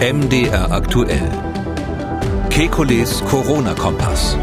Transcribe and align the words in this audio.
MDR 0.00 0.70
aktuell. 0.70 1.28
Kekules 2.50 3.20
Corona-Kompass. 3.24 4.38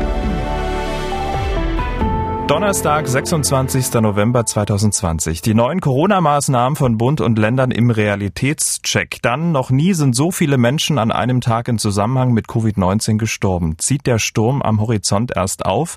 Donnerstag, 2.48 3.08
26. 3.08 3.94
November 4.02 4.46
2020. 4.46 5.42
Die 5.42 5.54
neuen 5.54 5.80
Corona-Maßnahmen 5.80 6.76
von 6.76 6.98
Bund 6.98 7.22
und 7.22 7.40
Ländern 7.40 7.72
im 7.72 7.90
Realitätscheck. 7.90 9.20
Dann 9.22 9.54
noch 9.54 9.70
nie 9.70 9.94
sind 9.94 10.14
so 10.14 10.30
viele 10.30 10.58
Menschen 10.58 10.98
an 10.98 11.14
einem 11.14 11.40
Tag 11.40 11.70
in 11.70 11.78
Zusammenhang 11.78 12.34
mit 12.34 12.48
Covid-19 12.48 13.18
gestorben. 13.18 13.78
Zieht 13.78 14.08
der 14.08 14.20
Sturm 14.20 14.62
am 14.62 14.82
Horizont 14.82 15.32
erst 15.38 15.66
auf? 15.66 15.96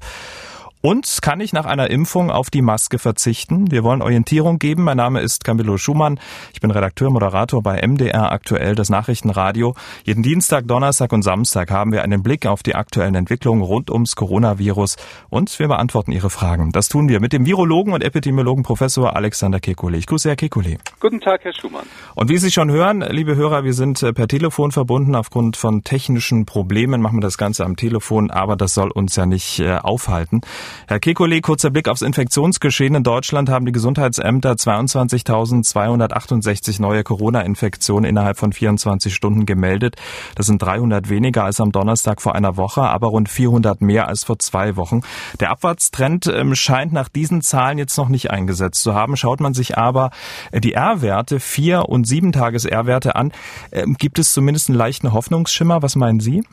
Und 0.81 1.19
kann 1.23 1.41
ich 1.41 1.53
nach 1.53 1.67
einer 1.67 1.91
Impfung 1.91 2.31
auf 2.31 2.51
die 2.51 2.63
Maske 2.63 3.01
verzichten? 3.01 3.73
Wir 3.73 3.83
wollen 3.83 4.01
Orientierung 4.01 4.61
geben. 4.61 4.85
Mein 4.85 4.97
Name 4.97 5.21
ist 5.21 5.43
Camillo 5.43 5.77
Schumann. 5.77 6.21
Ich 6.53 6.61
bin 6.61 6.71
Redakteur, 6.71 7.11
Moderator 7.11 7.65
bei 7.65 7.85
MDR 7.85 8.31
aktuell, 8.31 8.77
das 8.77 8.89
Nachrichtenradio. 8.89 9.75
Jeden 10.05 10.23
Dienstag, 10.23 10.69
Donnerstag 10.69 11.13
und 11.13 11.23
Samstag 11.23 11.73
haben 11.73 11.91
wir 11.91 12.03
einen 12.03 12.23
Blick 12.23 12.47
auf 12.47 12.63
die 12.63 12.77
aktuellen 12.77 13.17
Entwicklungen 13.17 13.63
rund 13.63 13.91
ums 13.91 14.15
Coronavirus 14.15 14.99
und 15.31 15.59
wir 15.59 15.67
beantworten 15.67 16.13
Ihre 16.13 16.31
Fragen. 16.31 16.71
Das 16.71 16.89
tun 16.89 17.09
wir 17.09 17.19
mit 17.19 17.33
dem 17.33 17.45
Virologen 17.45 17.93
und 17.93 18.05
Epidemiologen 18.05 18.63
Professor 18.63 19.17
Alexander 19.17 19.59
Kekulé. 19.59 19.97
Ich 19.97 20.07
grüße 20.07 20.29
Herr 20.29 20.37
Kekulé. 20.37 20.79
Guten 21.01 21.21
Tag, 21.21 21.41
Herr 21.43 21.55
Schumann. 21.55 21.87
Und 22.15 22.31
wie 22.31 22.39
Sie 22.39 22.53
schon 22.53 22.71
hören, 22.71 23.01
liebe 23.01 23.35
Hörer, 23.35 23.65
wir 23.65 23.75
sind 23.75 24.01
äh, 24.05 24.13
per 24.13 24.29
Telefon 24.29 24.71
verbunden. 24.71 25.17
Aufgrund 25.17 25.57
von 25.57 25.83
technischen 25.83 26.47
Problemen 26.47 27.03
machen 27.03 27.17
wir 27.17 27.23
das 27.23 27.37
Ganze 27.37 27.65
am 27.65 27.75
Telefon, 27.75 28.31
aber 28.31 28.55
das 28.55 28.75
soll 28.75 28.93
uns 28.93 29.17
ja 29.17 29.27
nicht 29.27 29.59
äh, 29.59 29.79
aufhalten. 29.79 30.43
Herr 30.87 30.99
Kekulé, 30.99 31.41
kurzer 31.41 31.71
Blick 31.71 31.89
aufs 31.89 32.03
Infektionsgeschehen. 32.03 32.95
In 32.95 33.03
Deutschland 33.03 33.49
haben 33.49 33.67
die 33.67 33.73
Gesundheitsämter 33.73 34.53
22.268 34.53 36.81
neue 36.81 37.03
Corona-Infektionen 37.05 38.05
innerhalb 38.05 38.37
von 38.39 38.53
24 38.53 39.15
Stunden 39.15 39.47
gemeldet. 39.47 39.97
Das 40.35 40.47
sind 40.47 40.61
300 40.63 41.09
weniger 41.09 41.45
als 41.45 41.61
am 41.61 41.73
Donnerstag 41.73 42.23
vor 42.23 42.35
einer 42.35 42.57
Woche, 42.57 42.83
aber 42.83 43.09
rund 43.09 43.29
400 43.29 43.81
mehr 43.81 44.09
als 44.09 44.25
vor 44.25 44.39
zwei 44.39 44.77
Wochen. 44.77 45.03
Der 45.41 45.51
Abwärtstrend 45.51 46.27
ähm, 46.27 46.55
scheint 46.55 46.93
nach 46.93 47.09
diesen 47.09 47.43
Zahlen 47.43 47.79
jetzt 47.79 47.99
noch 47.99 48.09
nicht 48.09 48.31
eingesetzt 48.31 48.83
zu 48.83 48.95
haben. 48.95 49.17
Schaut 49.17 49.41
man 49.41 49.55
sich 49.55 49.79
aber 49.79 50.11
äh, 50.53 50.61
die 50.61 50.75
R-Werte, 50.75 51.41
vier 51.41 51.89
und 51.89 52.07
sieben 52.07 52.33
Tages 52.33 52.65
R-Werte 52.65 53.17
an, 53.17 53.33
ähm, 53.73 53.97
gibt 53.99 54.19
es 54.19 54.33
zumindest 54.33 54.69
einen 54.69 54.79
leichten 54.79 55.13
Hoffnungsschimmer. 55.13 55.83
Was 55.83 55.97
meinen 55.97 56.21
Sie? 56.21 56.45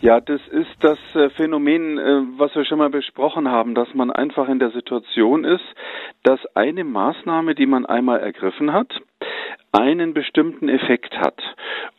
Ja, 0.00 0.20
das 0.20 0.40
ist 0.48 0.76
das 0.80 0.98
äh, 1.14 1.30
Phänomen, 1.30 1.98
äh, 1.98 2.22
was 2.36 2.54
wir 2.54 2.64
schon 2.64 2.78
mal 2.78 2.90
besprochen 2.90 3.48
haben, 3.48 3.74
dass 3.74 3.92
man 3.94 4.10
einfach 4.10 4.48
in 4.48 4.58
der 4.58 4.70
Situation 4.70 5.44
ist, 5.44 5.64
dass 6.22 6.40
eine 6.54 6.84
Maßnahme, 6.84 7.54
die 7.54 7.66
man 7.66 7.86
einmal 7.86 8.20
ergriffen 8.20 8.72
hat, 8.72 9.00
einen 9.74 10.14
bestimmten 10.14 10.68
Effekt 10.68 11.18
hat. 11.18 11.40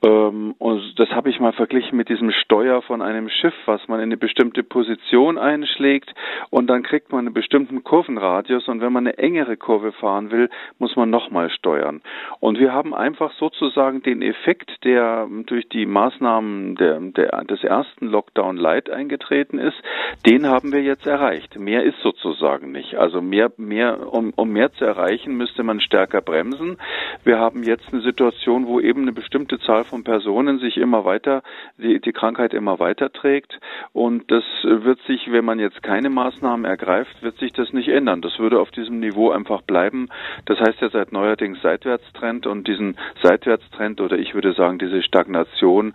Ähm, 0.04 0.56
und 0.60 0.98
das 0.98 1.10
habe 1.10 1.30
ich 1.30 1.40
mal 1.40 1.52
verglichen 1.52 1.98
mit 1.98 2.08
diesem 2.08 2.32
Steuer 2.32 2.82
von 2.82 3.02
einem 3.02 3.30
Schiff, 3.30 3.54
was 3.66 3.86
man 3.88 4.00
in 4.00 4.06
eine 4.06 4.18
bestimmte 4.18 4.64
Position 4.64 5.38
einschlägt 5.38 6.14
und 6.50 6.68
dann 6.68 6.84
kriegt 6.84 7.12
man 7.12 7.26
einen 7.26 7.34
bestimmten 7.34 7.84
Kurvenradius 7.84 8.68
und 8.70 8.80
wenn 8.80 8.94
man 8.94 9.06
eine 9.06 9.18
engere 9.18 9.58
Kurve 9.58 9.92
fahren 9.92 10.32
will, 10.32 10.50
muss 10.80 10.96
man 10.96 11.10
nochmal 11.10 11.50
steuern. 11.50 12.02
Und 12.40 12.60
wir 12.60 12.72
haben 12.72 12.94
einfach 12.94 13.34
sozusagen 13.34 14.02
den 14.02 14.22
Effekt, 14.22 14.72
der 14.86 15.28
durch 15.46 15.68
die 15.68 15.86
Maßnahmen 15.86 16.76
der, 16.76 17.00
der, 17.00 17.44
des 17.44 17.64
ersten 17.64 18.08
Lockdown 18.08 18.56
Light 18.56 18.90
eingetreten 18.90 19.60
ist, 19.60 19.78
den 20.26 20.48
haben 20.48 20.72
wir 20.72 20.82
jetzt 20.82 21.08
erreicht. 21.08 21.60
Mehr 21.60 21.84
ist 21.84 22.00
sozusagen 22.02 22.72
nicht. 22.72 22.96
Also 22.96 23.22
mehr, 23.22 23.52
mehr, 23.58 24.14
um, 24.14 24.32
um 24.36 24.50
mehr 24.50 24.72
zu 24.74 24.86
erreichen, 24.86 25.36
müsste 25.36 25.64
man 25.64 25.82
stärker 25.82 26.22
bremsen. 26.22 26.78
Wir 27.24 27.40
haben 27.40 27.65
jetzt 27.66 27.92
eine 27.92 28.02
Situation, 28.02 28.68
wo 28.68 28.80
eben 28.80 29.04
eine 29.04 29.12
bestimmte 29.12 29.60
Zahl 29.60 29.84
von 29.84 30.04
Personen 30.04 30.60
sich 30.60 30.78
immer 30.78 31.06
weiter, 31.06 31.44
die, 31.78 32.00
die 32.00 32.14
Krankheit 32.14 32.54
immer 32.54 32.80
weiter 32.80 33.12
trägt. 33.12 33.60
Und 33.94 34.32
das 34.32 34.44
wird 34.64 35.00
sich, 35.08 35.32
wenn 35.32 35.46
man 35.46 35.60
jetzt 35.60 35.84
keine 35.84 36.10
Maßnahmen 36.10 36.66
ergreift, 36.66 37.22
wird 37.22 37.38
sich 37.38 37.54
das 37.54 37.74
nicht 37.74 37.90
ändern. 37.90 38.22
Das 38.22 38.40
würde 38.40 38.60
auf 38.60 38.72
diesem 38.72 39.00
Niveau 39.00 39.32
einfach 39.32 39.62
bleiben. 39.62 40.10
Das 40.46 40.60
heißt 40.60 40.82
ja 40.82 40.90
seit 40.90 41.12
neuerdings 41.12 41.62
Seitwärtstrend 41.62 42.48
und 42.48 42.68
diesen 42.68 42.98
Seitwärtstrend 43.24 44.02
oder 44.02 44.18
ich 44.18 44.34
würde 44.34 44.54
sagen 44.54 44.80
diese 44.80 45.02
Stagnation 45.04 45.94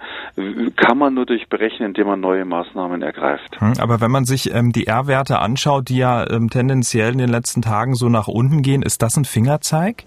kann 0.76 0.98
man 0.98 1.14
nur 1.14 1.26
durchbrechen, 1.26 1.86
indem 1.86 2.06
man 2.06 2.20
neue 2.20 2.44
Maßnahmen 2.44 3.02
ergreift. 3.02 3.60
Hm, 3.60 3.74
aber 3.78 4.00
wenn 4.00 4.10
man 4.10 4.24
sich 4.24 4.54
ähm, 4.54 4.72
die 4.72 4.86
R-Werte 4.86 5.38
anschaut, 5.38 5.88
die 5.88 5.98
ja 5.98 6.28
ähm, 6.30 6.50
tendenziell 6.50 7.12
in 7.12 7.18
den 7.18 7.28
letzten 7.30 7.62
Tagen 7.62 7.94
so 7.94 8.08
nach 8.08 8.28
unten 8.28 8.62
gehen, 8.62 8.82
ist 8.82 9.02
das 9.02 9.16
ein 9.16 9.24
Fingerzeig? 9.24 10.04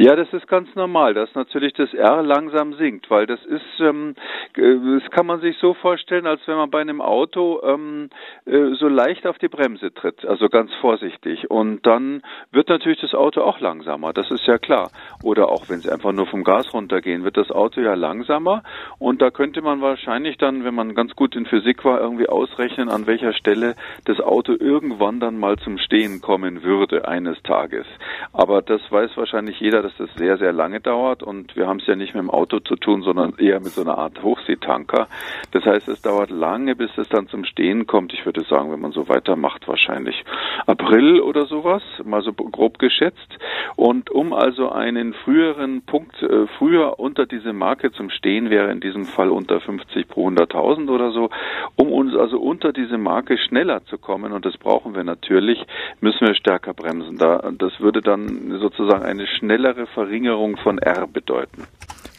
Ja, 0.00 0.14
das 0.14 0.32
ist 0.32 0.46
ganz 0.46 0.72
normal, 0.76 1.12
dass 1.12 1.34
natürlich 1.34 1.72
das 1.72 1.92
R 1.92 2.22
langsam 2.22 2.74
sinkt, 2.74 3.10
weil 3.10 3.26
das 3.26 3.44
ist, 3.44 3.80
ähm, 3.80 4.14
das 4.54 5.10
kann 5.10 5.26
man 5.26 5.40
sich 5.40 5.58
so 5.58 5.74
vorstellen, 5.74 6.28
als 6.28 6.40
wenn 6.46 6.54
man 6.54 6.70
bei 6.70 6.80
einem 6.80 7.00
Auto 7.00 7.60
ähm, 7.64 8.08
äh, 8.46 8.74
so 8.74 8.86
leicht 8.86 9.26
auf 9.26 9.38
die 9.38 9.48
Bremse 9.48 9.92
tritt, 9.92 10.24
also 10.24 10.48
ganz 10.48 10.72
vorsichtig. 10.80 11.50
Und 11.50 11.84
dann 11.84 12.22
wird 12.52 12.68
natürlich 12.68 13.00
das 13.00 13.12
Auto 13.12 13.40
auch 13.40 13.58
langsamer, 13.58 14.12
das 14.12 14.30
ist 14.30 14.46
ja 14.46 14.58
klar. 14.58 14.92
Oder 15.24 15.48
auch 15.48 15.68
wenn 15.68 15.80
sie 15.80 15.90
einfach 15.90 16.12
nur 16.12 16.28
vom 16.28 16.44
Gas 16.44 16.72
runtergehen, 16.72 17.24
wird 17.24 17.36
das 17.36 17.50
Auto 17.50 17.80
ja 17.80 17.94
langsamer. 17.94 18.62
Und 19.00 19.20
da 19.20 19.32
könnte 19.32 19.62
man 19.62 19.80
wahrscheinlich 19.80 20.38
dann, 20.38 20.62
wenn 20.62 20.76
man 20.76 20.94
ganz 20.94 21.16
gut 21.16 21.34
in 21.34 21.44
Physik 21.44 21.84
war, 21.84 22.00
irgendwie 22.00 22.28
ausrechnen, 22.28 22.88
an 22.88 23.08
welcher 23.08 23.32
Stelle 23.32 23.74
das 24.04 24.20
Auto 24.20 24.52
irgendwann 24.52 25.18
dann 25.18 25.40
mal 25.40 25.56
zum 25.56 25.76
Stehen 25.76 26.20
kommen 26.20 26.62
würde 26.62 27.08
eines 27.08 27.42
Tages. 27.42 27.86
Aber 28.32 28.62
das 28.62 28.80
weiß 28.92 29.16
wahrscheinlich 29.16 29.58
jeder, 29.58 29.87
dass 29.88 30.08
das 30.08 30.16
sehr, 30.18 30.36
sehr 30.36 30.52
lange 30.52 30.80
dauert 30.80 31.22
und 31.22 31.56
wir 31.56 31.66
haben 31.66 31.78
es 31.78 31.86
ja 31.86 31.96
nicht 31.96 32.14
mit 32.14 32.22
dem 32.22 32.30
Auto 32.30 32.60
zu 32.60 32.76
tun, 32.76 33.02
sondern 33.02 33.34
eher 33.38 33.60
mit 33.60 33.68
so 33.68 33.80
einer 33.80 33.96
Art 33.96 34.22
Hochseetanker. 34.22 35.08
Das 35.52 35.64
heißt, 35.64 35.88
es 35.88 36.02
dauert 36.02 36.30
lange, 36.30 36.76
bis 36.76 36.90
es 36.98 37.08
dann 37.08 37.28
zum 37.28 37.44
Stehen 37.44 37.86
kommt. 37.86 38.12
Ich 38.12 38.26
würde 38.26 38.42
sagen, 38.42 38.70
wenn 38.70 38.80
man 38.80 38.92
so 38.92 39.08
weitermacht, 39.08 39.66
wahrscheinlich 39.66 40.24
April 40.66 41.20
oder 41.20 41.46
sowas, 41.46 41.82
mal 42.04 42.22
so 42.22 42.32
grob 42.32 42.78
geschätzt. 42.78 43.38
Und 43.76 44.10
um 44.10 44.32
also 44.32 44.70
einen 44.70 45.14
früheren 45.14 45.82
Punkt, 45.82 46.22
äh, 46.22 46.46
früher 46.58 46.98
unter 46.98 47.26
diese 47.26 47.52
Marke 47.52 47.90
zum 47.92 48.10
Stehen 48.10 48.50
wäre 48.50 48.70
in 48.70 48.80
diesem 48.80 49.04
Fall 49.04 49.30
unter 49.30 49.60
50 49.60 50.08
pro 50.08 50.28
100.000 50.28 50.90
oder 50.90 51.12
so, 51.12 51.30
um 51.76 51.92
uns 51.92 52.14
also 52.14 52.38
unter 52.38 52.72
diese 52.72 52.98
Marke 52.98 53.38
schneller 53.38 53.84
zu 53.86 53.96
kommen, 53.96 54.32
und 54.32 54.44
das 54.44 54.56
brauchen 54.58 54.94
wir 54.94 55.04
natürlich, 55.04 55.64
müssen 56.00 56.26
wir 56.26 56.34
stärker 56.34 56.74
bremsen. 56.74 57.16
Da, 57.16 57.50
das 57.56 57.80
würde 57.80 58.00
dann 58.00 58.58
sozusagen 58.58 59.04
eine 59.04 59.26
schnellere 59.26 59.77
Verringerung 59.86 60.56
von 60.56 60.78
R 60.78 61.06
bedeuten. 61.06 61.66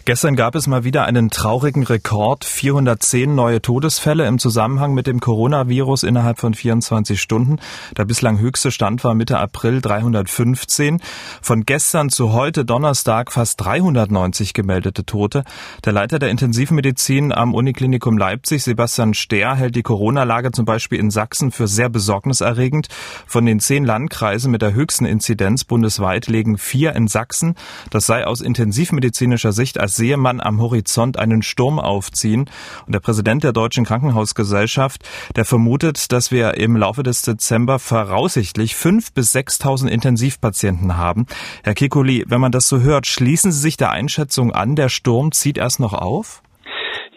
Gestern 0.06 0.36
gab 0.36 0.56
es 0.56 0.66
mal 0.66 0.84
wieder 0.84 1.06
einen 1.06 1.30
traurigen 1.30 1.84
Rekord. 1.84 2.46
410 2.46 3.36
neue 3.36 3.62
Todesfälle 3.62 4.26
im 4.26 4.40
Zusammenhang 4.40 4.94
mit 4.94 5.08
dem 5.08 5.20
Coronavirus 5.20 6.04
innerhalb 6.04 6.40
von 6.40 6.54
24 6.54 7.22
Stunden. 7.22 7.58
Der 7.96 8.06
bislang 8.06 8.40
höchste 8.40 8.72
Stand 8.72 9.04
war 9.04 9.14
Mitte 9.14 9.38
April 9.38 9.82
315. 9.82 11.00
Von 11.42 11.64
gestern 11.66 12.10
zu 12.10 12.34
heute 12.34 12.66
Donnerstag 12.66 13.32
fast 13.32 13.62
390 13.62 14.54
gemeldete 14.54 15.06
Tote. 15.06 15.44
Der 15.86 15.94
Leiter 15.94 16.18
der 16.18 16.30
Intensivmedizin 16.30 17.32
am 17.32 17.54
Uniklinikum 17.54 18.18
Leipzig, 18.18 18.64
Sebastian 18.64 19.14
Stehr, 19.14 19.56
hält 19.56 19.76
die 19.76 19.84
Corona-Lage 19.84 20.52
zum 20.52 20.66
Beispiel 20.66 21.00
in 21.00 21.12
Sachsen 21.12 21.52
für 21.52 21.68
sehr 21.68 21.90
besorgniserregend. 21.90 22.88
Von 23.28 23.46
den 23.46 23.60
zehn 23.60 23.86
Landkreisen 23.86 24.50
mit 24.50 24.62
der 24.62 24.74
höchsten 24.74 25.06
Inzidenz 25.06 25.66
bundesweit 25.66 26.28
legen 26.28 26.58
vier 26.58 26.96
in 26.96 27.08
Sachsen. 27.08 27.56
Das 27.92 28.06
sei 28.06 28.26
aus 28.26 28.42
intensivmedizinischer 28.42 29.52
Sicht 29.52 29.80
als 29.80 29.89
sehe 29.90 30.18
man 30.18 30.40
am 30.40 30.62
Horizont 30.62 31.18
einen 31.18 31.42
Sturm 31.42 31.80
aufziehen. 31.80 32.50
Und 32.86 32.94
der 32.94 33.00
Präsident 33.00 33.44
der 33.44 33.54
Deutschen 33.54 33.86
Krankenhausgesellschaft, 33.86 35.04
der 35.36 35.46
vermutet, 35.46 36.12
dass 36.12 36.32
wir 36.32 36.56
im 36.56 36.78
Laufe 36.78 37.04
des 37.04 37.22
Dezember 37.22 37.80
voraussichtlich 37.80 38.76
fünf 38.76 39.12
bis 39.14 39.36
6.000 39.36 39.88
Intensivpatienten 39.88 40.98
haben. 40.98 41.26
Herr 41.64 41.74
Kikuli, 41.74 42.26
wenn 42.28 42.42
man 42.42 42.52
das 42.52 42.68
so 42.68 42.80
hört, 42.80 43.08
schließen 43.08 43.52
Sie 43.52 43.60
sich 43.60 43.78
der 43.78 43.92
Einschätzung 43.92 44.54
an, 44.54 44.76
der 44.76 44.90
Sturm 44.90 45.32
zieht 45.32 45.58
erst 45.58 45.80
noch 45.80 45.94
auf? 45.94 46.42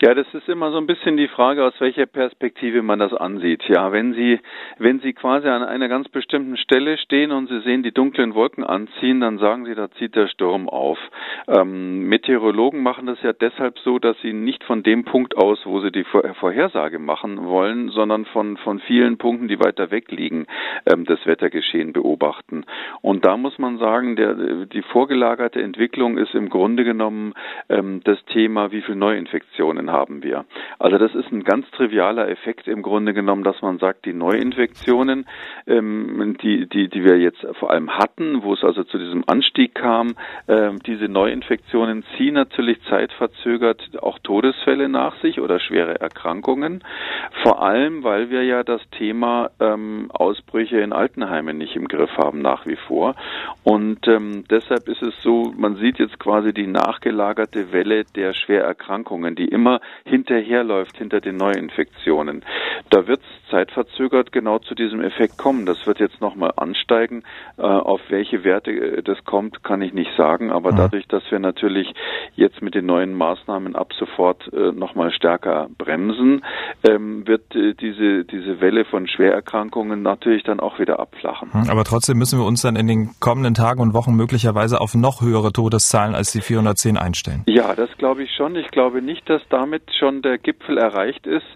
Ja, 0.04 0.14
das 0.14 0.26
ist 0.34 0.48
immer 0.48 0.72
so 0.72 0.78
ein 0.78 0.88
bisschen 0.88 1.16
die 1.16 1.28
Frage, 1.28 1.64
aus 1.64 1.74
welcher 1.78 2.06
Perspektive 2.06 2.82
man 2.82 2.98
das 2.98 3.14
ansieht. 3.14 3.62
Ja, 3.68 3.92
wenn 3.92 4.14
Sie, 4.14 4.40
wenn 4.78 4.98
Sie 4.98 5.12
quasi 5.12 5.46
an 5.46 5.62
einer 5.62 5.86
ganz 5.86 6.08
bestimmten 6.08 6.56
Stelle 6.56 6.98
stehen 6.98 7.30
und 7.30 7.48
Sie 7.48 7.60
sehen 7.60 7.84
die 7.84 7.92
dunklen 7.92 8.34
Wolken 8.34 8.64
anziehen, 8.64 9.20
dann 9.20 9.38
sagen 9.38 9.64
Sie, 9.64 9.76
da 9.76 9.92
zieht 9.92 10.16
der 10.16 10.26
Sturm 10.26 10.68
auf. 10.68 10.98
Ähm, 11.46 12.08
Meteorologen 12.08 12.82
machen 12.82 13.06
das 13.06 13.22
ja 13.22 13.32
deshalb 13.32 13.78
so, 13.78 14.00
dass 14.00 14.20
sie 14.22 14.32
nicht 14.32 14.64
von 14.64 14.82
dem 14.82 15.04
Punkt 15.04 15.36
aus, 15.36 15.64
wo 15.66 15.78
sie 15.78 15.92
die 15.92 16.04
Vorhersage 16.04 16.98
machen 16.98 17.44
wollen, 17.44 17.88
sondern 17.90 18.24
von, 18.24 18.56
von 18.56 18.80
vielen 18.80 19.18
Punkten, 19.18 19.46
die 19.46 19.60
weiter 19.60 19.92
weg 19.92 20.10
liegen, 20.10 20.46
ähm, 20.84 21.04
das 21.04 21.24
Wettergeschehen 21.26 21.92
beobachten. 21.92 22.64
Und 23.02 23.24
da 23.24 23.36
muss 23.36 23.56
man 23.60 23.78
sagen, 23.78 24.16
der, 24.16 24.34
die 24.66 24.82
vorgelagerte 24.82 25.62
Entwicklung 25.62 26.18
ist 26.18 26.34
im 26.34 26.48
Grunde 26.48 26.82
genommen 26.82 27.34
ähm, 27.68 28.00
das 28.02 28.18
Thema, 28.24 28.72
wie 28.72 28.82
viele 28.82 28.98
Neuinfektionen 28.98 29.91
haben 29.92 30.24
wir. 30.24 30.44
Also 30.78 30.98
das 30.98 31.14
ist 31.14 31.30
ein 31.30 31.44
ganz 31.44 31.70
trivialer 31.70 32.28
Effekt 32.28 32.66
im 32.66 32.82
Grunde 32.82 33.14
genommen, 33.14 33.44
dass 33.44 33.62
man 33.62 33.78
sagt, 33.78 34.04
die 34.06 34.12
Neuinfektionen, 34.12 35.26
ähm, 35.68 36.36
die, 36.42 36.66
die, 36.68 36.88
die 36.88 37.04
wir 37.04 37.18
jetzt 37.18 37.46
vor 37.60 37.70
allem 37.70 37.96
hatten, 37.96 38.42
wo 38.42 38.54
es 38.54 38.64
also 38.64 38.82
zu 38.82 38.98
diesem 38.98 39.22
Anstieg 39.28 39.74
kam, 39.74 40.14
äh, 40.46 40.70
diese 40.86 41.04
Neuinfektionen 41.04 42.04
ziehen 42.16 42.34
natürlich 42.34 42.82
zeitverzögert 42.88 44.02
auch 44.02 44.18
Todesfälle 44.18 44.88
nach 44.88 45.20
sich 45.20 45.40
oder 45.40 45.60
schwere 45.60 46.00
Erkrankungen. 46.00 46.82
Vor 47.42 47.62
allem, 47.62 48.02
weil 48.02 48.30
wir 48.30 48.42
ja 48.42 48.62
das 48.62 48.80
Thema 48.98 49.50
ähm, 49.60 50.10
Ausbrüche 50.12 50.80
in 50.80 50.92
Altenheimen 50.92 51.58
nicht 51.58 51.76
im 51.76 51.86
Griff 51.86 52.10
haben 52.16 52.40
nach 52.40 52.66
wie 52.66 52.76
vor. 52.88 53.14
Und 53.62 54.06
ähm, 54.08 54.44
deshalb 54.50 54.88
ist 54.88 55.02
es 55.02 55.14
so, 55.22 55.52
man 55.56 55.76
sieht 55.76 55.98
jetzt 55.98 56.18
quasi 56.18 56.52
die 56.52 56.66
nachgelagerte 56.66 57.72
Welle 57.72 58.04
der 58.16 58.32
Schwererkrankungen, 58.32 59.34
die 59.34 59.48
immer 59.48 59.80
hinterherläuft 60.04 60.96
hinter 60.96 61.20
den 61.20 61.36
Neuinfektionen. 61.36 62.44
Da 62.90 63.06
wird 63.06 63.20
es 63.20 63.50
zeitverzögert 63.50 64.32
genau 64.32 64.58
zu 64.58 64.74
diesem 64.74 65.00
Effekt 65.00 65.38
kommen. 65.38 65.66
Das 65.66 65.86
wird 65.86 66.00
jetzt 66.00 66.20
nochmal 66.20 66.52
ansteigen. 66.56 67.22
Äh, 67.58 67.62
auf 67.62 68.00
welche 68.08 68.44
Werte 68.44 68.70
äh, 68.70 69.02
das 69.02 69.24
kommt, 69.24 69.62
kann 69.62 69.82
ich 69.82 69.92
nicht 69.92 70.10
sagen. 70.16 70.50
Aber 70.50 70.72
mhm. 70.72 70.76
dadurch, 70.76 71.06
dass 71.06 71.22
wir 71.30 71.38
natürlich 71.38 71.92
jetzt 72.34 72.62
mit 72.62 72.74
den 72.74 72.86
neuen 72.86 73.14
Maßnahmen 73.14 73.76
ab 73.76 73.92
sofort 73.98 74.50
äh, 74.52 74.72
nochmal 74.72 75.12
stärker 75.12 75.68
bremsen, 75.76 76.44
ähm, 76.88 77.26
wird 77.26 77.42
diese, 77.52 78.24
diese 78.24 78.60
Welle 78.60 78.84
von 78.84 79.06
Schwererkrankungen 79.06 80.02
natürlich 80.02 80.42
dann 80.44 80.60
auch 80.60 80.78
wieder 80.78 80.98
abflachen. 80.98 81.50
Mhm. 81.52 81.70
Aber 81.70 81.84
trotzdem 81.84 82.18
müssen 82.18 82.38
wir 82.38 82.46
uns 82.46 82.62
dann 82.62 82.76
in 82.76 82.86
den 82.86 83.10
kommenden 83.20 83.54
Tagen 83.54 83.80
und 83.80 83.94
Wochen 83.94 84.14
möglicherweise 84.14 84.80
auf 84.80 84.94
noch 84.94 85.20
höhere 85.20 85.52
Todeszahlen 85.52 86.14
als 86.14 86.32
die 86.32 86.40
410 86.40 86.96
einstellen. 86.96 87.44
Ja, 87.46 87.74
das 87.74 87.90
glaube 87.98 88.22
ich 88.22 88.30
schon. 88.34 88.56
Ich 88.56 88.68
glaube 88.68 89.02
nicht, 89.02 89.28
dass 89.28 89.42
damit 89.50 89.71
schon 89.98 90.22
der 90.22 90.38
Gipfel 90.38 90.78
erreicht 90.78 91.26
ist, 91.26 91.46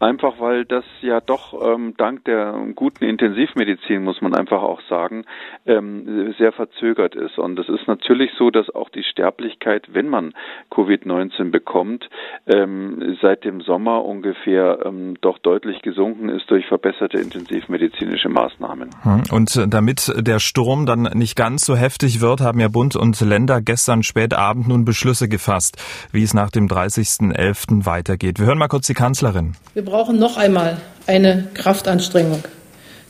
einfach 0.00 0.40
weil 0.40 0.64
das 0.64 0.84
ja 1.00 1.20
doch 1.20 1.54
ähm, 1.74 1.94
dank 1.96 2.24
der 2.24 2.54
guten 2.74 3.04
Intensivmedizin, 3.04 4.02
muss 4.02 4.20
man 4.20 4.34
einfach 4.34 4.62
auch 4.62 4.80
sagen, 4.88 5.24
ähm, 5.66 6.34
sehr 6.38 6.52
verzögert 6.52 7.14
ist. 7.14 7.38
Und 7.38 7.58
es 7.58 7.68
ist 7.68 7.86
natürlich 7.86 8.30
so, 8.38 8.50
dass 8.50 8.70
auch 8.70 8.88
die 8.90 9.02
Sterblichkeit, 9.02 9.88
wenn 9.92 10.08
man 10.08 10.34
Covid-19 10.70 11.50
bekommt, 11.50 12.08
ähm, 12.46 13.16
seit 13.20 13.44
dem 13.44 13.60
Sommer 13.60 14.04
ungefähr 14.04 14.80
ähm, 14.84 15.16
doch 15.20 15.38
deutlich 15.38 15.82
gesunken 15.82 16.28
ist 16.28 16.50
durch 16.50 16.66
verbesserte 16.66 17.18
intensivmedizinische 17.18 18.28
Maßnahmen. 18.28 18.90
Hm. 19.02 19.22
Und 19.30 19.66
damit 19.68 20.12
der 20.16 20.38
Sturm 20.38 20.86
dann 20.86 21.02
nicht 21.14 21.36
ganz 21.36 21.64
so 21.64 21.76
heftig 21.76 22.20
wird, 22.20 22.40
haben 22.40 22.60
ja 22.60 22.68
Bund 22.68 22.96
und 22.96 23.20
Länder 23.20 23.60
gestern 23.60 24.02
spät 24.02 24.34
Abend 24.34 24.68
nun 24.68 24.84
Beschlüsse 24.84 25.28
gefasst, 25.28 25.76
wie 26.12 26.22
es 26.22 26.34
nach 26.34 26.50
dem 26.50 26.66
30.11. 26.68 27.55
weitergeht. 27.86 28.38
Wir 28.38 28.46
hören 28.46 28.58
mal 28.58 28.68
kurz 28.68 28.86
die 28.86 28.94
Kanzlerin. 28.94 29.54
Wir 29.74 29.84
brauchen 29.84 30.18
noch 30.18 30.36
einmal 30.36 30.76
eine 31.06 31.48
Kraftanstrengung. 31.54 32.42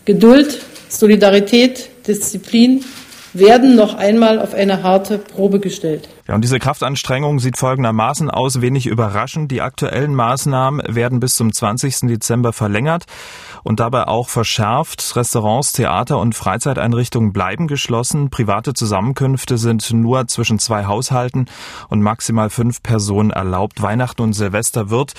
Geduld, 0.05 0.61
Solidarität, 0.89 1.91
Disziplin 2.07 2.85
werden 3.33 3.77
noch 3.77 3.95
einmal 3.95 4.39
auf 4.39 4.55
eine 4.55 4.83
harte 4.83 5.19
Probe 5.19 5.61
gestellt. 5.61 6.09
Ja, 6.29 6.35
und 6.35 6.43
diese 6.43 6.59
Kraftanstrengung 6.59 7.39
sieht 7.39 7.57
folgendermaßen 7.57 8.31
aus, 8.31 8.61
wenig 8.61 8.87
überraschend. 8.87 9.53
Die 9.53 9.63
aktuellen 9.63 10.13
Maßnahmen 10.13 10.83
werden 10.89 11.21
bis 11.21 11.37
zum 11.37 11.53
20. 11.53 12.01
Dezember 12.09 12.53
verlängert 12.53 13.05
und 13.63 13.79
dabei 13.79 14.09
auch 14.09 14.29
verschärft. 14.29 15.15
Restaurants, 15.15 15.73
Theater 15.73 16.19
und 16.19 16.35
Freizeiteinrichtungen 16.35 17.33
bleiben 17.33 17.69
geschlossen. 17.69 18.29
Private 18.31 18.75
Zusammenkünfte 18.75 19.57
sind 19.57 19.93
nur 19.93 20.27
zwischen 20.27 20.59
zwei 20.59 20.87
Haushalten 20.87 21.47
und 21.89 22.03
maximal 22.03 22.51
fünf 22.51 22.83
Personen 22.83 23.31
erlaubt. 23.31 23.81
Weihnachten 23.81 24.23
und 24.23 24.33
Silvester 24.33 24.91
wird, 24.91 25.15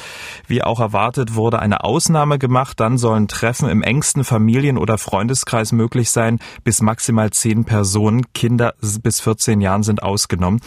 wie 0.47 0.61
auch 0.61 0.81
erwartet 0.81 1.35
wurde, 1.35 1.59
eine 1.59 1.85
Ausnahme 1.85 2.37
gemacht. 2.37 2.81
Dann 2.81 2.97
sollen 2.97 3.29
Treffen 3.29 3.69
im 3.69 3.81
engsten 3.81 4.25
Familien- 4.25 4.77
oder 4.77 4.97
Freundeskreis 4.97 5.71
möglich 5.71 6.09
sein. 6.09 6.39
Bis 6.65 6.81
maximal 6.81 7.31
zehn 7.31 7.63
Personen. 7.63 8.33
Kinder 8.33 8.73
bis 8.81 9.21
14 9.21 9.61
Jahren 9.61 9.83
sind 9.83 10.03
ausgenommen. 10.03 10.59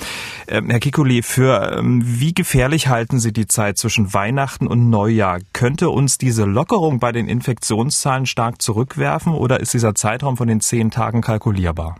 Ähm, 0.49 0.71
Herr 0.71 0.81
Kikuli, 0.81 1.23
für 1.23 1.77
ähm, 1.79 2.03
wie 2.05 2.35
gefährlich 2.35 2.89
halten 2.89 3.19
Sie 3.19 3.33
die 3.33 3.47
Zeit 3.47 3.79
zwischen 3.79 4.13
Weihnachten 4.13 4.67
und 4.67 4.91
Neujahr? 4.91 5.39
Könnte 5.53 5.91
uns 5.91 6.19
diese 6.19 6.45
Lockerung 6.45 7.01
bei 7.01 7.13
den 7.13 7.29
Infektionszahlen 7.29 8.27
stark 8.27 8.61
zurückwerfen 8.63 9.35
oder 9.35 9.61
ist 9.61 9.75
dieser 9.75 9.95
Zeitraum 9.95 10.37
von 10.37 10.49
den 10.49 10.61
zehn 10.61 10.91
Tagen 10.91 11.21
kalkulierbar? 11.21 11.97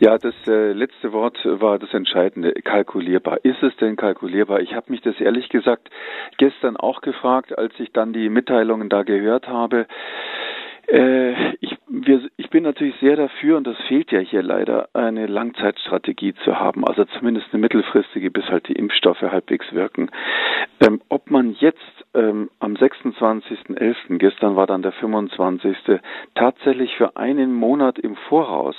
Ja, 0.00 0.18
das 0.18 0.34
äh, 0.46 0.72
letzte 0.72 1.12
Wort 1.12 1.38
war 1.44 1.78
das 1.78 1.94
Entscheidende, 1.94 2.52
kalkulierbar. 2.52 3.44
Ist 3.44 3.62
es 3.62 3.76
denn 3.76 3.96
kalkulierbar? 3.96 4.60
Ich 4.60 4.74
habe 4.74 4.90
mich 4.90 5.00
das 5.02 5.18
ehrlich 5.20 5.48
gesagt 5.48 5.88
gestern 6.36 6.76
auch 6.76 7.00
gefragt, 7.00 7.56
als 7.56 7.72
ich 7.78 7.92
dann 7.92 8.12
die 8.12 8.28
Mitteilungen 8.28 8.88
da 8.88 9.02
gehört 9.02 9.46
habe. 9.46 9.86
Äh, 10.88 11.54
ich, 11.60 11.76
wir, 12.02 12.28
ich 12.36 12.50
bin 12.50 12.64
natürlich 12.64 12.94
sehr 13.00 13.16
dafür, 13.16 13.56
und 13.56 13.66
das 13.66 13.76
fehlt 13.88 14.10
ja 14.10 14.18
hier 14.18 14.42
leider, 14.42 14.88
eine 14.92 15.26
Langzeitstrategie 15.26 16.34
zu 16.44 16.58
haben, 16.58 16.84
also 16.86 17.04
zumindest 17.04 17.48
eine 17.52 17.60
mittelfristige, 17.60 18.30
bis 18.30 18.44
halt 18.46 18.68
die 18.68 18.74
Impfstoffe 18.74 19.22
halbwegs 19.22 19.72
wirken. 19.72 20.10
Ähm, 20.80 21.00
ob 21.08 21.30
man 21.30 21.54
jetzt 21.60 21.78
ähm, 22.14 22.50
am 22.58 22.74
26.11., 22.74 24.18
gestern 24.18 24.56
war 24.56 24.66
dann 24.66 24.82
der 24.82 24.92
25., 24.92 25.76
tatsächlich 26.34 26.96
für 26.96 27.16
einen 27.16 27.54
Monat 27.54 27.98
im 27.98 28.16
Voraus 28.28 28.76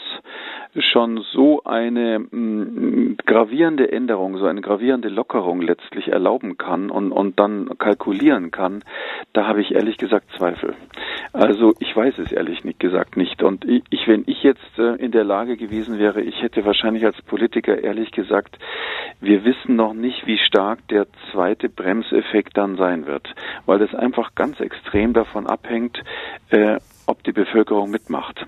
schon 0.77 1.23
so 1.31 1.63
eine 1.63 2.19
mh, 2.19 2.29
mm, 2.31 3.17
gravierende 3.25 3.91
Änderung, 3.91 4.38
so 4.38 4.45
eine 4.45 4.62
gravierende 4.62 5.09
Lockerung 5.09 5.62
letztlich 5.62 6.09
erlauben 6.09 6.57
kann 6.57 6.89
und, 6.89 7.12
und 7.12 7.39
dann 7.39 7.69
kalkulieren 7.77 8.51
kann, 8.51 8.83
da 9.33 9.47
habe 9.47 9.62
ich 9.62 9.73
ehrlich 9.73 9.97
gesagt 9.97 10.27
Zweifel. 10.38 10.75
Also 11.33 11.73
ich 11.79 11.95
weiß 11.95 12.17
es 12.19 12.31
ehrlich 12.31 12.63
gesagt 12.79 13.04
nicht. 13.15 13.43
Und 13.43 13.65
ich, 13.65 14.07
wenn 14.07 14.23
ich 14.27 14.43
jetzt 14.43 14.77
äh, 14.77 14.95
in 14.95 15.11
der 15.11 15.23
Lage 15.23 15.57
gewesen 15.57 15.99
wäre, 15.99 16.21
ich 16.21 16.41
hätte 16.41 16.65
wahrscheinlich 16.65 17.05
als 17.05 17.21
Politiker 17.21 17.83
ehrlich 17.83 18.11
gesagt, 18.11 18.57
wir 19.21 19.45
wissen 19.45 19.75
noch 19.75 19.93
nicht, 19.93 20.27
wie 20.27 20.37
stark 20.37 20.87
der 20.89 21.07
zweite 21.31 21.69
Bremseffekt 21.69 22.57
dann 22.57 22.75
sein 22.75 23.05
wird, 23.05 23.33
weil 23.65 23.79
das 23.79 23.93
einfach 23.95 24.35
ganz 24.35 24.59
extrem 24.59 25.13
davon 25.13 25.47
abhängt, 25.47 26.01
äh, 26.49 26.79
ob 27.07 27.23
die 27.23 27.31
Bevölkerung 27.31 27.89
mitmacht. 27.89 28.45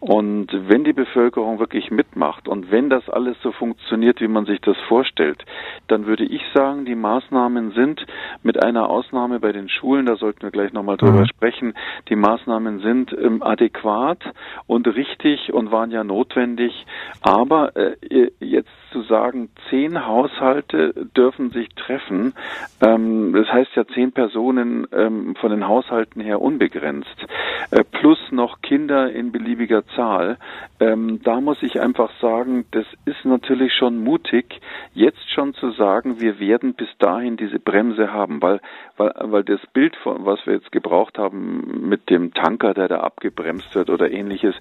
Und 0.00 0.48
wenn 0.52 0.84
die 0.84 0.92
Bevölkerung 0.92 1.58
wirklich 1.58 1.90
mitmacht 1.90 2.48
und 2.48 2.70
wenn 2.70 2.90
das 2.90 3.08
alles 3.08 3.36
so 3.42 3.52
funktioniert, 3.52 4.20
wie 4.20 4.28
man 4.28 4.44
sich 4.44 4.60
das 4.60 4.76
vorstellt, 4.88 5.44
dann 5.88 6.06
würde 6.06 6.24
ich 6.24 6.42
sagen, 6.54 6.84
die 6.84 6.94
Maßnahmen 6.94 7.72
sind 7.72 8.04
mit 8.42 8.62
einer 8.62 8.90
Ausnahme 8.90 9.40
bei 9.40 9.52
den 9.52 9.68
Schulen, 9.68 10.06
da 10.06 10.16
sollten 10.16 10.42
wir 10.42 10.50
gleich 10.50 10.72
nochmal 10.72 10.98
drüber 10.98 11.20
mhm. 11.20 11.26
sprechen, 11.26 11.74
die 12.08 12.16
Maßnahmen 12.16 12.80
sind 12.80 13.12
ähm, 13.12 13.42
adäquat 13.42 14.22
und 14.66 14.86
richtig 14.88 15.52
und 15.52 15.72
waren 15.72 15.90
ja 15.90 16.04
notwendig. 16.04 16.86
Aber 17.22 17.74
äh, 17.76 18.30
jetzt 18.40 18.68
zu 18.94 19.02
sagen, 19.02 19.50
zehn 19.70 20.06
Haushalte 20.06 20.94
dürfen 21.16 21.50
sich 21.50 21.68
treffen, 21.74 22.32
ähm, 22.80 23.32
das 23.32 23.52
heißt 23.52 23.72
ja 23.74 23.84
zehn 23.88 24.12
Personen 24.12 24.86
ähm, 24.92 25.34
von 25.34 25.50
den 25.50 25.66
Haushalten 25.66 26.20
her 26.20 26.40
unbegrenzt, 26.40 27.26
äh, 27.72 27.82
plus 27.82 28.18
noch 28.30 28.62
Kinder 28.62 29.10
in 29.10 29.32
beliebiger 29.32 29.84
Zahl. 29.96 30.38
Ähm, 30.78 31.20
da 31.24 31.40
muss 31.40 31.60
ich 31.62 31.80
einfach 31.80 32.10
sagen, 32.20 32.66
das 32.70 32.86
ist 33.04 33.24
natürlich 33.24 33.72
schon 33.74 33.98
mutig, 33.98 34.60
jetzt 34.92 35.28
schon 35.34 35.54
zu 35.54 35.72
sagen, 35.72 36.20
wir 36.20 36.38
werden 36.38 36.74
bis 36.74 36.88
dahin 36.98 37.36
diese 37.36 37.58
Bremse 37.58 38.12
haben, 38.12 38.40
weil, 38.40 38.60
weil, 38.96 39.12
weil 39.20 39.44
das 39.44 39.60
Bild, 39.72 39.96
von, 39.96 40.24
was 40.24 40.38
wir 40.46 40.54
jetzt 40.54 40.72
gebraucht 40.72 41.18
haben 41.18 41.88
mit 41.88 42.10
dem 42.10 42.32
Tanker, 42.32 42.74
der 42.74 42.88
da 42.88 43.00
abgebremst 43.00 43.74
wird 43.74 43.90
oder 43.90 44.10
ähnliches, 44.10 44.54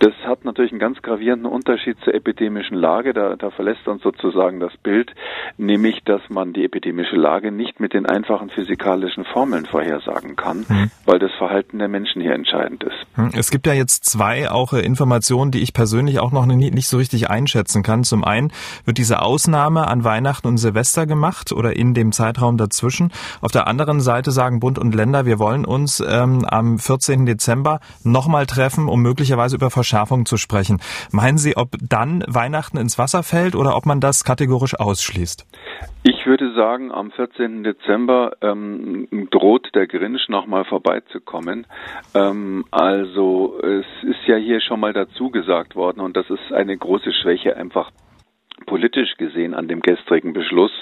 das 0.00 0.14
hat 0.24 0.44
natürlich 0.44 0.72
einen 0.72 0.80
ganz 0.80 1.02
gravierenden 1.02 1.50
Unterschied 1.50 1.98
zur 2.00 2.14
epidemischen 2.14 2.76
Lage. 2.76 3.12
Da, 3.12 3.36
da 3.36 3.50
verlässt 3.50 3.74
lässt 3.74 3.88
uns 3.88 4.02
sozusagen 4.02 4.60
das 4.60 4.72
Bild, 4.82 5.12
nämlich 5.56 6.02
dass 6.04 6.20
man 6.28 6.52
die 6.52 6.64
epidemische 6.64 7.16
Lage 7.16 7.50
nicht 7.50 7.80
mit 7.80 7.92
den 7.92 8.06
einfachen 8.06 8.50
physikalischen 8.50 9.24
Formeln 9.24 9.66
vorhersagen 9.66 10.36
kann, 10.36 10.64
mhm. 10.68 10.90
weil 11.04 11.18
das 11.18 11.32
Verhalten 11.38 11.78
der 11.78 11.88
Menschen 11.88 12.22
hier 12.22 12.32
entscheidend 12.32 12.84
ist. 12.84 12.94
Hm, 13.14 13.30
es 13.34 13.50
gibt 13.50 13.66
ja 13.66 13.72
jetzt 13.72 14.04
zwei 14.04 14.50
auch 14.50 14.72
äh, 14.72 14.80
Informationen, 14.80 15.50
die 15.50 15.62
ich 15.62 15.72
persönlich 15.72 16.20
auch 16.20 16.32
noch 16.32 16.46
nicht 16.46 16.88
so 16.88 16.98
richtig 16.98 17.30
einschätzen 17.30 17.82
kann. 17.82 18.04
Zum 18.04 18.24
einen 18.24 18.52
wird 18.84 18.98
diese 18.98 19.22
Ausnahme 19.22 19.88
an 19.88 20.04
Weihnachten 20.04 20.48
und 20.48 20.58
Silvester 20.58 21.06
gemacht 21.06 21.52
oder 21.52 21.76
in 21.76 21.94
dem 21.94 22.12
Zeitraum 22.12 22.56
dazwischen. 22.56 23.12
Auf 23.40 23.52
der 23.52 23.66
anderen 23.74 24.00
Seite 24.00 24.30
sagen 24.30 24.60
Bund 24.60 24.78
und 24.78 24.94
Länder, 24.94 25.26
wir 25.26 25.40
wollen 25.40 25.64
uns 25.64 25.98
ähm, 26.00 26.44
am 26.46 26.78
14. 26.78 27.26
Dezember 27.26 27.80
nochmal 28.04 28.46
treffen, 28.46 28.88
um 28.88 29.02
möglicherweise 29.02 29.56
über 29.56 29.70
Verschärfung 29.70 30.26
zu 30.26 30.36
sprechen. 30.36 30.80
Meinen 31.10 31.38
Sie, 31.38 31.56
ob 31.56 31.70
dann 31.82 32.22
Weihnachten 32.28 32.76
ins 32.76 32.96
Wasser 32.96 33.24
fällt 33.24 33.56
oder 33.56 33.76
ob 33.76 33.84
man 33.84 34.00
das 34.00 34.22
kategorisch 34.22 34.78
ausschließt? 34.78 35.44
Ich 36.04 36.24
würde 36.24 36.54
sagen, 36.54 36.92
am 36.92 37.10
14. 37.10 37.64
Dezember 37.64 38.36
ähm, 38.40 39.08
droht 39.30 39.74
der 39.74 39.88
Grinch 39.88 40.28
nochmal 40.28 40.64
vorbeizukommen. 40.64 41.66
Ähm, 42.14 42.64
also 42.70 43.58
es 43.60 43.86
ist 44.02 44.26
ja 44.26 44.36
hier 44.36 44.60
schon 44.60 44.78
mal 44.78 44.92
dazu 44.92 45.30
gesagt 45.30 45.74
worden 45.74 46.00
und 46.00 46.16
das 46.16 46.30
ist 46.30 46.52
eine 46.52 46.76
große 46.76 47.12
Schwäche 47.12 47.56
einfach 47.56 47.90
politisch 48.64 49.16
gesehen 49.16 49.54
an 49.54 49.68
dem 49.68 49.80
gestrigen 49.80 50.32
Beschluss, 50.32 50.72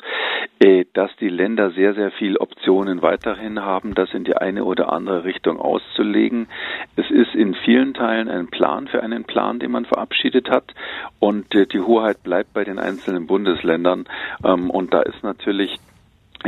äh, 0.59 0.85
dass 0.93 1.11
die 1.17 1.29
Länder 1.29 1.71
sehr, 1.71 1.95
sehr 1.95 2.11
viel 2.13 2.37
Optionen 2.37 3.03
weiterhin 3.03 3.63
haben, 3.63 3.95
das 3.95 4.13
in 4.15 4.25
die 4.25 4.37
eine 4.37 4.65
oder 4.65 4.93
andere 4.93 5.25
Richtung 5.25 5.59
auszulegen. 5.59 6.49
Es 6.97 7.11
ist 7.11 7.35
in 7.35 7.55
vielen 7.55 7.95
Teilen 7.95 8.29
ein 8.29 8.49
Plan 8.49 8.89
für 8.89 9.03
einen 9.03 9.25
Plan, 9.25 9.59
den 9.59 9.71
man 9.71 9.85
verabschiedet 9.85 10.51
hat 10.51 10.75
und 11.19 11.55
äh, 11.55 11.67
die 11.67 11.81
Hoheit 11.81 12.23
bleibt 12.23 12.53
bei 12.55 12.65
den 12.65 12.79
einzelnen 12.79 13.27
Bundesländern 13.27 14.07
ähm, 14.45 14.71
und 14.71 14.95
da 14.95 15.03
ist 15.03 15.23
natürlich 15.23 15.79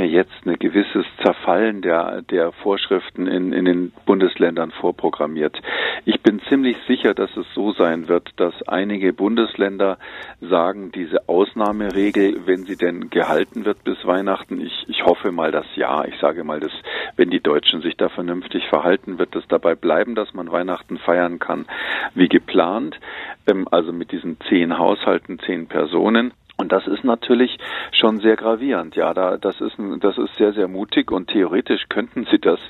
jetzt 0.03 0.33
ein 0.45 0.59
gewisses 0.59 1.07
Zerfallen 1.23 1.81
der, 1.81 2.23
der 2.23 2.53
Vorschriften 2.53 3.27
in, 3.27 3.53
in 3.53 3.65
den 3.65 3.93
Bundesländern 4.07 4.73
vorprogrammiert. 4.73 5.61
Ich 6.05 6.21
bin 6.21 6.41
ziemlich 6.49 6.77
sicher, 6.89 7.15
dass 7.15 7.37
es 7.37 7.47
so 7.55 7.73
sein 7.73 8.09
wird, 8.09 8.31
dass 8.37 8.55
einige 8.67 9.13
Bundesländer 9.13 9.99
sagen, 10.41 10.91
diese 10.93 11.29
Ausnahmeregel, 11.29 12.47
wenn 12.47 12.65
sie 12.65 12.77
denn 12.77 13.11
gehalten 13.11 13.65
wird 13.65 13.85
bis 13.85 14.05
Weihnachten, 14.05 14.61
ich, 14.61 14.85
ich 14.89 15.05
hoffe 15.05 15.31
mal 15.31 15.53
das 15.53 15.67
ja. 15.77 16.05
Ich 16.05 16.19
sage 16.21 16.45
mal, 16.45 16.61
dass 16.61 16.73
wenn 17.17 17.31
die 17.31 17.41
Deutschen 17.41 17.81
sich 17.81 17.97
da 17.97 18.09
vernünftig 18.09 18.67
verhalten, 18.69 19.19
wird 19.19 19.37
es 19.37 19.45
dabei 19.49 19.75
bleiben, 19.75 20.15
dass 20.15 20.35
man 20.35 20.51
Weihnachten 20.51 20.99
feiern 20.99 21.39
kann 21.39 21.67
wie 22.15 22.29
geplant. 22.29 22.99
Ähm, 23.47 23.69
also 23.71 23.93
mit 23.93 24.11
diesen 24.13 24.39
zehn 24.49 24.79
Haushalten, 24.79 25.39
zehn 25.39 25.67
Personen. 25.67 26.33
Und 26.56 26.70
das 26.73 26.87
ist 26.87 27.04
natürlich 27.04 27.58
schon 27.92 28.20
sehr 28.20 28.37
gravierend. 28.37 28.94
Ja, 28.94 29.12
da, 29.12 29.37
das 29.37 29.61
ist, 29.61 29.76
das 30.00 30.18
ist 30.18 30.37
sehr, 30.37 30.52
sehr 30.52 30.68
mutig 30.68 31.11
und 31.11 31.28
theoretisch 31.28 31.88
könnten 31.88 32.26
sie 32.30 32.38
das, 32.38 32.61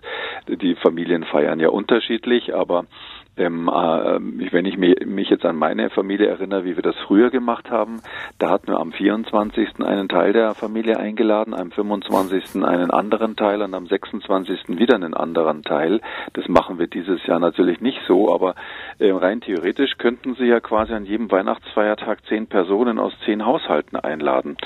die 0.49 0.75
Familien 0.75 1.25
feiern 1.25 1.61
ja 1.61 1.69
unterschiedlich, 1.69 2.55
aber 2.55 2.87
ähm, 3.37 3.69
äh, 3.69 4.53
wenn 4.53 4.65
ich 4.65 4.77
mich 4.77 5.29
jetzt 5.29 5.45
an 5.45 5.57
meine 5.57 5.91
Familie 5.91 6.29
erinnere, 6.29 6.65
wie 6.65 6.77
wir 6.77 6.83
das 6.83 6.97
früher 7.07 7.31
gemacht 7.31 7.71
haben, 7.71 8.01
da 8.39 8.51
hatten 8.51 8.69
wir 8.69 8.79
am 8.79 8.93
24. 8.93 9.81
einen 9.81 10.09
Teil 10.09 10.33
der 10.33 10.55
Familie 10.55 10.99
eingeladen, 10.99 11.55
am 11.55 11.71
25. 11.71 12.63
einen 12.63 12.91
anderen 12.91 13.37
Teil 13.37 13.63
und 13.63 13.75
am 13.75 13.87
26. 13.87 14.79
wieder 14.79 14.95
einen 14.95 15.15
anderen 15.15 15.63
Teil. 15.63 16.01
Das 16.35 16.49
machen 16.49 16.79
wir 16.79 16.87
dieses 16.87 17.27
Jahr 17.27 17.41
natürlich 17.41 17.81
nicht 17.81 18.01
so, 18.07 18.33
aber 18.33 18.55
äh, 18.99 19.11
rein 19.11 19.41
theoretisch 19.41 19.99
könnten 19.99 20.35
Sie 20.35 20.47
ja 20.47 20.61
quasi 20.61 20.93
an 20.93 21.05
jedem 21.05 21.31
Weihnachtsfeiertag 21.31 22.25
zehn 22.27 22.47
Personen 22.47 22.99
aus 22.99 23.13
zehn 23.25 23.45
Haushalten 23.45 23.97
einladen. 23.97 24.57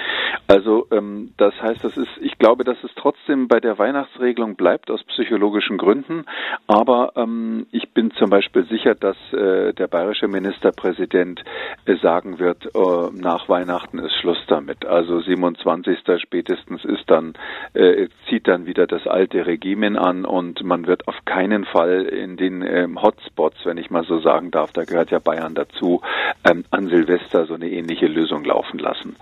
Also 0.47 0.87
ähm, 0.91 1.33
das 1.37 1.55
heißt, 1.61 1.83
das 1.85 1.97
ist, 1.97 2.11
ich 2.21 2.39
glaube, 2.39 2.65
dass 2.65 2.83
es 2.85 2.91
trotzdem 2.97 3.49
bei 3.49 3.61
der 3.61 3.79
Weihnachtsregelung 3.79 4.57
bleibt 4.57 4.91
aus 4.91 5.03
psychologischen 5.05 5.79
Gründen, 5.79 6.25
aber 6.67 7.13
ähm, 7.17 7.67
ich 7.73 7.91
bin 7.91 8.11
zum 8.13 8.31
Beispiel 8.31 8.58
sicher, 8.65 8.95
dass 8.95 9.17
äh, 9.33 9.73
der 9.73 9.87
bayerische 9.87 10.29
Ministerpräsident 10.29 11.43
äh, 11.85 11.97
sagen 11.97 12.39
wird, 12.39 12.67
äh, 12.75 13.11
nach 13.13 13.49
Weihnachten 13.49 13.99
ist 13.99 14.15
Schluss 14.15 14.39
damit. 14.47 14.87
Also 14.87 15.21
27. 15.21 15.99
spätestens 16.21 16.85
ist 16.85 17.05
dann, 17.09 17.35
äh, 17.75 18.09
zieht 18.29 18.49
dann 18.49 18.67
wieder 18.67 18.87
das 18.87 19.07
alte 19.07 19.47
Regime 19.47 20.01
an 20.01 20.25
und 20.25 20.63
man 20.65 20.87
wird 20.87 21.09
auf 21.09 21.17
keinen 21.25 21.65
Fall 21.65 22.03
in 22.03 22.37
den 22.37 22.63
ähm, 22.63 23.01
Hotspots, 23.01 23.65
wenn 23.65 23.79
ich 23.79 23.91
mal 23.91 24.05
so 24.05 24.21
sagen 24.21 24.51
darf, 24.51 24.73
da 24.73 24.85
gehört 24.85 25.11
ja 25.11 25.19
Bayern 25.19 25.55
dazu, 25.55 26.03
ähm, 26.49 26.65
an 26.71 26.89
Silvester 26.89 27.47
so 27.47 27.55
eine 27.55 27.71
ähnliche 27.71 28.07
Lösung 28.07 28.45
laufen 28.45 28.79
lassen. 28.79 29.17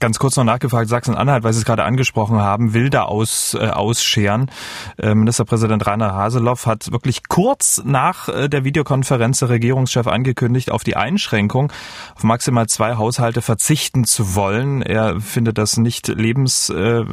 Ganz 0.00 0.18
kurz 0.18 0.36
noch 0.36 0.44
nachgefragt, 0.44 0.88
Sachsen-Anhalt, 0.88 1.44
weil 1.44 1.52
Sie 1.52 1.58
es 1.58 1.64
gerade 1.64 1.84
angesprochen 1.84 2.38
haben, 2.38 2.74
will 2.74 2.90
da 2.90 3.02
aus, 3.02 3.54
äh, 3.54 3.66
ausscheren. 3.66 4.50
Äh, 4.98 5.14
Ministerpräsident 5.14 5.86
Rainer 5.86 6.14
Haseloff 6.14 6.66
hat 6.66 6.90
wirklich 6.92 7.28
kurz 7.28 7.82
nach 7.84 8.28
äh, 8.28 8.48
der 8.48 8.64
Videokonferenz 8.64 9.40
der 9.40 9.50
Regierungschef 9.50 10.06
angekündigt, 10.06 10.70
auf 10.70 10.84
die 10.84 10.96
Einschränkung 10.96 11.72
auf 12.14 12.24
maximal 12.24 12.66
zwei 12.66 12.96
Haushalte 12.96 13.42
verzichten 13.42 14.04
zu 14.04 14.34
wollen. 14.34 14.82
Er 14.82 15.20
findet 15.20 15.58
das 15.58 15.76
nicht 15.76 16.08
lebens, 16.08 16.70
äh, 16.70 17.04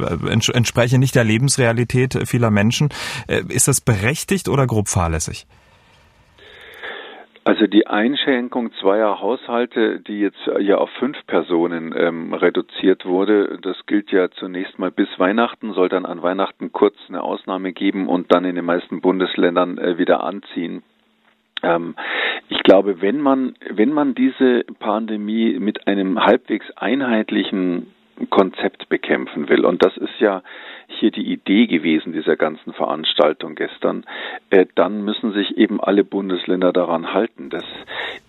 entspreche 0.52 0.98
nicht 0.98 1.14
der 1.14 1.24
Lebensrealität 1.24 2.26
vieler 2.26 2.50
Menschen. 2.50 2.88
Äh, 3.26 3.42
ist 3.48 3.68
das 3.68 3.80
berechtigt 3.80 4.48
oder 4.48 4.66
grob 4.66 4.88
fahrlässig? 4.88 5.46
Also 7.44 7.66
die 7.66 7.88
Einschränkung 7.88 8.72
zweier 8.74 9.20
Haushalte, 9.20 9.98
die 9.98 10.20
jetzt 10.20 10.38
ja 10.60 10.78
auf 10.78 10.90
fünf 11.00 11.16
Personen 11.26 11.92
ähm, 11.96 12.32
reduziert 12.34 13.04
wurde, 13.04 13.58
das 13.60 13.76
gilt 13.86 14.12
ja 14.12 14.30
zunächst 14.30 14.78
mal 14.78 14.92
bis 14.92 15.08
Weihnachten, 15.18 15.72
soll 15.72 15.88
dann 15.88 16.06
an 16.06 16.22
Weihnachten 16.22 16.70
kurz 16.70 16.94
eine 17.08 17.20
Ausnahme 17.20 17.72
geben 17.72 18.06
und 18.06 18.32
dann 18.32 18.44
in 18.44 18.54
den 18.54 18.64
meisten 18.64 19.00
Bundesländern 19.00 19.76
äh, 19.78 19.98
wieder 19.98 20.22
anziehen. 20.22 20.84
Ähm, 21.64 21.96
ich 22.48 22.62
glaube, 22.62 23.00
wenn 23.00 23.20
man, 23.20 23.54
wenn 23.70 23.92
man 23.92 24.14
diese 24.14 24.64
Pandemie 24.78 25.58
mit 25.58 25.88
einem 25.88 26.24
halbwegs 26.24 26.70
einheitlichen 26.76 27.88
Konzept 28.30 28.88
bekämpfen 28.88 29.48
will. 29.48 29.64
Und 29.64 29.84
das 29.84 29.96
ist 29.96 30.20
ja 30.20 30.42
hier 30.88 31.10
die 31.10 31.32
Idee 31.32 31.66
gewesen 31.66 32.12
dieser 32.12 32.36
ganzen 32.36 32.72
Veranstaltung 32.72 33.54
gestern. 33.54 34.04
Äh, 34.50 34.66
dann 34.74 35.04
müssen 35.04 35.32
sich 35.32 35.56
eben 35.56 35.80
alle 35.80 36.04
Bundesländer 36.04 36.72
daran 36.72 37.12
halten. 37.12 37.50
Das, 37.50 37.64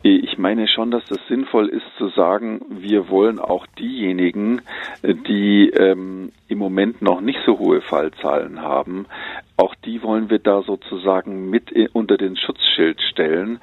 äh, 0.03 0.09
ich 0.09 0.37
meine 0.37 0.67
schon, 0.67 0.91
dass 0.91 1.05
das 1.05 1.19
sinnvoll 1.27 1.67
ist 1.67 1.85
zu 1.97 2.09
sagen, 2.09 2.61
wir 2.69 3.09
wollen 3.09 3.39
auch 3.39 3.67
diejenigen, 3.79 4.61
äh, 5.01 5.13
die 5.13 5.69
ähm, 5.69 6.31
im 6.47 6.57
Moment 6.57 7.01
noch 7.01 7.21
nicht 7.21 7.39
so 7.45 7.59
hohe 7.59 7.81
Fallzahlen 7.81 8.61
haben, 8.61 9.05
auch 9.57 9.75
die 9.75 10.01
wollen 10.01 10.29
wir 10.29 10.39
da 10.39 10.61
sozusagen 10.63 11.49
mit 11.49 11.71
unter 11.93 12.17
den 12.17 12.35
Schutzschild 12.35 13.01
stellen, 13.01 13.59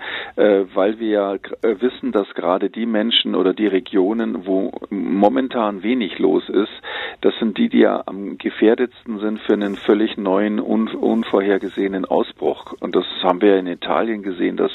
weil 0.75 0.99
wir 0.99 1.39
äh, 1.63 1.75
wissen, 1.81 2.13
dass 2.13 2.33
gerade 2.35 2.71
die 2.71 2.87
Menschen 2.87 3.35
oder 3.35 3.53
die 3.53 3.67
Regionen, 3.67 4.47
wo 4.47 4.73
momentan 4.89 5.83
wenig 5.83 6.19
los 6.19 6.49
ist, 6.49 6.73
das 7.21 7.35
sind 7.39 7.59
die, 7.59 7.69
die 7.69 7.81
ja 7.81 8.03
am 8.07 8.39
gefährdetsten 8.39 9.19
sind 9.19 9.41
für 9.41 9.53
einen 9.53 9.77
völlig 9.77 10.17
neuen, 10.17 10.61
un 10.61 10.89
unvorhergesehenen 10.89 12.05
Ausbruch. 12.05 12.75
Und 12.81 12.97
das 12.97 13.05
haben 13.23 13.41
wir 13.41 13.57
in 13.59 13.67
Italien 13.67 14.23
gesehen, 14.23 14.57
dass 14.57 14.73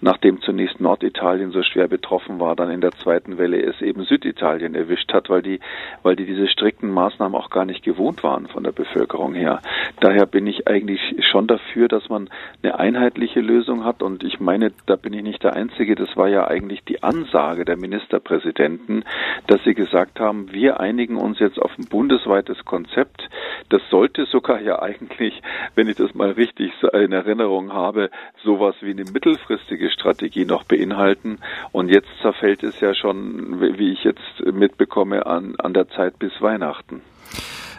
nachdem 0.00 0.40
zunächst 0.42 0.80
Norditalien 0.80 1.50
so 1.50 1.62
schwer 1.62 1.88
betroffen 1.88 2.40
war, 2.40 2.56
dann 2.56 2.70
in 2.70 2.80
der 2.80 2.92
zweiten 2.92 3.38
Welle 3.38 3.62
es 3.62 3.80
eben 3.80 4.04
Süditalien 4.04 4.74
erwischt 4.74 5.12
hat, 5.12 5.30
weil 5.30 5.42
die, 5.42 5.60
weil 6.02 6.16
die 6.16 6.26
diese 6.26 6.48
strikten 6.48 6.90
Maßnahmen 6.90 7.38
auch 7.38 7.50
gar 7.50 7.64
nicht 7.64 7.82
gewohnt 7.82 8.22
waren 8.22 8.46
von 8.46 8.64
der 8.64 8.72
Bevölkerung 8.72 9.34
her. 9.34 9.60
Daher 10.00 10.26
bin 10.26 10.46
ich 10.46 10.68
eigentlich 10.68 11.00
schon 11.30 11.46
dafür, 11.46 11.88
dass 11.88 12.08
man 12.08 12.28
eine 12.62 12.78
einheitliche 12.78 13.40
Lösung 13.40 13.84
hat. 13.84 14.02
Und 14.02 14.22
ich 14.24 14.40
meine, 14.40 14.72
da 14.86 14.96
bin 14.96 15.12
ich 15.12 15.22
nicht 15.22 15.42
der 15.42 15.54
Einzige. 15.54 15.94
Das 15.94 16.16
war 16.16 16.28
ja 16.28 16.46
eigentlich 16.46 16.84
die 16.84 17.02
Ansage 17.02 17.64
der 17.64 17.76
Ministerpräsidenten, 17.76 19.04
dass 19.46 19.62
sie 19.64 19.74
gesagt 19.74 20.20
haben, 20.20 20.52
wir 20.52 20.80
einigen 20.80 21.16
uns 21.16 21.38
jetzt 21.38 21.58
auf 21.58 21.75
ein 21.78 21.86
bundesweites 21.86 22.64
Konzept. 22.64 23.28
Das 23.68 23.82
sollte 23.90 24.26
sogar 24.26 24.60
ja 24.60 24.80
eigentlich, 24.80 25.42
wenn 25.74 25.88
ich 25.88 25.96
das 25.96 26.14
mal 26.14 26.30
richtig 26.30 26.72
in 26.92 27.12
Erinnerung 27.12 27.72
habe, 27.72 28.10
sowas 28.44 28.74
wie 28.80 28.90
eine 28.90 29.04
mittelfristige 29.04 29.90
Strategie 29.90 30.44
noch 30.44 30.64
beinhalten. 30.64 31.38
Und 31.72 31.88
jetzt 31.88 32.08
zerfällt 32.22 32.62
es 32.62 32.80
ja 32.80 32.94
schon, 32.94 33.60
wie 33.60 33.92
ich 33.92 34.04
jetzt 34.04 34.44
mitbekomme, 34.44 35.26
an, 35.26 35.54
an 35.58 35.74
der 35.74 35.88
Zeit 35.88 36.18
bis 36.18 36.32
Weihnachten. 36.40 37.02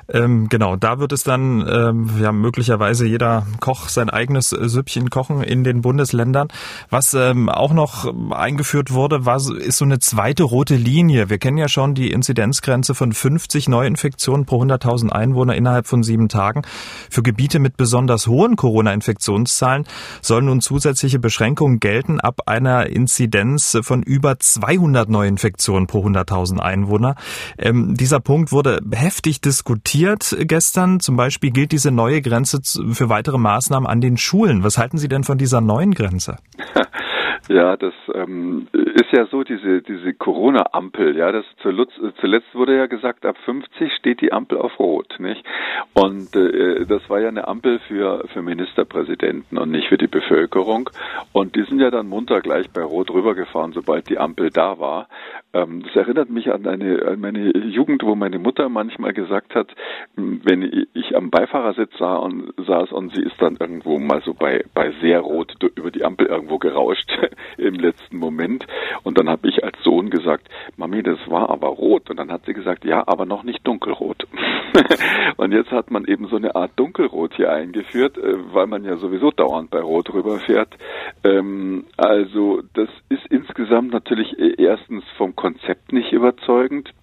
Ähm, 0.09 0.47
genau, 0.47 0.77
da 0.77 0.99
wird 0.99 1.11
es 1.11 1.23
dann 1.23 1.67
ähm, 1.69 2.09
ja 2.21 2.31
möglicherweise 2.31 3.05
jeder 3.05 3.45
Koch 3.59 3.89
sein 3.89 4.09
eigenes 4.09 4.49
Süppchen 4.49 5.09
kochen 5.09 5.43
in 5.43 5.63
den 5.63 5.81
Bundesländern. 5.81 6.47
Was 6.89 7.13
ähm, 7.13 7.49
auch 7.49 7.73
noch 7.73 8.13
eingeführt 8.31 8.91
wurde, 8.91 9.25
war 9.25 9.37
ist 9.37 9.77
so 9.77 9.85
eine 9.85 9.99
zweite 9.99 10.43
rote 10.43 10.75
Linie. 10.75 11.29
Wir 11.29 11.37
kennen 11.37 11.57
ja 11.57 11.67
schon 11.67 11.93
die 11.93 12.11
Inzidenzgrenze 12.11 12.95
von 12.95 13.11
50 13.11 13.67
Neuinfektionen 13.67 14.45
pro 14.45 14.63
100.000 14.63 15.09
Einwohner 15.09 15.55
innerhalb 15.55 15.87
von 15.87 16.03
sieben 16.03 16.29
Tagen. 16.29 16.61
Für 17.09 17.21
Gebiete 17.21 17.59
mit 17.59 17.77
besonders 17.77 18.27
hohen 18.27 18.55
Corona-Infektionszahlen 18.55 19.85
sollen 20.21 20.45
nun 20.45 20.61
zusätzliche 20.61 21.19
Beschränkungen 21.19 21.79
gelten 21.79 22.19
ab 22.19 22.41
einer 22.45 22.87
Inzidenz 22.87 23.77
von 23.81 24.03
über 24.03 24.39
200 24.39 25.09
Neuinfektionen 25.09 25.87
pro 25.87 26.05
100.000 26.05 26.59
Einwohner. 26.59 27.15
Ähm, 27.57 27.95
dieser 27.95 28.19
Punkt 28.19 28.51
wurde 28.51 28.81
heftig 28.91 29.41
diskutiert 29.41 29.96
diskutiert 29.97 30.47
gestern. 30.47 30.99
Zum 30.99 31.15
Beispiel 31.15 31.51
gilt 31.51 31.71
diese 31.71 31.91
neue 31.91 32.21
Grenze 32.21 32.59
für 32.63 33.09
weitere 33.09 33.37
Maßnahmen 33.37 33.87
an 33.87 34.01
den 34.01 34.17
Schulen. 34.17 34.63
Was 34.63 34.77
halten 34.77 34.97
Sie 34.97 35.07
denn 35.07 35.23
von 35.23 35.37
dieser 35.37 35.61
neuen 35.61 35.93
Grenze? 35.93 36.37
Ja, 37.49 37.77
das 37.77 37.93
ähm, 38.13 38.67
ist 38.73 39.11
ja 39.13 39.25
so, 39.27 39.43
diese, 39.43 39.81
diese 39.81 40.13
Corona-Ampel, 40.13 41.15
ja, 41.15 41.31
das 41.31 41.45
zuletzt, 41.61 41.93
zuletzt 42.19 42.53
wurde 42.53 42.75
ja 42.75 42.87
gesagt, 42.87 43.25
ab 43.25 43.37
50 43.45 43.93
steht 43.93 44.19
die 44.19 44.33
Ampel 44.33 44.57
auf 44.57 44.77
Rot, 44.79 45.15
nicht? 45.19 45.45
Und 45.93 46.35
äh, 46.35 46.85
das 46.85 47.09
war 47.09 47.21
ja 47.21 47.29
eine 47.29 47.47
Ampel 47.47 47.79
für, 47.87 48.27
für 48.33 48.41
Ministerpräsidenten 48.41 49.57
und 49.57 49.71
nicht 49.71 49.87
für 49.87 49.97
die 49.97 50.07
Bevölkerung. 50.07 50.89
Und 51.31 51.55
die 51.55 51.63
sind 51.63 51.79
ja 51.79 51.89
dann 51.89 52.09
munter 52.09 52.41
gleich 52.41 52.69
bei 52.71 52.83
Rot 52.83 53.11
rübergefahren, 53.11 53.71
sobald 53.71 54.09
die 54.09 54.17
Ampel 54.17 54.49
da 54.49 54.77
war. 54.77 55.07
Ähm, 55.53 55.83
das 55.83 55.95
erinnert 55.95 56.29
mich 56.29 56.51
an, 56.51 56.67
eine, 56.67 57.01
an 57.05 57.21
meine 57.21 57.57
Jugend, 57.57 58.03
wo 58.03 58.15
meine 58.15 58.39
Mutter 58.39 58.67
manchmal 58.67 59.13
gesagt 59.13 59.55
hat, 59.55 59.69
wenn 60.15 60.87
ich 60.93 61.15
am 61.15 61.29
Beifahrersitz 61.29 61.97
sah 61.97 62.17
und, 62.17 62.53
saß 62.57 62.91
und 62.91 63.15
sie 63.15 63.23
ist 63.23 63.41
dann 63.41 63.55
irgendwo 63.57 63.99
mal 63.99 64.21
so 64.21 64.33
bei, 64.33 64.65
bei 64.73 64.91
sehr 65.01 65.21
rot 65.21 65.55
über 65.75 65.91
die 65.91 66.03
Ampel 66.03 66.27
irgendwo 66.27 66.57
gerauscht 66.57 67.09
im 67.57 67.75
letzten 67.75 68.17
Moment. 68.17 68.65
Und 69.03 69.17
dann 69.17 69.29
habe 69.29 69.47
ich 69.47 69.63
als 69.63 69.77
Sohn 69.83 70.09
gesagt, 70.09 70.47
Mami, 70.75 71.03
das 71.03 71.19
war 71.27 71.49
aber 71.49 71.67
rot. 71.67 72.09
Und 72.09 72.17
dann 72.17 72.31
hat 72.31 72.45
sie 72.45 72.53
gesagt, 72.53 72.85
ja, 72.85 73.03
aber 73.07 73.25
noch 73.25 73.43
nicht 73.43 73.65
dunkelrot. 73.65 74.27
und 75.37 75.51
jetzt 75.51 75.71
hat 75.71 75.91
man 75.91 76.05
eben 76.05 76.27
so 76.27 76.35
eine 76.35 76.55
Art 76.55 76.71
Dunkelrot 76.75 77.35
hier 77.35 77.51
eingeführt, 77.51 78.17
äh, 78.17 78.53
weil 78.53 78.67
man 78.67 78.83
ja 78.83 78.97
sowieso 78.97 79.31
dauernd 79.31 79.69
bei 79.69 79.79
Rot 79.79 80.13
rüberfährt. 80.13 80.75
Ähm, 81.23 81.85
also 81.97 82.61
das 82.73 82.89
ist 83.09 83.25
insgesamt 83.29 83.91
natürlich 83.91 84.37
äh, 84.37 84.55
erstens 84.61 85.03
vom 85.17 85.35
Konzept 85.35 85.93
nicht 85.93 86.11
überzeugend. 86.11 86.93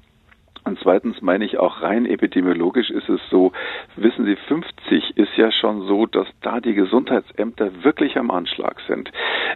Und 0.65 0.79
zweitens 0.83 1.21
meine 1.21 1.45
ich 1.45 1.59
auch 1.59 1.83
rein 1.83 2.07
epidemiologisch 2.07 2.91
ist 2.91 3.09
es 3.09 3.21
so, 3.31 3.53
wissen 3.97 4.25
Sie, 4.25 4.37
50 4.37 5.17
ist 5.17 5.37
ja 5.37 5.53
schon 5.53 5.87
so, 5.87 6.07
dass 6.07 6.27
da 6.41 6.61
die 6.61 6.75
Gesundheitsämter 6.75 7.85
wirklich 7.85 8.17
am 8.17 8.31
Anschlag 8.31 8.81
sind. 8.89 9.11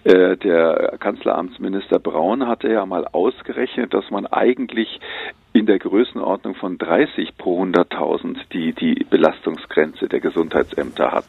Äh, 0.05 0.37
der 0.37 0.97
Kanzleramtsminister 1.01 1.99
Braun 1.99 2.47
hatte 2.47 2.69
ja 2.69 2.85
mal 2.85 3.07
ausgerechnet, 3.07 3.95
dass 3.95 4.11
man 4.11 4.27
eigentlich 4.27 5.01
in 5.53 5.67
der 5.67 5.79
Größenordnung 5.79 6.55
von 6.55 6.79
30 6.79 7.37
pro 7.37 7.63
100.000 7.63 8.37
die 8.53 8.73
die 8.73 9.07
Belastungsgrenze 9.09 10.09
der 10.09 10.21
Gesundheitsämter 10.21 11.13
hat. 11.13 11.27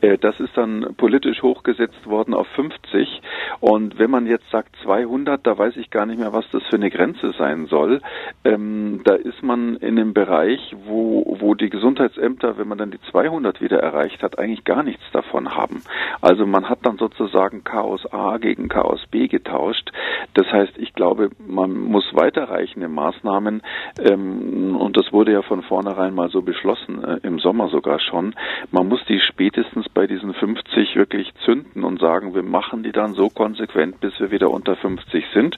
Äh, 0.00 0.18
das 0.18 0.40
ist 0.40 0.56
dann 0.56 0.94
politisch 0.96 1.42
hochgesetzt 1.42 2.06
worden 2.06 2.34
auf 2.34 2.46
50 2.48 3.20
und 3.60 3.98
wenn 3.98 4.10
man 4.10 4.26
jetzt 4.26 4.50
sagt 4.50 4.76
200, 4.82 5.46
da 5.46 5.58
weiß 5.58 5.76
ich 5.76 5.90
gar 5.90 6.06
nicht 6.06 6.18
mehr, 6.18 6.32
was 6.32 6.48
das 6.50 6.62
für 6.64 6.76
eine 6.76 6.90
Grenze 6.90 7.32
sein 7.38 7.66
soll. 7.66 8.00
Ähm, 8.44 9.00
da 9.04 9.14
ist 9.14 9.42
man 9.42 9.76
in 9.76 9.98
einem 9.98 10.14
Bereich, 10.14 10.74
wo, 10.84 11.36
wo 11.40 11.54
die 11.54 11.70
Gesundheitsämter, 11.70 12.58
wenn 12.58 12.68
man 12.68 12.78
dann 12.78 12.90
die 12.90 13.00
200 13.10 13.60
wieder 13.60 13.80
erreicht 13.80 14.22
hat, 14.22 14.38
eigentlich 14.38 14.64
gar 14.64 14.82
nichts 14.82 15.04
davon 15.12 15.54
haben. 15.54 15.82
Also 16.20 16.46
man 16.46 16.68
hat 16.68 16.80
dann 16.82 16.98
sozusagen 16.98 17.64
Chaos 17.64 18.06
A 18.12 18.38
gegen 18.38 18.68
Chaos 18.68 19.04
B 19.10 19.28
getauscht. 19.28 19.90
Das 20.34 20.46
heißt, 20.50 20.78
ich 20.78 20.94
glaube, 20.94 21.30
man 21.46 21.72
muss 21.78 22.04
weiterreichende 22.14 22.88
Maßnahmen 22.88 23.57
ähm, 24.00 24.76
und 24.76 24.96
das 24.96 25.12
wurde 25.12 25.32
ja 25.32 25.42
von 25.42 25.62
vornherein 25.62 26.14
mal 26.14 26.28
so 26.28 26.42
beschlossen, 26.42 27.02
äh, 27.04 27.18
im 27.22 27.38
Sommer 27.38 27.68
sogar 27.68 28.00
schon. 28.00 28.34
Man 28.70 28.88
muss 28.88 29.04
die 29.08 29.20
spätestens 29.20 29.88
bei 29.88 30.06
diesen 30.06 30.34
50 30.34 30.96
wirklich 30.96 31.32
zünden 31.44 31.84
und 31.84 32.00
sagen, 32.00 32.34
wir 32.34 32.42
machen 32.42 32.82
die 32.82 32.92
dann 32.92 33.14
so 33.14 33.28
konsequent, 33.28 34.00
bis 34.00 34.18
wir 34.20 34.30
wieder 34.30 34.50
unter 34.50 34.76
50 34.76 35.24
sind. 35.32 35.56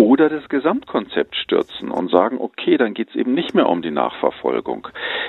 Oder 0.00 0.28
das 0.28 0.48
Gesamtkonzept 0.48 1.36
stürzen 1.36 1.90
und 1.90 2.10
sagen, 2.10 2.38
okay, 2.40 2.76
dann 2.76 2.94
geht 2.94 3.10
es 3.10 3.16
eben 3.16 3.34
nicht 3.34 3.54
mehr 3.54 3.68
um 3.68 3.82
die 3.82 3.90
Nachverfolgung. 3.90 4.88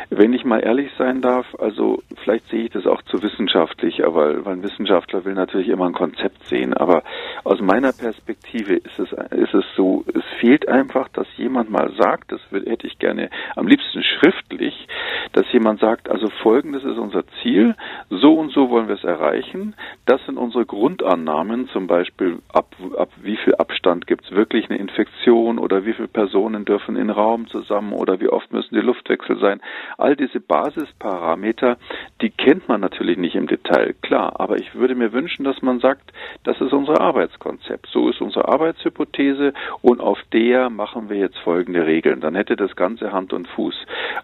Wenn 0.10 0.34
ich 0.34 0.46
mal 0.46 0.60
ehrlich 0.60 0.92
sein 0.98 1.22
darf, 1.22 1.46
also 1.60 2.02
vielleicht 2.24 2.48
sehe 2.50 2.64
ich 2.66 2.72
das 2.72 2.88
auch 2.88 3.02
zu 3.04 3.22
wissenschaftlich, 3.22 4.06
aber 4.06 4.46
weil 4.46 4.54
ein 4.54 4.64
Wissenschaftler 4.64 5.26
will 5.26 5.34
natürlich 5.34 5.70
immer 5.70 5.86
ein 5.86 5.94
Konzept 5.94 6.44
sehen. 6.46 6.74
Aber 6.74 7.04
aus 7.44 7.60
meiner 7.60 7.92
Perspektive 7.92 8.76
ist 8.76 9.00
es, 9.00 9.12
ist 9.32 9.54
es 9.54 9.66
so, 9.76 10.04
es 10.14 10.24
fehlt 10.40 10.68
einfach, 10.68 11.10
dass 11.10 11.28
jemand 11.38 11.70
mal 11.70 11.92
sagt, 11.98 12.32
das 12.32 12.42
hätte 12.52 12.88
ich 12.88 13.00
gerne 13.00 13.30
am 13.56 13.68
liebsten 13.68 14.04
schriftlich, 14.04 14.88
dass 15.34 15.52
jemand 15.52 15.80
sagt, 15.80 16.10
also 16.10 16.30
folgendes 16.42 16.84
ist 16.84 16.98
unser 16.98 17.24
Ziel, 17.42 17.76
so 18.10 18.34
und 18.34 18.52
so 18.52 18.70
wollen 18.70 18.88
wir 18.88 18.96
es 18.96 19.04
erreichen, 19.04 19.76
das 20.06 20.24
sind 20.26 20.38
unsere 20.38 20.66
Grundannahmen, 20.66 21.68
zum 21.70 21.88
Beispiel 21.88 22.40
ab, 22.54 22.76
ab 22.98 23.10
wie 23.22 23.38
viel 23.38 23.56
Abstand 23.56 24.08
gibt 24.08 24.26
es 24.26 24.32
wirklich 24.32 24.70
eine 24.70 24.80
Infektion 24.80 25.58
oder 25.58 25.86
wie 25.86 25.94
viele 25.94 26.08
Personen 26.08 26.66
dürfen 26.66 26.96
in 26.96 27.10
Raum 27.10 27.48
zusammen 27.48 27.94
oder 27.94 28.20
wie 28.20 28.30
oft 28.30 28.52
müssen 28.52 28.76
die 28.76 28.82
Luftwechsel 28.82 29.40
sein. 29.40 29.62
All 29.98 30.16
diese 30.16 30.40
Basisparameter, 30.40 31.78
die 32.22 32.30
kennt 32.30 32.68
man 32.68 32.82
natürlich 32.82 33.18
nicht 33.18 33.36
im 33.36 33.48
Detail, 33.48 33.96
klar, 34.02 34.40
aber 34.40 34.58
ich 34.58 34.76
würde 34.76 34.96
mir 34.96 35.14
wünschen, 35.14 35.44
dass 35.44 35.62
man 35.62 35.80
sagt, 35.80 36.12
das 36.44 36.60
ist 36.62 36.74
unser 36.74 37.02
Arbeitskonzept, 37.32 37.88
so 37.92 38.10
ist 38.10 38.22
unsere 38.22 38.48
Arbeitshypothese 38.48 39.54
und 39.82 40.02
auf 40.02 40.18
der 40.34 40.70
machen 40.70 41.10
wir 41.10 41.18
jetzt 41.18 41.38
folgende 41.40 41.86
Regeln. 41.86 42.22
Dann 42.22 42.36
hätte 42.36 42.56
das 42.56 42.76
Ganze 42.76 43.12
Hand 43.12 43.34
und 43.34 43.48
Fuß. 43.48 43.76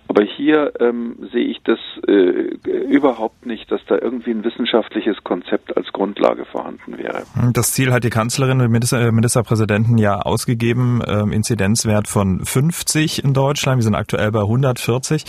Aber 0.08 0.24
hier 0.24 0.74
ähm, 0.80 1.30
sehe 1.32 1.46
ich 1.46 1.62
das 1.64 1.80
äh, 2.08 2.12
überhaupt 2.12 3.46
nicht, 3.46 3.72
dass 3.72 3.82
da 3.88 3.98
irgendwie 4.00 4.32
ein 4.32 4.44
wissenschaftliches 4.44 5.24
Konzept 5.24 5.76
als 5.76 5.92
Grundlage 5.92 6.46
vorhanden 6.46 6.98
wäre. 6.98 7.24
Das 7.54 7.74
Ziel 7.74 7.92
hat 7.92 8.04
die 8.04 8.10
Kanzlerin 8.10 8.62
und 8.62 8.94
äh, 8.94 9.12
Ministerpräsidenten 9.12 9.98
ja 9.98 10.20
ausgegeben, 10.20 11.02
ähm, 11.08 11.32
Inzidenzwert 11.32 12.08
von 12.08 12.44
50 12.44 13.24
in 13.24 13.34
Deutschland. 13.34 13.80
Wir 13.80 13.84
sind 13.84 13.96
aktuell 13.96 14.32
bei 14.32 14.42
140. 14.42 15.24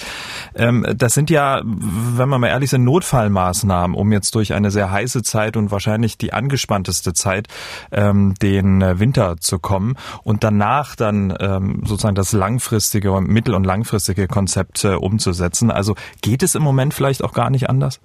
Ähm, 0.54 0.86
das 0.96 1.14
sind 1.14 1.30
ja, 1.30 1.60
wenn 1.64 2.28
wir 2.28 2.38
mal 2.38 2.48
ehrlich 2.48 2.70
sind, 2.70 2.84
Notfallmaßnahmen, 2.84 3.96
um 3.96 4.12
jetzt 4.12 4.34
durch 4.34 4.54
eine 4.54 4.70
sehr 4.70 4.90
heiße 4.90 5.22
Zeit 5.22 5.56
und 5.56 5.70
wahrscheinlich 5.70 6.18
die 6.18 6.32
angespannteste 6.32 7.12
Zeit 7.12 7.48
ähm, 7.92 8.34
den 8.40 8.80
Winter 8.98 9.36
zu 9.38 9.58
kommen 9.58 9.96
und 10.24 10.44
danach 10.44 10.96
dann 10.96 11.34
ähm, 11.40 11.82
sozusagen 11.84 12.14
das 12.14 12.32
langfristige, 12.32 13.20
mittel- 13.20 13.54
und 13.54 13.64
langfristige 13.64 14.28
Konzept 14.28 14.84
äh, 14.84 14.94
umzusetzen. 14.94 15.70
Also 15.70 15.94
geht 16.22 16.42
es 16.42 16.54
im 16.54 16.62
Moment 16.62 16.94
vielleicht 16.94 17.24
auch 17.24 17.32
gar 17.32 17.50
nicht 17.50 17.68
anders? 17.68 18.00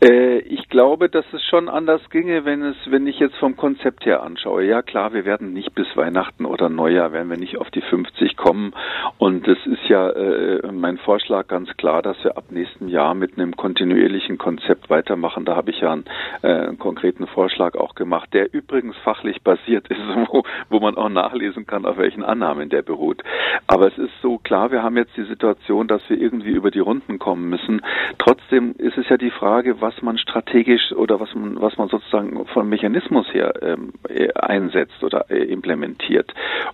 Äh, 0.00 0.38
ich 0.38 0.67
glaube, 0.68 1.08
dass 1.08 1.24
es 1.32 1.42
schon 1.44 1.68
anders 1.68 2.00
ginge, 2.10 2.44
wenn 2.44 2.62
es, 2.62 2.76
wenn 2.86 3.06
ich 3.06 3.18
jetzt 3.18 3.36
vom 3.36 3.56
Konzept 3.56 4.04
her 4.06 4.22
anschaue. 4.22 4.64
Ja 4.64 4.82
klar, 4.82 5.12
wir 5.12 5.24
werden 5.24 5.52
nicht 5.52 5.74
bis 5.74 5.86
Weihnachten 5.96 6.44
oder 6.44 6.68
Neujahr 6.68 7.12
werden 7.12 7.30
wir 7.30 7.38
nicht 7.38 7.58
auf 7.58 7.70
die 7.70 7.80
50 7.80 8.36
kommen. 8.36 8.74
Und 9.18 9.48
es 9.48 9.58
ist 9.66 9.88
ja 9.88 10.10
äh, 10.10 10.70
mein 10.72 10.98
Vorschlag 10.98 11.48
ganz 11.48 11.74
klar, 11.76 12.02
dass 12.02 12.22
wir 12.22 12.36
ab 12.36 12.44
nächstem 12.50 12.88
Jahr 12.88 13.14
mit 13.14 13.38
einem 13.38 13.56
kontinuierlichen 13.56 14.38
Konzept 14.38 14.90
weitermachen. 14.90 15.44
Da 15.44 15.56
habe 15.56 15.70
ich 15.70 15.80
ja 15.80 15.92
einen, 15.92 16.04
äh, 16.42 16.48
einen 16.48 16.78
konkreten 16.78 17.26
Vorschlag 17.26 17.74
auch 17.74 17.94
gemacht, 17.94 18.32
der 18.32 18.52
übrigens 18.52 18.96
fachlich 18.98 19.42
basiert 19.42 19.88
ist, 19.88 20.00
wo, 20.30 20.42
wo 20.68 20.80
man 20.80 20.96
auch 20.96 21.08
nachlesen 21.08 21.66
kann, 21.66 21.86
auf 21.86 21.96
welchen 21.96 22.22
Annahmen 22.22 22.68
der 22.68 22.82
beruht. 22.82 23.22
Aber 23.66 23.88
es 23.88 23.98
ist 23.98 24.12
so 24.22 24.38
klar, 24.38 24.70
wir 24.70 24.82
haben 24.82 24.96
jetzt 24.96 25.16
die 25.16 25.24
Situation, 25.24 25.88
dass 25.88 26.02
wir 26.08 26.20
irgendwie 26.20 26.50
über 26.50 26.70
die 26.70 26.78
Runden 26.78 27.18
kommen 27.18 27.48
müssen. 27.48 27.82
Trotzdem 28.18 28.74
ist 28.78 28.98
es 28.98 29.08
ja 29.08 29.16
die 29.16 29.30
Frage, 29.30 29.80
was 29.80 30.00
man 30.02 30.18
strategisch 30.18 30.58
oder 30.96 31.20
was 31.20 31.34
man, 31.34 31.60
was 31.60 31.76
man 31.76 31.88
sozusagen 31.88 32.44
vom 32.46 32.68
Mechanismus 32.68 33.26
her 33.32 33.52
ähm, 33.62 33.92
äh, 34.08 34.32
einsetzt 34.34 35.02
oder 35.02 35.30
äh, 35.30 35.44
implementiert. 35.44 36.32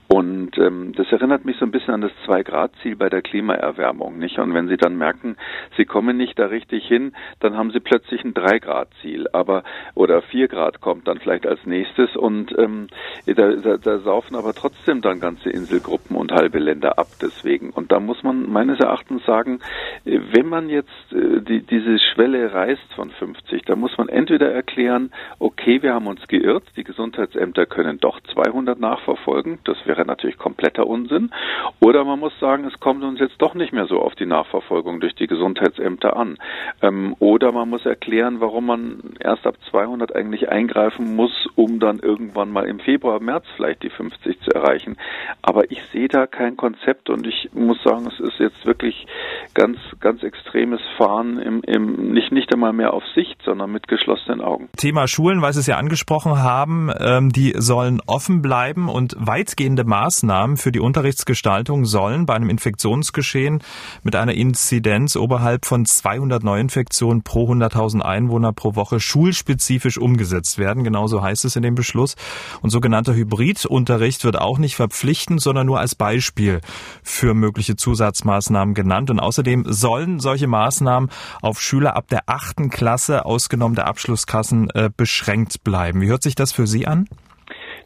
Und 0.08 0.58
ähm, 0.58 0.92
das 0.96 1.10
erinnert 1.12 1.44
mich 1.44 1.56
so 1.58 1.64
ein 1.64 1.70
bisschen 1.70 1.94
an 1.94 2.00
das 2.00 2.12
Zwei-Grad-Ziel 2.24 2.96
bei 2.96 3.08
der 3.08 3.22
Klimaerwärmung, 3.22 4.18
nicht? 4.18 4.38
Und 4.38 4.54
wenn 4.54 4.68
Sie 4.68 4.76
dann 4.76 4.96
merken, 4.96 5.36
Sie 5.76 5.84
kommen 5.84 6.16
nicht 6.16 6.38
da 6.38 6.46
richtig 6.46 6.86
hin, 6.86 7.12
dann 7.40 7.56
haben 7.56 7.70
Sie 7.70 7.80
plötzlich 7.80 8.24
ein 8.24 8.34
Drei-Grad-Ziel, 8.34 9.28
aber 9.32 9.62
oder 9.94 10.22
vier 10.22 10.48
Grad 10.48 10.80
kommt 10.80 11.08
dann 11.08 11.18
vielleicht 11.18 11.46
als 11.46 11.64
nächstes 11.64 12.16
und 12.16 12.56
ähm, 12.58 12.88
da, 13.26 13.52
da, 13.52 13.76
da 13.76 13.98
saufen 13.98 14.36
aber 14.36 14.54
trotzdem 14.54 15.00
dann 15.00 15.20
ganze 15.20 15.50
Inselgruppen 15.50 16.16
und 16.16 16.32
halbe 16.32 16.58
Länder 16.58 16.98
ab 16.98 17.08
deswegen. 17.20 17.70
Und 17.70 17.92
da 17.92 18.00
muss 18.00 18.22
man 18.22 18.50
meines 18.50 18.80
Erachtens 18.80 19.24
sagen, 19.24 19.60
äh, 20.04 20.18
wenn 20.32 20.48
man 20.48 20.68
jetzt 20.68 21.12
äh, 21.12 21.40
die, 21.40 21.60
diese 21.60 21.98
Schwelle 21.98 22.52
reißt 22.52 22.94
von 22.94 23.10
50. 23.10 23.62
Da 23.74 23.80
muss 23.80 23.98
man 23.98 24.08
entweder 24.08 24.52
erklären, 24.52 25.10
okay, 25.40 25.82
wir 25.82 25.94
haben 25.94 26.06
uns 26.06 26.28
geirrt, 26.28 26.62
die 26.76 26.84
Gesundheitsämter 26.84 27.66
können 27.66 27.98
doch 27.98 28.20
200 28.20 28.78
nachverfolgen, 28.78 29.58
das 29.64 29.76
wäre 29.84 30.04
natürlich 30.04 30.38
kompletter 30.38 30.86
Unsinn, 30.86 31.32
oder 31.80 32.04
man 32.04 32.20
muss 32.20 32.38
sagen, 32.38 32.66
es 32.66 32.78
kommt 32.78 33.02
uns 33.02 33.18
jetzt 33.18 33.42
doch 33.42 33.54
nicht 33.54 33.72
mehr 33.72 33.86
so 33.86 33.98
auf 33.98 34.14
die 34.14 34.26
Nachverfolgung 34.26 35.00
durch 35.00 35.16
die 35.16 35.26
Gesundheitsämter 35.26 36.16
an. 36.16 36.38
Ähm, 36.82 37.16
oder 37.18 37.50
man 37.50 37.68
muss 37.68 37.84
erklären, 37.84 38.38
warum 38.38 38.66
man 38.66 39.16
erst 39.18 39.44
ab 39.44 39.56
200 39.70 40.14
eigentlich 40.14 40.50
eingreifen 40.50 41.16
muss, 41.16 41.48
um 41.56 41.80
dann 41.80 41.98
irgendwann 41.98 42.52
mal 42.52 42.66
im 42.66 42.78
Februar, 42.78 43.18
März 43.18 43.46
vielleicht 43.56 43.82
die 43.82 43.90
50 43.90 44.40
zu 44.40 44.52
erreichen. 44.52 44.98
Aber 45.42 45.68
ich 45.72 45.82
sehe 45.92 46.06
da 46.06 46.28
kein 46.28 46.56
Konzept 46.56 47.10
und 47.10 47.26
ich 47.26 47.50
muss 47.52 47.82
sagen, 47.82 48.06
es 48.06 48.20
ist 48.20 48.38
jetzt 48.38 48.64
wirklich 48.66 49.08
ganz, 49.54 49.78
ganz 49.98 50.22
extremes 50.22 50.80
Fahren 50.96 51.38
im, 51.38 51.62
im 51.64 52.12
nicht, 52.12 52.30
nicht 52.30 52.52
einmal 52.54 52.72
mehr 52.72 52.94
auf 52.94 53.04
Sicht, 53.16 53.42
sondern 53.42 53.63
mit 53.66 53.88
geschlossenen 53.88 54.40
Augen. 54.40 54.68
Thema 54.76 55.06
Schulen, 55.06 55.42
weil 55.42 55.52
Sie 55.52 55.60
es 55.60 55.66
ja 55.66 55.76
angesprochen 55.76 56.38
haben, 56.42 56.90
ähm, 56.98 57.30
die 57.30 57.54
sollen 57.56 58.00
offen 58.06 58.42
bleiben 58.42 58.88
und 58.88 59.14
weitgehende 59.18 59.84
Maßnahmen 59.84 60.56
für 60.56 60.72
die 60.72 60.80
Unterrichtsgestaltung 60.80 61.84
sollen 61.84 62.26
bei 62.26 62.34
einem 62.34 62.48
Infektionsgeschehen 62.48 63.62
mit 64.02 64.16
einer 64.16 64.34
Inzidenz 64.34 65.16
oberhalb 65.16 65.66
von 65.66 65.84
200 65.84 66.42
Neuinfektionen 66.42 67.22
pro 67.22 67.50
100.000 67.50 68.00
Einwohner 68.00 68.52
pro 68.52 68.74
Woche 68.74 69.00
schulspezifisch 69.00 69.98
umgesetzt 69.98 70.58
werden. 70.58 70.84
Genauso 70.84 71.22
heißt 71.22 71.44
es 71.44 71.56
in 71.56 71.62
dem 71.62 71.74
Beschluss. 71.74 72.16
Und 72.62 72.70
sogenannter 72.70 73.14
Hybridunterricht 73.14 74.24
wird 74.24 74.40
auch 74.40 74.58
nicht 74.58 74.76
verpflichtend, 74.76 75.40
sondern 75.40 75.66
nur 75.66 75.78
als 75.78 75.94
Beispiel 75.94 76.60
für 77.02 77.34
mögliche 77.34 77.76
Zusatzmaßnahmen 77.76 78.74
genannt. 78.74 79.10
Und 79.10 79.20
außerdem 79.20 79.64
sollen 79.68 80.20
solche 80.20 80.46
Maßnahmen 80.46 81.10
auf 81.42 81.60
Schüler 81.60 81.96
ab 81.96 82.08
der 82.08 82.22
achten 82.26 82.70
Klasse 82.70 82.94
Klasse, 82.94 83.24
ausgenommen 83.54 83.76
der 83.76 83.86
Abschlusskassen, 83.86 84.68
äh, 84.74 84.90
beschränkt 84.94 85.62
bleiben. 85.62 86.00
Wie 86.00 86.08
hört 86.08 86.22
sich 86.22 86.34
das 86.34 86.52
für 86.52 86.66
Sie 86.66 86.86
an? 86.86 87.06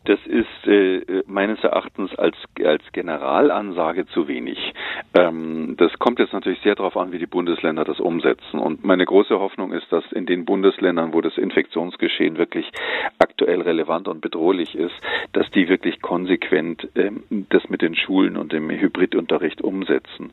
Das 0.06 0.18
ist 0.26 0.46
äh, 0.68 1.22
meines 1.26 1.62
Erachtens 1.64 2.14
als, 2.16 2.36
als 2.64 2.82
Generalansage 2.92 4.06
zu 4.06 4.28
wenig. 4.28 4.74
Ähm, 5.14 5.74
das 5.78 5.98
kommt 5.98 6.18
jetzt 6.18 6.32
natürlich 6.32 6.60
sehr 6.60 6.74
darauf 6.74 6.96
an, 6.96 7.10
wie 7.12 7.18
die 7.18 7.26
Bundesländer 7.26 7.84
das 7.84 8.00
umsetzen. 8.00 8.58
Und 8.58 8.84
meine 8.84 9.04
große 9.04 9.38
Hoffnung 9.38 9.72
ist, 9.72 9.90
dass 9.90 10.04
in 10.12 10.26
den 10.26 10.44
Bundesländern, 10.44 11.14
wo 11.14 11.20
das 11.20 11.38
Infektionsgeschehen 11.38 12.36
wirklich 12.36 12.70
aktuell 13.18 13.62
relevant 13.62 14.08
und 14.08 14.20
bedrohlich 14.20 14.74
ist, 14.74 14.94
dass 15.32 15.50
die 15.52 15.68
wirklich 15.68 16.02
konsequent 16.02 16.88
ähm, 16.94 17.24
das 17.48 17.68
mit 17.70 17.80
den 17.80 17.94
Schulen 17.94 18.36
und 18.36 18.52
dem 18.52 18.70
Hybridunterricht 18.70 19.62
umsetzen. 19.62 20.32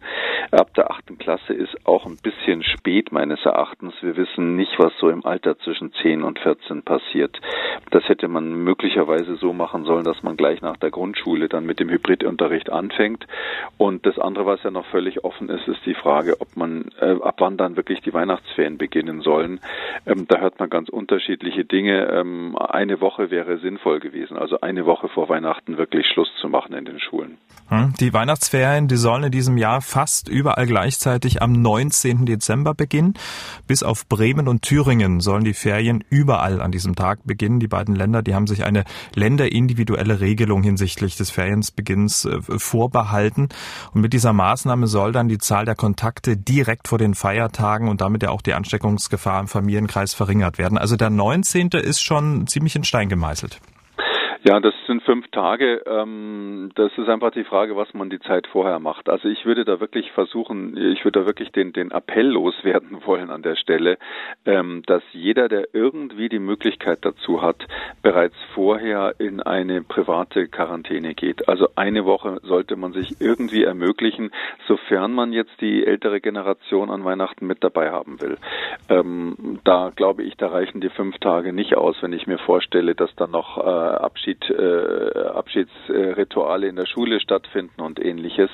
Ab 0.52 0.74
der 0.74 0.92
achten 0.92 1.18
Klasse 1.18 1.54
ist 1.54 1.76
auch 1.86 2.06
ein 2.06 2.18
bisschen 2.22 2.64
spät 2.64 3.12
meines 3.12 3.44
Erachtens. 3.46 3.94
Wir 4.02 4.18
wissen 4.18 4.56
nicht, 4.56 4.78
was 4.78 4.92
so 5.00 5.10
im 5.10 5.26
Alter 5.26 5.58
zwischen 5.60 5.94
10 5.94 6.24
und 6.24 6.40
14 6.40 6.84
passiert. 6.84 7.40
Das 7.92 8.08
hätte 8.10 8.28
man 8.28 8.52
möglicherweise 8.64 9.36
so 9.36 9.54
machen 9.54 9.86
sollen, 9.86 10.04
dass 10.04 10.25
man 10.26 10.36
gleich 10.36 10.62
nach 10.62 10.76
der 10.76 10.92
Grundschule 10.92 11.48
dann 11.48 11.66
mit 11.66 11.80
dem 11.80 11.90
Hybridunterricht 11.90 12.70
anfängt. 12.70 13.26
Und 13.78 14.06
das 14.06 14.20
andere, 14.20 14.46
was 14.46 14.62
ja 14.64 14.72
noch 14.72 14.86
völlig 14.88 15.24
offen 15.24 15.48
ist, 15.50 15.68
ist 15.68 15.86
die 15.86 15.94
Frage, 15.94 16.42
ob 16.42 16.58
man 16.58 16.92
äh, 17.00 17.16
ab 17.22 17.36
wann 17.40 17.56
dann 17.56 17.78
wirklich 17.78 18.02
die 18.02 18.14
Weihnachtsferien 18.14 18.78
beginnen 18.78 19.22
sollen. 19.22 19.62
Ähm, 20.06 20.28
da 20.28 20.40
hört 20.40 20.60
man 20.60 20.70
ganz 20.70 20.90
unterschiedliche 20.90 21.64
Dinge. 21.64 22.08
Ähm, 22.08 22.58
eine 22.58 23.00
Woche 23.00 23.32
wäre 23.32 23.60
sinnvoll 23.60 24.00
gewesen, 24.00 24.38
also 24.38 24.60
eine 24.60 24.86
Woche 24.86 25.08
vor 25.08 25.30
Weihnachten 25.30 25.78
wirklich 25.78 26.08
Schluss 26.08 26.30
zu 26.42 26.50
machen 26.50 26.74
in 26.74 26.86
den 26.86 27.00
Schulen. 27.00 27.38
Hm, 27.68 27.94
die 28.00 28.14
Weihnachtsferien, 28.14 28.88
die 28.88 28.96
sollen 28.96 29.24
in 29.24 29.32
diesem 29.32 29.58
Jahr 29.58 29.82
fast 29.82 30.30
überall 30.30 30.68
gleichzeitig 30.68 31.42
am 31.42 31.52
19. 31.52 32.26
Dezember 32.26 32.74
beginnen. 32.76 33.16
Bis 33.68 33.82
auf 33.82 34.08
Bremen 34.08 34.48
und 34.48 34.62
Thüringen 34.62 35.20
sollen 35.20 35.44
die 35.44 35.54
Ferien 35.54 36.04
überall 36.10 36.62
an 36.62 36.72
diesem 36.72 36.96
Tag 36.96 37.20
beginnen. 37.26 37.60
Die 37.60 37.68
beiden 37.68 37.96
Länder, 37.96 38.22
die 38.22 38.36
haben 38.36 38.46
sich 38.46 38.66
eine 38.66 38.84
länderindividuelle 39.16 40.15
Regelung 40.20 40.64
hinsichtlich 40.64 41.16
des 41.16 41.30
Ferienbeginns 41.30 42.26
äh, 42.26 42.40
vorbehalten. 42.42 43.50
Und 43.94 44.02
mit 44.02 44.14
dieser 44.14 44.34
Maßnahme 44.34 44.88
soll 44.88 45.12
dann 45.12 45.28
die 45.28 45.38
Zahl 45.38 45.66
der 45.66 45.76
Kontakte 45.76 46.38
direkt 46.38 46.88
vor 46.88 46.98
den 46.98 47.16
Feiertagen 47.16 47.88
und 47.88 48.02
damit 48.02 48.24
ja 48.24 48.30
auch 48.30 48.42
die 48.42 48.54
Ansteckungsgefahr 48.54 49.40
im 49.42 49.48
Familienkreis 49.48 50.14
verringert 50.14 50.58
werden. 50.58 50.78
Also 50.78 50.96
der 50.96 51.10
19. 51.10 51.70
ist 51.70 52.02
schon 52.02 52.48
ziemlich 52.48 52.76
in 52.76 52.84
Stein 52.84 53.10
gemeißelt. 53.10 53.60
Ja, 54.48 54.60
das 54.60 54.76
sind 54.86 55.02
fünf 55.02 55.28
Tage. 55.30 55.82
Ähm, 55.88 56.70
das 56.76 56.92
ist 57.00 57.10
einfach 57.10 57.32
die 57.32 57.46
Frage, 57.46 57.76
was 57.76 57.92
man 57.96 58.12
die 58.12 58.20
Zeit 58.20 58.46
vorher 58.46 58.78
macht. 58.78 59.10
Also 59.10 59.28
ich 59.28 59.44
würde 59.44 59.66
da 59.66 59.80
wirklich 59.80 60.12
versuchen, 60.12 60.78
ich 60.78 61.04
würde 61.04 61.22
da 61.22 61.26
wirklich 61.26 61.52
den, 61.52 61.74
den 61.74 61.90
Appell 61.90 62.28
loswerden 62.28 63.00
wollen 63.08 63.32
an 63.32 63.42
der 63.42 63.56
Stelle, 63.56 63.98
ähm, 64.46 64.84
dass 64.86 65.02
jeder, 65.14 65.50
der 65.50 65.74
irgendwie 65.74 66.30
die 66.30 66.38
Möglichkeit 66.38 67.00
dazu 67.02 67.42
hat, 67.42 67.66
bereits 68.04 68.36
vorher 68.54 69.16
in 69.18 69.42
eine 69.42 69.82
private 69.82 70.48
Quarantäne 70.48 71.16
geht. 71.16 71.50
Also 71.50 71.70
eine 71.76 72.06
Woche 72.06 72.40
sollte 72.44 72.76
man 72.76 72.94
sich 72.94 73.20
irgendwie 73.20 73.64
ermöglichen, 73.64 74.30
sofern 74.68 75.12
man 75.12 75.34
jetzt 75.34 75.60
die 75.60 75.88
ältere 75.88 76.22
Generation 76.22 76.92
an 76.92 77.04
Weihnachten 77.04 77.48
mit 77.48 77.64
dabei 77.64 77.90
haben 77.90 78.22
will. 78.22 78.38
Ähm, 78.90 79.60
da 79.64 79.92
glaube 79.96 80.22
ich, 80.22 80.38
da 80.38 80.50
reichen 80.50 80.82
die 80.82 80.90
fünf 80.90 81.18
Tage 81.18 81.52
nicht 81.52 81.76
aus, 81.76 81.96
wenn 82.02 82.14
ich 82.14 82.28
mir 82.28 82.38
vorstelle, 82.38 82.94
dass 82.94 83.10
dann 83.16 83.32
noch 83.32 83.58
äh, 83.58 83.62
Abschied 83.62 84.35
Äh, 84.50 85.16
Abschiedsrituale 85.36 86.68
in 86.68 86.76
der 86.76 86.86
Schule 86.86 87.20
stattfinden 87.20 87.82
und 87.82 88.04
ähnliches. 88.04 88.50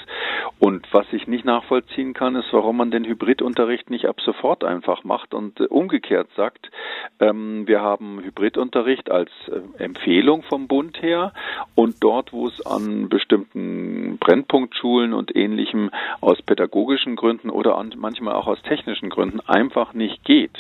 Und 0.60 0.88
was 0.92 1.06
ich 1.12 1.28
nicht 1.28 1.46
nachvollziehen 1.46 2.14
kann, 2.14 2.36
ist, 2.36 2.52
warum 2.52 2.78
man 2.78 2.92
den 2.92 3.06
Hybridunterricht 3.06 3.90
nicht 3.90 4.06
ab 4.06 4.20
sofort 4.22 4.64
einfach 4.64 5.04
macht 5.04 5.34
und 5.34 5.60
äh, 5.60 5.66
umgekehrt 5.66 6.30
sagt, 6.36 6.72
ähm, 7.20 7.68
wir 7.68 7.82
haben 7.82 8.22
Hybridunterricht 8.22 9.12
als 9.12 9.30
äh, 9.48 9.84
Empfehlung 9.84 10.44
vom 10.44 10.68
Bund 10.68 11.02
her 11.02 11.34
und 11.76 11.96
dort, 12.02 12.34
wo 12.34 12.48
es 12.48 12.66
an 12.66 13.10
bestimmten 13.10 14.18
Brennpunktschulen 14.20 15.14
und 15.14 15.36
ähnlichem 15.36 15.92
aus 16.20 16.42
pädagogischen 16.42 17.16
Gründen 17.16 17.50
oder 17.50 17.78
an, 17.78 17.94
manchmal 17.98 18.36
auch 18.36 18.48
aus 18.48 18.62
technischen 18.64 19.10
Gründen 19.10 19.40
einfach 19.42 19.94
nicht 19.94 20.24
geht, 20.24 20.58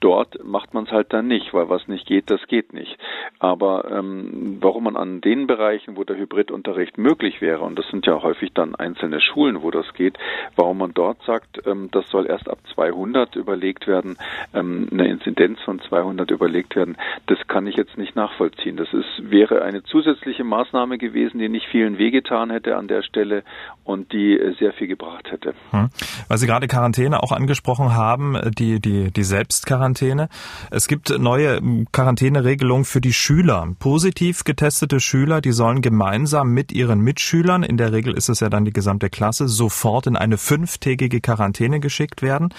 dort 0.00 0.44
macht 0.44 0.74
man 0.74 0.84
es 0.84 0.90
halt 0.90 1.12
dann 1.12 1.26
nicht, 1.26 1.52
weil 1.54 1.68
was 1.68 1.88
nicht 1.88 2.06
geht, 2.06 2.30
das 2.30 2.46
geht 2.48 2.72
nicht. 2.72 2.96
Aber 3.38 3.90
ähm, 3.90 4.53
warum 4.60 4.84
man 4.84 4.96
an 4.96 5.20
den 5.20 5.46
Bereichen, 5.46 5.96
wo 5.96 6.04
der 6.04 6.16
Hybridunterricht 6.16 6.98
möglich 6.98 7.40
wäre, 7.40 7.60
und 7.60 7.78
das 7.78 7.86
sind 7.88 8.06
ja 8.06 8.22
häufig 8.22 8.52
dann 8.54 8.74
einzelne 8.74 9.20
Schulen, 9.20 9.62
wo 9.62 9.70
das 9.70 9.92
geht, 9.94 10.18
warum 10.56 10.78
man 10.78 10.92
dort 10.94 11.22
sagt, 11.24 11.66
ähm, 11.66 11.88
das 11.92 12.08
soll 12.10 12.26
erst 12.26 12.48
ab 12.48 12.58
200 12.74 13.36
überlegt 13.36 13.86
werden, 13.86 14.16
ähm, 14.52 14.88
eine 14.90 15.08
Inzidenz 15.08 15.60
von 15.64 15.80
200 15.80 16.30
überlegt 16.30 16.76
werden, 16.76 16.96
das 17.26 17.38
kann 17.48 17.66
ich 17.66 17.76
jetzt 17.76 17.98
nicht 17.98 18.16
nachvollziehen. 18.16 18.76
Das 18.76 18.92
ist, 18.92 19.30
wäre 19.30 19.62
eine 19.62 19.82
zusätzliche 19.82 20.44
Maßnahme 20.44 20.98
gewesen, 20.98 21.38
die 21.38 21.48
nicht 21.48 21.66
vielen 21.66 21.98
wehgetan 21.98 22.50
hätte 22.50 22.76
an 22.76 22.88
der 22.88 23.02
Stelle 23.02 23.42
und 23.84 24.12
die 24.12 24.38
äh, 24.38 24.54
sehr 24.58 24.72
viel 24.72 24.86
gebracht 24.86 25.30
hätte. 25.30 25.54
Hm. 25.70 25.88
Weil 26.28 26.38
Sie 26.38 26.46
gerade 26.46 26.68
Quarantäne 26.68 27.22
auch 27.22 27.32
angesprochen 27.32 27.94
haben, 27.94 28.38
die, 28.58 28.80
die, 28.80 29.10
die 29.10 29.22
Selbstquarantäne. 29.22 30.28
Es 30.70 30.88
gibt 30.88 31.16
neue 31.18 31.60
Quarantäneregelungen 31.92 32.84
für 32.84 33.00
die 33.00 33.12
Schüler. 33.12 33.68
Positiv 33.78 34.43
getestete 34.44 35.00
Schüler, 35.00 35.40
die 35.40 35.52
sollen 35.52 35.80
gemeinsam 35.80 36.50
mit 36.50 36.72
ihren 36.72 37.00
Mitschülern, 37.00 37.62
in 37.62 37.76
der 37.76 37.92
Regel 37.92 38.14
ist 38.14 38.28
es 38.28 38.40
ja 38.40 38.48
dann 38.48 38.64
die 38.64 38.72
gesamte 38.72 39.10
Klasse, 39.10 39.48
sofort 39.48 40.06
in 40.06 40.16
eine 40.16 40.38
fünftägige 40.38 41.20
Quarantäne 41.20 41.80
geschickt 41.80 42.22
werden. 42.22 42.50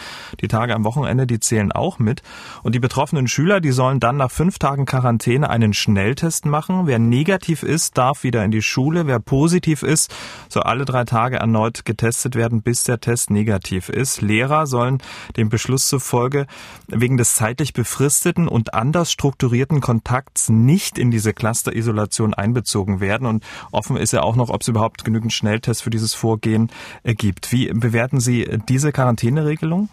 Die 0.41 0.47
Tage 0.47 0.75
am 0.75 0.83
Wochenende, 0.83 1.27
die 1.27 1.39
zählen 1.39 1.71
auch 1.71 1.99
mit. 1.99 2.21
Und 2.63 2.75
die 2.75 2.79
betroffenen 2.79 3.27
Schüler, 3.27 3.61
die 3.61 3.71
sollen 3.71 3.99
dann 3.99 4.17
nach 4.17 4.31
fünf 4.31 4.59
Tagen 4.59 4.85
Quarantäne 4.85 5.49
einen 5.49 5.73
Schnelltest 5.73 6.45
machen. 6.45 6.87
Wer 6.87 6.99
negativ 6.99 7.63
ist, 7.63 7.97
darf 7.97 8.23
wieder 8.23 8.43
in 8.43 8.51
die 8.51 8.61
Schule. 8.61 9.07
Wer 9.07 9.19
positiv 9.19 9.83
ist, 9.83 10.13
soll 10.49 10.63
alle 10.63 10.85
drei 10.85 11.03
Tage 11.05 11.37
erneut 11.37 11.85
getestet 11.85 12.35
werden, 12.35 12.61
bis 12.61 12.83
der 12.83 12.99
Test 12.99 13.29
negativ 13.29 13.89
ist. 13.89 14.21
Lehrer 14.21 14.67
sollen 14.67 14.99
dem 15.37 15.49
Beschluss 15.49 15.87
zufolge 15.87 16.47
wegen 16.87 17.17
des 17.17 17.35
zeitlich 17.35 17.73
befristeten 17.73 18.47
und 18.47 18.73
anders 18.73 19.11
strukturierten 19.11 19.81
Kontakts 19.81 20.49
nicht 20.49 20.97
in 20.97 21.11
diese 21.11 21.33
Cluster 21.33 21.64
Isolation 21.73 22.33
einbezogen 22.33 22.99
werden. 22.99 23.27
Und 23.27 23.43
offen 23.71 23.97
ist 23.97 24.11
ja 24.11 24.21
auch 24.21 24.35
noch, 24.35 24.49
ob 24.49 24.61
es 24.61 24.67
überhaupt 24.67 25.05
genügend 25.05 25.33
Schnelltests 25.33 25.81
für 25.81 25.89
dieses 25.89 26.13
Vorgehen 26.13 26.69
gibt. 27.03 27.51
Wie 27.51 27.67
bewerten 27.73 28.19
Sie 28.19 28.59
diese 28.67 28.91
Quarantäneregelung? 28.91 29.89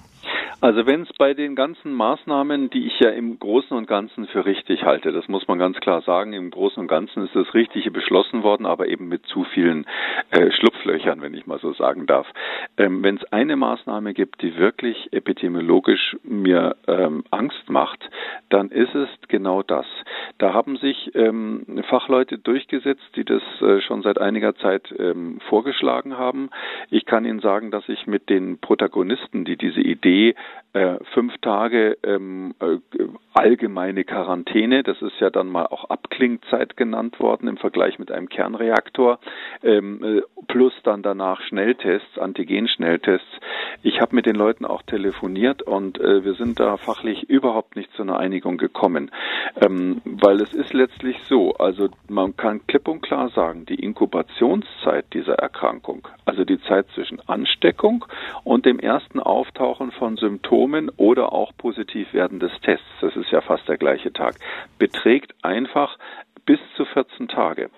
Also 0.63 0.87
wenn 0.87 1.03
es 1.03 1.13
bei 1.19 1.35
den 1.35 1.57
ganzen 1.57 1.93
Maßnahmen, 1.93 2.71
die 2.71 2.87
ich 2.87 3.01
ja 3.01 3.11
im 3.11 3.37
Großen 3.37 3.77
und 3.77 3.89
Ganzen 3.89 4.29
für 4.29 4.47
richtig 4.47 4.85
halte, 4.85 5.11
das 5.11 5.27
muss 5.27 5.49
man 5.49 5.59
ganz 5.59 5.81
klar 5.81 6.03
sagen, 6.03 6.35
im 6.35 6.53
Großen 6.53 6.81
und 6.81 6.87
Ganzen 6.87 7.25
ist 7.25 7.35
das 7.35 7.53
Richtige 7.53 7.91
beschlossen 7.91 8.45
worden, 8.45 8.65
aber 8.65 8.87
eben 8.87 9.09
mit 9.09 9.27
zu 9.27 9.43
vielen 9.43 9.87
äh, 10.31 10.53
Schlupflöchern, 10.53 11.21
wenn 11.21 11.35
ich 11.35 11.49
mal 11.49 11.59
so 11.59 11.73
sagen 11.73 12.07
darf. 12.07 12.29
Ähm, 12.77 13.03
wenn 13.03 13.17
es 13.17 13.25
eine 13.33 13.57
Maßnahme 13.57 14.15
gibt, 14.15 14.41
die 14.41 14.57
wirklich 14.57 15.13
epidemiologisch 15.13 16.17
mir 16.23 16.77
ähm, 16.87 17.25
Angst 17.33 17.69
macht, 17.69 18.09
dann 18.49 18.71
ist 18.71 18.95
es 18.95 19.09
genau 19.27 19.65
das. 19.65 19.87
Da 20.39 20.55
haben 20.55 20.77
sich 20.77 21.13
ähm, 21.17 21.83
Fachleute 21.89 22.39
durchgesetzt, 22.39 23.03
die 23.17 23.25
das 23.25 23.43
äh, 23.63 23.81
schon 23.81 24.03
seit 24.03 24.21
einiger 24.21 24.55
Zeit 24.55 24.95
ähm, 24.97 25.41
vorgeschlagen 25.49 26.17
haben. 26.17 26.51
Ich 26.89 27.05
kann 27.05 27.25
Ihnen 27.25 27.41
sagen, 27.41 27.73
dass 27.73 27.89
ich 27.89 28.07
mit 28.07 28.31
den 28.31 28.59
Protagonisten, 28.59 29.45
die 29.45 29.57
diese 29.57 29.81
Idee 29.81 30.37
äh, 30.75 30.97
fünf 31.13 31.37
Tage 31.39 31.99
ähm, 32.03 32.55
äh, 32.61 32.79
allgemeine 33.35 34.05
Quarantäne. 34.05 34.83
Das 34.83 35.01
ist 35.03 35.21
ja 35.21 35.31
dann 35.31 35.49
mal 35.49 35.67
auch 35.67 35.91
Abklingzeit 35.91 36.77
genannt 36.77 37.21
worden 37.21 37.49
im 37.49 37.59
Vergleich 37.59 37.99
mit 37.99 38.11
einem 38.11 38.29
Kernreaktor. 38.29 39.19
Ähm, 39.63 40.03
äh, 40.03 40.23
plus 40.49 40.73
dann 40.83 41.03
danach 41.03 41.43
Schnelltests, 41.43 42.19
Antigen-Schnelltests. 42.19 43.29
Ich 43.83 44.01
habe 44.01 44.15
mit 44.15 44.27
den 44.27 44.37
Leuten 44.37 44.65
auch 44.65 44.83
telefoniert 44.83 45.63
und 45.63 46.01
äh, 46.01 46.25
wir 46.25 46.35
sind 46.35 46.59
da 46.59 46.77
fachlich 46.77 47.29
überhaupt 47.29 47.77
nicht 47.77 47.93
zu 47.93 48.03
einer 48.03 48.19
Einigung 48.19 48.57
gekommen. 48.57 49.11
Ähm, 49.61 50.01
weil 50.05 50.41
es 50.41 50.55
ist 50.55 50.73
letztlich 50.73 51.19
so, 51.29 51.53
also 51.55 51.89
man 52.09 52.37
kann 52.37 52.67
klipp 52.67 52.89
und 52.89 53.03
klar 53.03 53.29
sagen, 53.31 53.67
die 53.67 53.75
Inkubationszeit 53.75 55.05
dieser 55.13 55.35
Erkrankung, 55.35 56.09
also 56.25 56.45
die 56.45 56.61
Zeit 56.63 56.87
zwischen 56.95 57.21
Ansteckung 57.29 58.07
und 58.45 58.65
dem 58.65 58.79
ersten 58.79 59.21
Auftauchen 59.21 59.91
von 59.93 60.17
Symptomen 60.17 60.42
oder 60.97 61.33
auch 61.33 61.53
positiv 61.57 62.13
werden 62.13 62.39
des 62.41 62.53
Tests, 62.61 62.87
das 63.01 63.17
ist 63.17 63.31
ja 63.31 63.41
fast 63.41 63.69
der 63.69 63.79
gleiche 63.79 64.13
Tag, 64.13 64.35
beträgt 64.79 65.35
einfach 65.43 65.97
bis 66.45 66.59
zu 66.77 66.85
14 66.85 67.29
Tage. 67.29 67.71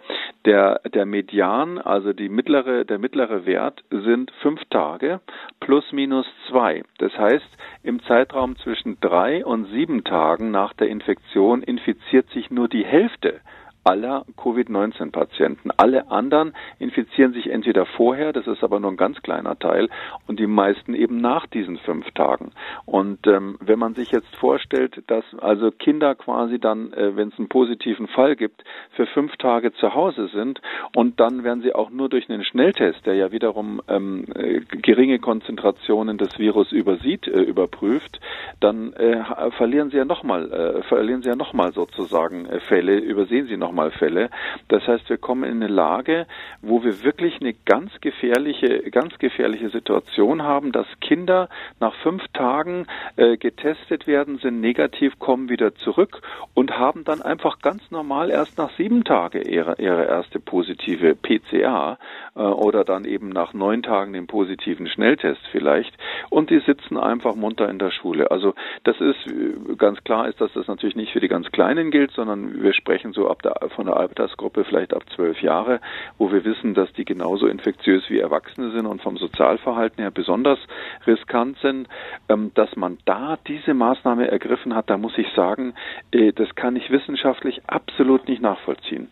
Der, 0.45 0.81
der 0.93 1.07
Median, 1.07 1.79
also 1.79 2.13
die 2.13 2.29
mittlere, 2.29 2.85
der 2.85 2.99
mittlere 2.99 3.47
Wert 3.47 3.85
sind 3.91 4.31
fünf 4.43 4.65
Tage 4.71 5.21
plus 5.61 5.93
minus 5.93 6.27
zwei. 6.49 6.83
Das 6.99 7.17
heißt, 7.17 7.47
im 7.83 8.03
Zeitraum 8.05 8.57
zwischen 8.57 8.99
drei 9.01 9.45
und 9.45 9.67
sieben 9.67 10.05
Tagen 10.05 10.51
nach 10.51 10.73
der 10.73 10.89
Infektion 10.89 11.63
infiziert 11.63 12.29
sich 12.31 12.51
nur 12.51 12.69
die 12.69 12.85
Hälfte 12.85 13.41
aller 13.85 14.25
Covid-19-Patienten. 14.37 15.71
Alle 15.77 16.11
anderen 16.11 16.55
infizieren 16.79 17.33
sich 17.33 17.51
entweder 17.51 17.87
vorher, 17.87 18.33
das 18.33 18.47
ist 18.47 18.65
aber 18.65 18.81
nur 18.81 18.91
ein 18.91 18.97
ganz 18.97 19.21
kleiner 19.23 19.59
Teil, 19.59 19.89
und 20.27 20.41
die 20.41 20.47
meisten 20.47 20.95
eben 20.95 21.19
nach 21.19 21.47
diesen 21.47 21.79
fünf 21.79 22.11
Tagen. 22.13 22.53
Und 22.87 23.27
ähm, 23.27 23.59
wenn 23.61 23.79
man 23.79 23.95
sich 23.95 24.11
jetzt 24.11 24.35
vorstellt, 24.37 25.03
dass 25.07 25.25
also 25.39 25.71
Kinder 25.71 26.15
quasi 26.15 26.59
dann, 26.59 26.93
äh, 26.93 27.17
wenn 27.17 27.29
es 27.29 27.39
einen 27.39 27.49
positiven 27.49 28.09
Fall 28.09 28.37
gibt, 28.37 28.65
für 28.93 29.07
fünf 29.07 29.37
Tage 29.37 29.73
zu 29.75 29.95
Hause 29.95 30.29
sind 30.29 30.61
und 30.95 31.21
dann 31.21 31.45
werden 31.45 31.63
sie 31.63 31.75
auch 31.75 31.91
nur 31.91 32.09
durch 32.09 32.29
einen 32.31 32.45
Schnelltest, 32.45 33.05
der 33.07 33.15
ja 33.15 33.33
wiederum 33.33 33.83
ähm, 33.89 34.25
äh, 34.35 34.61
geringe 34.61 35.19
Konzentrationen 35.19 36.19
des 36.19 36.39
Virus 36.39 36.73
übersieht, 36.73 37.29
äh, 37.29 37.41
überprüft, 37.43 38.21
dann 38.61 38.93
äh, 38.95 39.23
verlieren 39.53 39.91
sie 39.91 39.99
ja 39.99 40.05
nochmal, 40.05 40.51
äh, 40.51 40.83
verlieren 40.85 41.23
sie 41.23 41.29
ja 41.29 41.37
nochmal 41.37 41.73
sozusagen 41.73 42.47
äh, 42.47 42.61
Fälle, 42.61 42.99
übersehen 42.99 43.47
sie 43.47 43.57
nochmal 43.57 43.74
Fälle. 43.91 44.31
Das 44.69 44.87
heißt, 44.87 45.09
wir 45.09 45.19
kommen 45.19 45.45
in 45.45 45.63
eine 45.63 45.73
Lage, 45.73 46.27
wo 46.63 46.83
wir 46.83 47.03
wirklich 47.03 47.41
eine 47.41 47.55
ganz 47.55 47.93
gefährliche, 48.01 48.91
ganz 48.91 49.19
gefährliche 49.19 49.71
Situation 49.71 50.43
haben, 50.43 50.73
dass 50.73 50.87
Kinder 51.01 51.49
nach 51.81 51.95
fünf 51.97 52.27
Tagen 52.33 52.87
äh, 53.17 53.37
getestet 53.37 54.07
werden, 54.07 54.39
sind 54.39 54.61
negativ, 54.61 55.19
kommen 55.19 55.49
wieder 55.49 55.75
zurück 55.75 56.21
und 56.55 56.79
haben 56.79 57.05
dann 57.05 57.23
einfach 57.23 57.61
ganz 57.61 57.91
normal 57.91 58.31
erst 58.31 58.59
nach 58.59 58.71
sieben 58.77 59.05
Tagen 59.05 59.43
ihre, 59.43 59.77
ihre 59.79 60.05
erste 60.05 60.41
positive 60.41 61.15
PCA 61.15 61.99
äh, 62.35 62.41
oder 62.41 62.85
dann 62.85 63.05
eben 63.05 63.29
nach 63.29 63.53
neun 63.53 63.83
Tagen 63.83 64.13
den 64.13 64.27
positiven 64.27 64.87
Schnelltest 64.87 65.41
vielleicht 65.51 65.95
und 66.31 66.51
die 66.51 66.61
sitzen 66.61 66.99
einfach 66.99 67.35
munter 67.35 67.69
in 67.69 67.79
der 67.79 67.91
Schule. 67.91 68.31
Also 68.31 68.55
das 68.85 69.01
ist 69.01 69.27
äh, 69.27 69.75
ganz 69.77 70.03
klar 70.05 70.29
ist, 70.29 70.41
dass 70.41 70.53
das 70.53 70.67
natürlich 70.67 70.97
nicht 70.97 71.13
für 71.13 71.21
die 71.21 71.29
ganz 71.29 71.51
Kleinen 71.53 71.91
gilt, 71.91 72.13
sondern 72.13 72.63
wir 72.63 72.73
sprechen 72.73 73.13
so 73.13 73.29
ab 73.29 73.43
der, 73.43 73.63
von 73.71 73.87
der 73.87 73.97
Altersgruppe 73.97 74.65
vielleicht 74.65 74.95
ab 74.95 75.03
zwölf 75.15 75.41
Jahre, 75.41 75.81
wo 76.19 76.33
wir 76.33 76.45
wissen, 76.45 76.75
dass 76.75 76.93
die 76.93 77.05
genauso 77.05 77.47
infektiös 77.47 78.05
wie 78.09 78.19
Erwachsene 78.19 78.71
sind 78.73 78.87
und 78.87 79.03
vom 79.03 79.17
Sozialverhalten 79.17 80.03
her 80.03 80.11
besonders 80.11 80.59
riskant 81.07 81.59
sind, 81.63 81.89
ähm, 82.29 82.53
dass 82.55 82.75
man 82.77 82.99
da 83.05 83.39
diese 83.47 83.75
Maßnahme 83.75 84.31
ergriffen 84.31 84.75
hat, 84.75 84.91
da 84.91 84.97
muss 84.97 85.17
ich 85.19 85.29
sagen, 85.35 85.75
äh, 86.11 86.33
das 86.33 86.55
kann 86.55 86.77
ich 86.77 86.91
wissenschaftlich 86.91 87.63
absolut 87.67 88.29
nicht 88.29 88.43
nachvollziehen. 88.43 89.09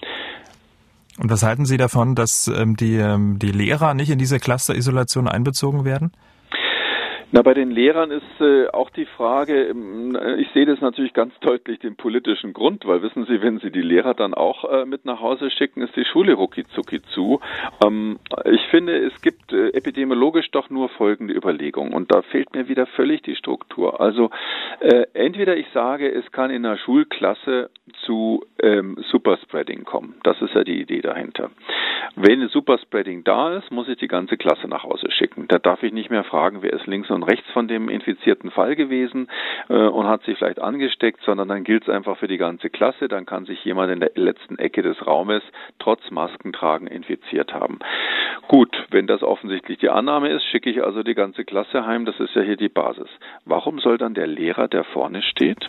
Und 1.18 1.30
was 1.30 1.42
halten 1.42 1.66
Sie 1.66 1.76
davon, 1.76 2.14
dass 2.14 2.48
ähm, 2.48 2.76
die, 2.76 2.96
ähm, 2.96 3.38
die 3.38 3.52
Lehrer 3.52 3.94
nicht 3.94 4.10
in 4.10 4.18
diese 4.18 4.38
Cluster-Isolation 4.38 5.28
einbezogen 5.28 5.84
werden? 5.84 6.12
Na, 7.34 7.40
bei 7.40 7.54
den 7.54 7.70
Lehrern 7.70 8.10
ist 8.10 8.40
äh, 8.40 8.68
auch 8.68 8.90
die 8.90 9.06
Frage, 9.06 9.68
ähm, 9.68 10.14
ich 10.36 10.48
sehe 10.52 10.66
das 10.66 10.82
natürlich 10.82 11.14
ganz 11.14 11.32
deutlich 11.40 11.78
den 11.78 11.96
politischen 11.96 12.52
Grund, 12.52 12.86
weil 12.86 13.00
wissen 13.00 13.24
Sie, 13.24 13.40
wenn 13.40 13.58
Sie 13.58 13.70
die 13.70 13.80
Lehrer 13.80 14.12
dann 14.12 14.34
auch 14.34 14.70
äh, 14.70 14.84
mit 14.84 15.06
nach 15.06 15.22
Hause 15.22 15.50
schicken, 15.50 15.80
ist 15.80 15.96
die 15.96 16.04
Schule 16.04 16.34
rucki 16.34 16.66
zucki 16.74 17.00
zu. 17.14 17.40
Ähm, 17.82 18.18
ich 18.44 18.60
finde, 18.68 18.98
es 18.98 19.18
gibt 19.22 19.50
äh, 19.50 19.70
epidemiologisch 19.70 20.50
doch 20.50 20.68
nur 20.68 20.90
folgende 20.90 21.32
Überlegung 21.32 21.94
und 21.94 22.12
da 22.12 22.20
fehlt 22.20 22.54
mir 22.54 22.68
wieder 22.68 22.84
völlig 22.84 23.22
die 23.22 23.34
Struktur. 23.34 23.98
Also 23.98 24.28
äh, 24.80 25.06
entweder 25.14 25.56
ich 25.56 25.66
sage, 25.72 26.12
es 26.12 26.30
kann 26.32 26.50
in 26.50 26.66
einer 26.66 26.76
Schulklasse 26.76 27.70
zu 28.04 28.44
ähm, 28.62 28.96
Superspreading 29.10 29.84
kommen. 29.84 30.14
Das 30.22 30.40
ist 30.40 30.54
ja 30.54 30.64
die 30.64 30.80
Idee 30.80 31.00
dahinter. 31.00 31.50
Wenn 32.14 32.46
Superspreading 32.48 33.24
da 33.24 33.56
ist, 33.56 33.70
muss 33.70 33.88
ich 33.88 33.96
die 33.96 34.08
ganze 34.08 34.36
Klasse 34.36 34.68
nach 34.68 34.84
Hause 34.84 35.10
schicken. 35.10 35.46
Da 35.48 35.58
darf 35.58 35.82
ich 35.82 35.92
nicht 35.92 36.10
mehr 36.10 36.24
fragen, 36.24 36.62
wer 36.62 36.72
ist 36.72 36.86
links 36.86 37.10
und 37.10 37.22
rechts 37.22 37.48
von 37.52 37.68
dem 37.68 37.88
infizierten 37.88 38.50
Fall 38.50 38.76
gewesen 38.76 39.28
äh, 39.68 39.74
und 39.74 40.06
hat 40.06 40.22
sich 40.24 40.38
vielleicht 40.38 40.60
angesteckt, 40.60 41.20
sondern 41.24 41.48
dann 41.48 41.64
gilt 41.64 41.84
es 41.84 41.88
einfach 41.88 42.18
für 42.18 42.28
die 42.28 42.38
ganze 42.38 42.70
Klasse. 42.70 43.08
Dann 43.08 43.26
kann 43.26 43.44
sich 43.44 43.64
jemand 43.64 43.92
in 43.92 44.00
der 44.00 44.12
letzten 44.14 44.58
Ecke 44.58 44.82
des 44.82 45.06
Raumes 45.06 45.42
trotz 45.78 46.10
Maskentragen 46.10 46.86
infiziert 46.86 47.52
haben. 47.54 47.78
Gut, 48.48 48.86
wenn 48.90 49.06
das 49.06 49.22
offensichtlich 49.22 49.78
die 49.78 49.88
Annahme 49.88 50.28
ist, 50.28 50.44
schicke 50.44 50.70
ich 50.70 50.84
also 50.84 51.02
die 51.02 51.14
ganze 51.14 51.44
Klasse 51.44 51.86
heim. 51.86 52.04
Das 52.04 52.18
ist 52.20 52.34
ja 52.34 52.42
hier 52.42 52.56
die 52.56 52.68
Basis. 52.68 53.08
Warum 53.44 53.78
soll 53.78 53.98
dann 53.98 54.14
der 54.14 54.26
Lehrer, 54.26 54.68
der 54.68 54.84
vorne 54.84 55.22
steht, 55.22 55.66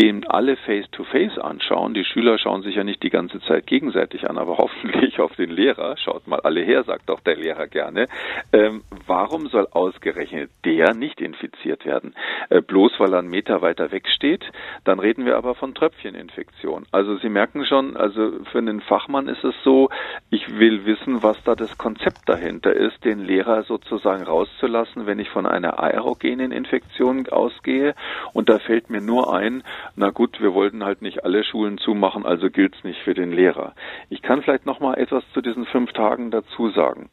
den 0.00 0.28
alle 0.28 0.56
face-to-face 0.56 1.38
-face 1.38 1.40
anschauen? 1.40 1.94
Die 1.94 2.04
Schüler 2.04 2.19
schauen 2.38 2.62
sich 2.62 2.76
ja 2.76 2.84
nicht 2.84 3.02
die 3.02 3.10
ganze 3.10 3.40
Zeit 3.42 3.66
gegenseitig 3.66 4.28
an, 4.28 4.38
aber 4.38 4.58
hoffentlich 4.58 5.20
auf 5.20 5.36
den 5.36 5.50
Lehrer. 5.50 5.96
Schaut 5.98 6.26
mal 6.26 6.40
alle 6.40 6.62
her, 6.62 6.84
sagt 6.84 7.08
doch 7.08 7.20
der 7.20 7.36
Lehrer 7.36 7.66
gerne. 7.66 8.08
Ähm, 8.52 8.82
warum 9.06 9.46
soll 9.48 9.68
ausgerechnet 9.70 10.50
der 10.64 10.70
der 10.70 10.94
nicht 10.94 11.20
infiziert 11.20 11.84
werden. 11.84 12.14
Äh, 12.48 12.62
bloß 12.62 12.92
weil 12.98 13.12
er 13.12 13.18
einen 13.18 13.28
Meter 13.28 13.60
weiter 13.60 13.92
weg 13.92 14.08
steht, 14.08 14.44
dann 14.84 14.98
reden 14.98 15.26
wir 15.26 15.36
aber 15.36 15.54
von 15.54 15.74
Tröpfcheninfektion. 15.74 16.86
Also 16.90 17.16
Sie 17.18 17.28
merken 17.28 17.66
schon, 17.66 17.96
also 17.96 18.32
für 18.50 18.58
einen 18.58 18.80
Fachmann 18.80 19.28
ist 19.28 19.44
es 19.44 19.54
so, 19.62 19.90
ich 20.30 20.58
will 20.58 20.86
wissen, 20.86 21.22
was 21.22 21.36
da 21.44 21.54
das 21.54 21.76
Konzept 21.76 22.20
dahinter 22.26 22.72
ist, 22.72 23.04
den 23.04 23.18
Lehrer 23.18 23.64
sozusagen 23.64 24.22
rauszulassen, 24.22 25.06
wenn 25.06 25.18
ich 25.18 25.28
von 25.28 25.44
einer 25.44 25.80
aerogenen 25.80 26.52
Infektion 26.52 27.28
ausgehe. 27.28 27.94
Und 28.32 28.48
da 28.48 28.58
fällt 28.58 28.88
mir 28.88 29.00
nur 29.00 29.34
ein, 29.34 29.62
na 29.96 30.10
gut, 30.10 30.40
wir 30.40 30.54
wollten 30.54 30.84
halt 30.84 31.02
nicht 31.02 31.24
alle 31.24 31.44
Schulen 31.44 31.78
zumachen, 31.78 32.00
also 32.16 32.50
gilt 32.50 32.76
es 32.76 32.84
nicht 32.84 33.00
für 33.02 33.14
den 33.14 33.32
Lehrer. 33.32 33.74
Ich 34.08 34.22
kann 34.22 34.42
vielleicht 34.42 34.66
noch 34.66 34.80
mal 34.80 34.94
etwas 34.94 35.24
zu 35.32 35.40
diesen 35.40 35.66
fünf 35.66 35.92
Tagen 35.92 36.30
dazu 36.30 36.70
sagen. 36.70 37.10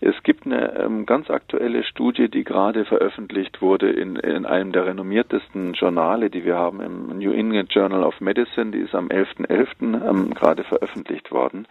Es 0.00 0.14
gibt 0.22 0.46
eine 0.46 0.78
ähm, 0.78 1.06
ganz 1.06 1.30
aktuelle 1.30 1.84
Studie, 1.84 2.28
die 2.28 2.44
gerade 2.44 2.84
veröffentlicht 2.84 3.26
veröffentlicht 3.26 3.62
wurde 3.62 3.90
in, 3.90 4.16
in 4.16 4.46
einem 4.46 4.72
der 4.72 4.86
renommiertesten 4.86 5.74
Journale, 5.74 6.30
die 6.30 6.44
wir 6.44 6.56
haben, 6.56 6.80
im 6.80 7.18
New 7.18 7.32
England 7.32 7.72
Journal 7.72 8.04
of 8.04 8.20
Medicine, 8.20 8.70
die 8.70 8.78
ist 8.78 8.94
am 8.94 9.08
11.11. 9.08 9.46
.11., 9.46 10.08
ähm, 10.08 10.34
gerade 10.34 10.64
veröffentlicht 10.64 11.30
worden. 11.30 11.66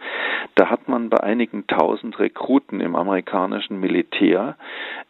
Da 0.54 0.70
hat 0.70 0.88
man 0.88 1.10
bei 1.10 1.20
einigen 1.20 1.66
tausend 1.66 2.18
Rekruten 2.18 2.80
im 2.80 2.96
amerikanischen 2.96 3.80
Militär 3.80 4.56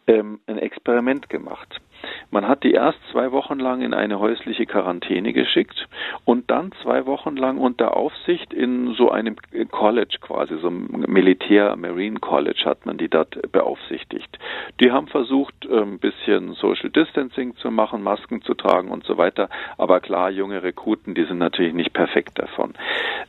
ähm, 0.07 0.39
ein 0.47 0.57
Experiment 0.57 1.29
gemacht. 1.29 1.81
Man 2.29 2.47
hat 2.47 2.63
die 2.63 2.73
erst 2.73 2.99
zwei 3.11 3.31
Wochen 3.31 3.59
lang 3.59 3.81
in 3.81 3.93
eine 3.93 4.19
häusliche 4.19 4.65
Quarantäne 4.65 5.33
geschickt 5.33 5.87
und 6.25 6.51
dann 6.51 6.71
zwei 6.83 7.05
Wochen 7.05 7.37
lang 7.37 7.57
unter 7.57 7.95
Aufsicht 7.95 8.53
in 8.53 8.93
so 8.95 9.11
einem 9.11 9.37
College 9.71 10.17
quasi, 10.21 10.57
so 10.57 10.67
einem 10.67 11.05
Militär, 11.07 11.75
Marine 11.75 12.19
College 12.19 12.63
hat 12.65 12.85
man 12.85 12.97
die 12.97 13.09
dort 13.09 13.51
beaufsichtigt. 13.51 14.37
Die 14.79 14.91
haben 14.91 15.07
versucht, 15.07 15.55
ein 15.65 15.77
ähm, 15.77 15.99
bisschen 15.99 16.53
Social 16.53 16.89
Distancing 16.89 17.55
zu 17.57 17.71
machen, 17.71 18.03
Masken 18.03 18.41
zu 18.41 18.53
tragen 18.53 18.89
und 18.89 19.05
so 19.05 19.17
weiter, 19.17 19.49
aber 19.77 19.99
klar, 19.99 20.29
junge 20.29 20.63
Rekruten, 20.63 21.15
die 21.15 21.23
sind 21.23 21.37
natürlich 21.37 21.73
nicht 21.73 21.93
perfekt 21.93 22.39
davon. 22.39 22.73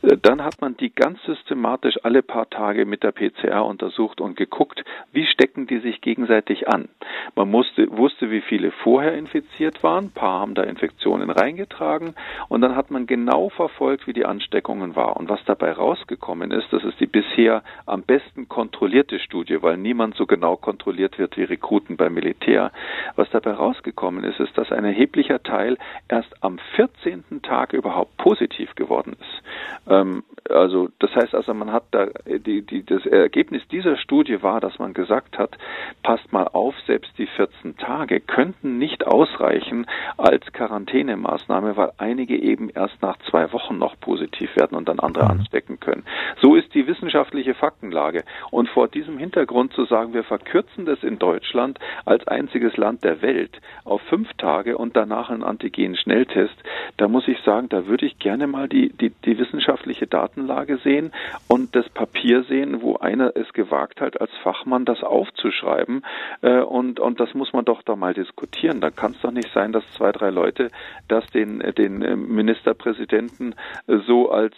Äh, 0.01 0.17
dann 0.21 0.43
hat 0.43 0.61
man 0.61 0.77
die 0.77 0.93
ganz 0.93 1.21
systematisch 1.23 1.97
alle 2.03 2.21
paar 2.21 2.49
Tage 2.49 2.85
mit 2.85 3.03
der 3.03 3.11
PCR 3.11 3.65
untersucht 3.65 4.21
und 4.21 4.35
geguckt, 4.35 4.83
wie 5.11 5.25
stecken 5.25 5.67
die 5.67 5.79
sich 5.79 6.01
gegenseitig 6.01 6.67
an. 6.67 6.89
Man 7.35 7.49
musste, 7.49 7.89
wusste, 7.95 8.31
wie 8.31 8.41
viele 8.41 8.71
vorher 8.71 9.13
infiziert 9.13 9.83
waren. 9.83 10.05
Ein 10.05 10.11
paar 10.11 10.39
haben 10.41 10.55
da 10.55 10.63
Infektionen 10.63 11.29
reingetragen 11.29 12.15
und 12.47 12.61
dann 12.61 12.75
hat 12.75 12.91
man 12.91 13.07
genau 13.07 13.49
verfolgt, 13.49 14.07
wie 14.07 14.13
die 14.13 14.25
Ansteckungen 14.25 14.95
war. 14.95 15.17
Und 15.17 15.29
was 15.29 15.43
dabei 15.45 15.71
rausgekommen 15.71 16.51
ist, 16.51 16.71
das 16.71 16.83
ist 16.83 16.99
die 16.99 17.07
bisher 17.07 17.63
am 17.85 18.03
besten 18.03 18.47
kontrollierte 18.47 19.19
Studie, 19.19 19.61
weil 19.61 19.77
niemand 19.77 20.15
so 20.15 20.25
genau 20.25 20.55
kontrolliert 20.55 21.17
wird 21.19 21.37
wie 21.37 21.43
Rekruten 21.43 21.97
beim 21.97 22.13
Militär. 22.13 22.71
Was 23.15 23.29
dabei 23.31 23.51
rausgekommen 23.51 24.23
ist, 24.23 24.39
ist, 24.39 24.57
dass 24.57 24.71
ein 24.71 24.85
erheblicher 24.85 25.43
Teil 25.43 25.77
erst 26.07 26.33
am 26.41 26.59
14. 26.75 27.41
Tag 27.41 27.73
überhaupt 27.73 28.17
positiv 28.17 28.73
geworden 28.75 29.15
ist. 29.19 29.43
Ähm, 29.87 30.23
also 30.49 30.89
das 30.99 31.15
heißt 31.15 31.35
also, 31.35 31.53
man 31.53 31.71
hat 31.71 31.83
da 31.91 32.07
die, 32.25 32.61
die, 32.61 32.83
das 32.83 33.05
Ergebnis 33.05 33.67
dieser 33.67 33.97
Studie 33.97 34.41
war, 34.41 34.59
dass 34.59 34.79
man 34.79 34.93
gesagt 34.93 35.37
hat, 35.37 35.57
passt 36.03 36.31
mal 36.33 36.47
auf, 36.47 36.75
selbst 36.87 37.11
die 37.17 37.27
14 37.27 37.77
Tage 37.77 38.19
könnten 38.19 38.77
nicht 38.77 39.05
ausreichen 39.05 39.85
als 40.17 40.51
Quarantänemaßnahme, 40.53 41.77
weil 41.77 41.91
einige 41.97 42.37
eben 42.37 42.69
erst 42.69 43.01
nach 43.01 43.17
zwei 43.29 43.51
Wochen 43.53 43.77
noch 43.77 43.99
positiv 43.99 44.55
werden 44.55 44.77
und 44.77 44.89
dann 44.89 44.99
andere 44.99 45.25
mhm. 45.25 45.31
anstecken 45.31 45.79
können. 45.79 46.03
So 46.41 46.55
ist 46.55 46.73
die 46.73 46.87
wissenschaftliche 46.87 47.53
Faktenlage. 47.53 48.23
Und 48.51 48.69
vor 48.69 48.87
diesem 48.87 49.17
Hintergrund 49.17 49.73
zu 49.73 49.85
sagen, 49.85 50.13
wir 50.13 50.23
verkürzen 50.23 50.85
das 50.85 51.03
in 51.03 51.19
Deutschland 51.19 51.79
als 52.05 52.27
einziges 52.27 52.77
Land 52.77 53.03
der 53.03 53.21
Welt 53.21 53.59
auf 53.83 54.01
fünf 54.03 54.33
Tage 54.33 54.77
und 54.77 54.95
danach 54.95 55.29
einen 55.29 55.43
Antigen-Schnelltest, 55.43 56.55
da 56.97 57.07
muss 57.07 57.27
ich 57.27 57.39
sagen, 57.41 57.69
da 57.69 57.85
würde 57.85 58.05
ich 58.05 58.19
gerne 58.19 58.47
mal 58.47 58.67
die, 58.67 58.89
die, 58.89 59.11
die 59.25 59.35
wissenschaftliche 59.79 60.07
Datenlage 60.07 60.77
sehen 60.83 61.11
und 61.47 61.75
das 61.75 61.87
Papier 61.89 62.43
sehen, 62.43 62.81
wo 62.81 62.97
einer 62.97 63.35
es 63.35 63.51
gewagt 63.53 64.01
hat, 64.01 64.19
als 64.19 64.31
Fachmann 64.43 64.85
das 64.85 65.03
aufzuschreiben. 65.03 66.03
Äh, 66.41 66.61
und, 66.61 66.99
und 66.99 67.19
das 67.19 67.33
muss 67.33 67.53
man 67.53 67.65
doch 67.65 67.81
da 67.83 67.95
mal 67.95 68.13
diskutieren. 68.13 68.81
Da 68.81 68.89
kann 68.89 69.13
es 69.13 69.21
doch 69.21 69.31
nicht 69.31 69.49
sein, 69.53 69.71
dass 69.71 69.83
zwei, 69.95 70.11
drei 70.11 70.29
Leute 70.29 70.69
das 71.07 71.25
den, 71.27 71.59
den 71.77 72.01
äh, 72.01 72.15
Ministerpräsidenten 72.15 73.55
äh, 73.87 73.97
so 74.05 74.31
als, 74.31 74.53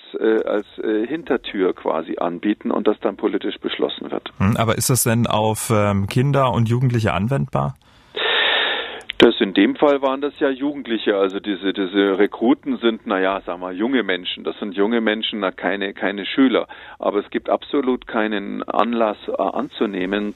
als 0.45 0.65
Hintertür 1.07 1.73
quasi 1.73 2.17
anbieten 2.17 2.71
und 2.71 2.87
das 2.87 2.99
dann 2.99 3.17
politisch 3.17 3.57
beschlossen 3.59 4.11
wird. 4.11 4.31
Hm, 4.37 4.57
aber 4.57 4.77
ist 4.77 4.89
das 4.89 5.03
denn 5.03 5.27
auf 5.27 5.71
ähm, 5.73 6.07
Kinder 6.07 6.51
und 6.51 6.69
Jugendliche 6.69 7.13
anwendbar? 7.13 7.75
Das 9.21 9.39
in 9.39 9.53
dem 9.53 9.75
Fall 9.75 10.01
waren 10.01 10.19
das 10.19 10.33
ja 10.39 10.49
Jugendliche, 10.49 11.15
also 11.15 11.39
diese 11.39 11.73
diese 11.73 12.17
Rekruten 12.17 12.77
sind, 12.77 13.05
naja, 13.05 13.39
sagen 13.41 13.61
wir 13.61 13.71
junge 13.71 14.01
Menschen. 14.01 14.43
Das 14.43 14.57
sind 14.57 14.73
junge 14.73 14.99
Menschen, 14.99 15.41
na, 15.41 15.51
keine 15.51 15.93
keine 15.93 16.25
Schüler. 16.25 16.67
Aber 16.97 17.19
es 17.19 17.29
gibt 17.29 17.47
absolut 17.47 18.07
keinen 18.07 18.63
Anlass 18.63 19.17
äh, 19.27 19.33
anzunehmen, 19.33 20.33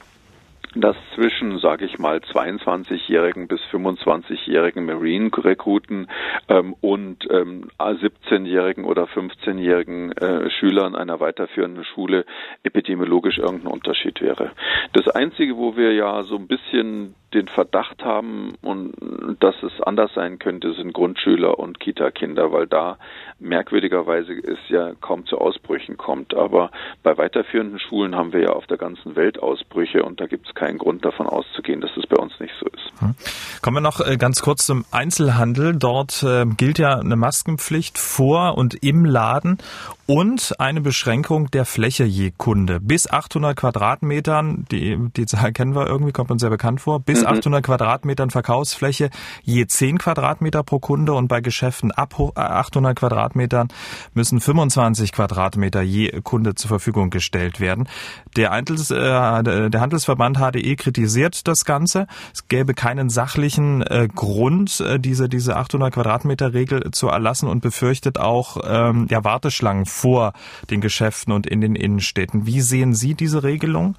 dass 0.80 0.96
zwischen, 1.14 1.58
sage 1.58 1.84
ich 1.84 1.98
mal, 1.98 2.18
22-jährigen 2.18 3.48
bis 3.48 3.60
25-jährigen 3.72 4.84
Marine-Rekruten 4.84 6.08
ähm, 6.48 6.74
und 6.80 7.26
ähm, 7.30 7.70
17-jährigen 7.78 8.84
oder 8.84 9.04
15-jährigen 9.04 10.12
äh, 10.12 10.50
Schülern 10.50 10.94
einer 10.94 11.20
weiterführenden 11.20 11.84
Schule 11.84 12.24
epidemiologisch 12.62 13.38
irgendein 13.38 13.72
Unterschied 13.72 14.20
wäre. 14.20 14.52
Das 14.92 15.08
Einzige, 15.08 15.56
wo 15.56 15.76
wir 15.76 15.92
ja 15.92 16.22
so 16.24 16.36
ein 16.36 16.46
bisschen 16.46 17.14
den 17.34 17.48
Verdacht 17.48 18.04
haben 18.04 18.54
und 18.62 18.94
dass 19.40 19.54
es 19.62 19.80
anders 19.82 20.12
sein 20.14 20.38
könnte, 20.38 20.72
sind 20.72 20.92
Grundschüler 20.92 21.58
und 21.58 21.80
Kita-Kinder, 21.80 22.52
weil 22.52 22.66
da 22.66 22.98
merkwürdigerweise 23.38 24.32
es 24.32 24.58
ja 24.68 24.92
kaum 25.00 25.26
zu 25.26 25.38
Ausbrüchen 25.38 25.96
kommt. 25.96 26.34
Aber 26.34 26.70
bei 27.02 27.18
weiterführenden 27.18 27.78
Schulen 27.78 28.14
haben 28.14 28.32
wir 28.32 28.40
ja 28.40 28.50
auf 28.50 28.66
der 28.66 28.78
ganzen 28.78 29.16
Welt 29.16 29.38
Ausbrüche 29.38 30.02
und 30.02 30.20
da 30.20 30.26
gibt 30.26 30.46
es 30.46 30.54
keinen 30.66 30.78
Grund 30.78 31.04
davon 31.04 31.26
auszugehen, 31.26 31.80
dass 31.80 31.90
es 31.96 32.06
bei 32.08 32.16
uns 32.16 32.32
nicht 32.40 32.52
so 32.58 32.66
ist. 32.66 33.00
Hm. 33.00 33.14
Kommen 33.62 33.76
wir 33.76 33.80
noch 33.80 34.00
äh, 34.00 34.16
ganz 34.16 34.42
kurz 34.42 34.66
zum 34.66 34.84
Einzelhandel. 34.90 35.76
Dort 35.76 36.22
äh, 36.24 36.44
gilt 36.44 36.78
ja 36.78 36.98
eine 36.98 37.16
Maskenpflicht 37.16 37.98
vor 37.98 38.58
und 38.58 38.74
im 38.82 39.04
Laden 39.04 39.58
und 40.06 40.54
eine 40.60 40.80
Beschränkung 40.80 41.50
der 41.50 41.64
Fläche 41.64 42.04
je 42.04 42.32
Kunde. 42.36 42.80
Bis 42.80 43.10
800 43.10 43.56
Quadratmetern, 43.56 44.64
die, 44.70 44.96
die 45.16 45.26
Zahl 45.26 45.52
kennen 45.52 45.74
wir 45.74 45.86
irgendwie, 45.86 46.12
kommt 46.12 46.30
uns 46.30 46.40
sehr 46.40 46.50
bekannt 46.50 46.80
vor, 46.80 47.00
bis 47.00 47.22
mhm. 47.22 47.28
800 47.28 47.64
Quadratmetern 47.64 48.30
Verkaufsfläche 48.30 49.10
je 49.42 49.66
10 49.66 49.98
Quadratmeter 49.98 50.62
pro 50.62 50.78
Kunde 50.78 51.12
und 51.12 51.28
bei 51.28 51.40
Geschäften 51.40 51.90
ab 51.90 52.14
800 52.36 52.92
äh, 52.92 52.94
Quadratmetern 52.94 53.68
müssen 54.14 54.40
25 54.40 55.12
Quadratmeter 55.12 55.82
je 55.82 56.20
Kunde 56.22 56.54
zur 56.54 56.68
Verfügung 56.68 57.10
gestellt 57.10 57.60
werden. 57.60 57.88
Der, 58.36 58.50
Handels, 58.50 58.90
äh, 58.90 59.42
der 59.42 59.80
Handelsverband 59.80 60.38
HDE 60.56 60.76
kritisiert 60.76 61.46
das 61.46 61.64
Ganze. 61.64 62.06
Es 62.32 62.48
gäbe 62.48 62.74
keinen 62.74 63.10
sachlichen 63.10 63.82
äh, 63.82 64.08
Grund, 64.12 64.80
äh, 64.80 64.98
diese, 64.98 65.28
diese 65.28 65.56
800 65.56 65.92
Quadratmeter 65.92 66.54
Regel 66.54 66.90
zu 66.92 67.08
erlassen 67.08 67.48
und 67.48 67.60
befürchtet 67.60 68.18
auch 68.18 68.58
ähm, 68.66 69.06
ja, 69.10 69.24
Warteschlangen 69.24 69.86
vor 69.86 70.32
den 70.70 70.80
Geschäften 70.80 71.32
und 71.32 71.46
in 71.46 71.60
den 71.60 71.74
Innenstädten. 71.74 72.46
Wie 72.46 72.60
sehen 72.60 72.94
Sie 72.94 73.14
diese 73.14 73.42
Regelung? 73.42 73.96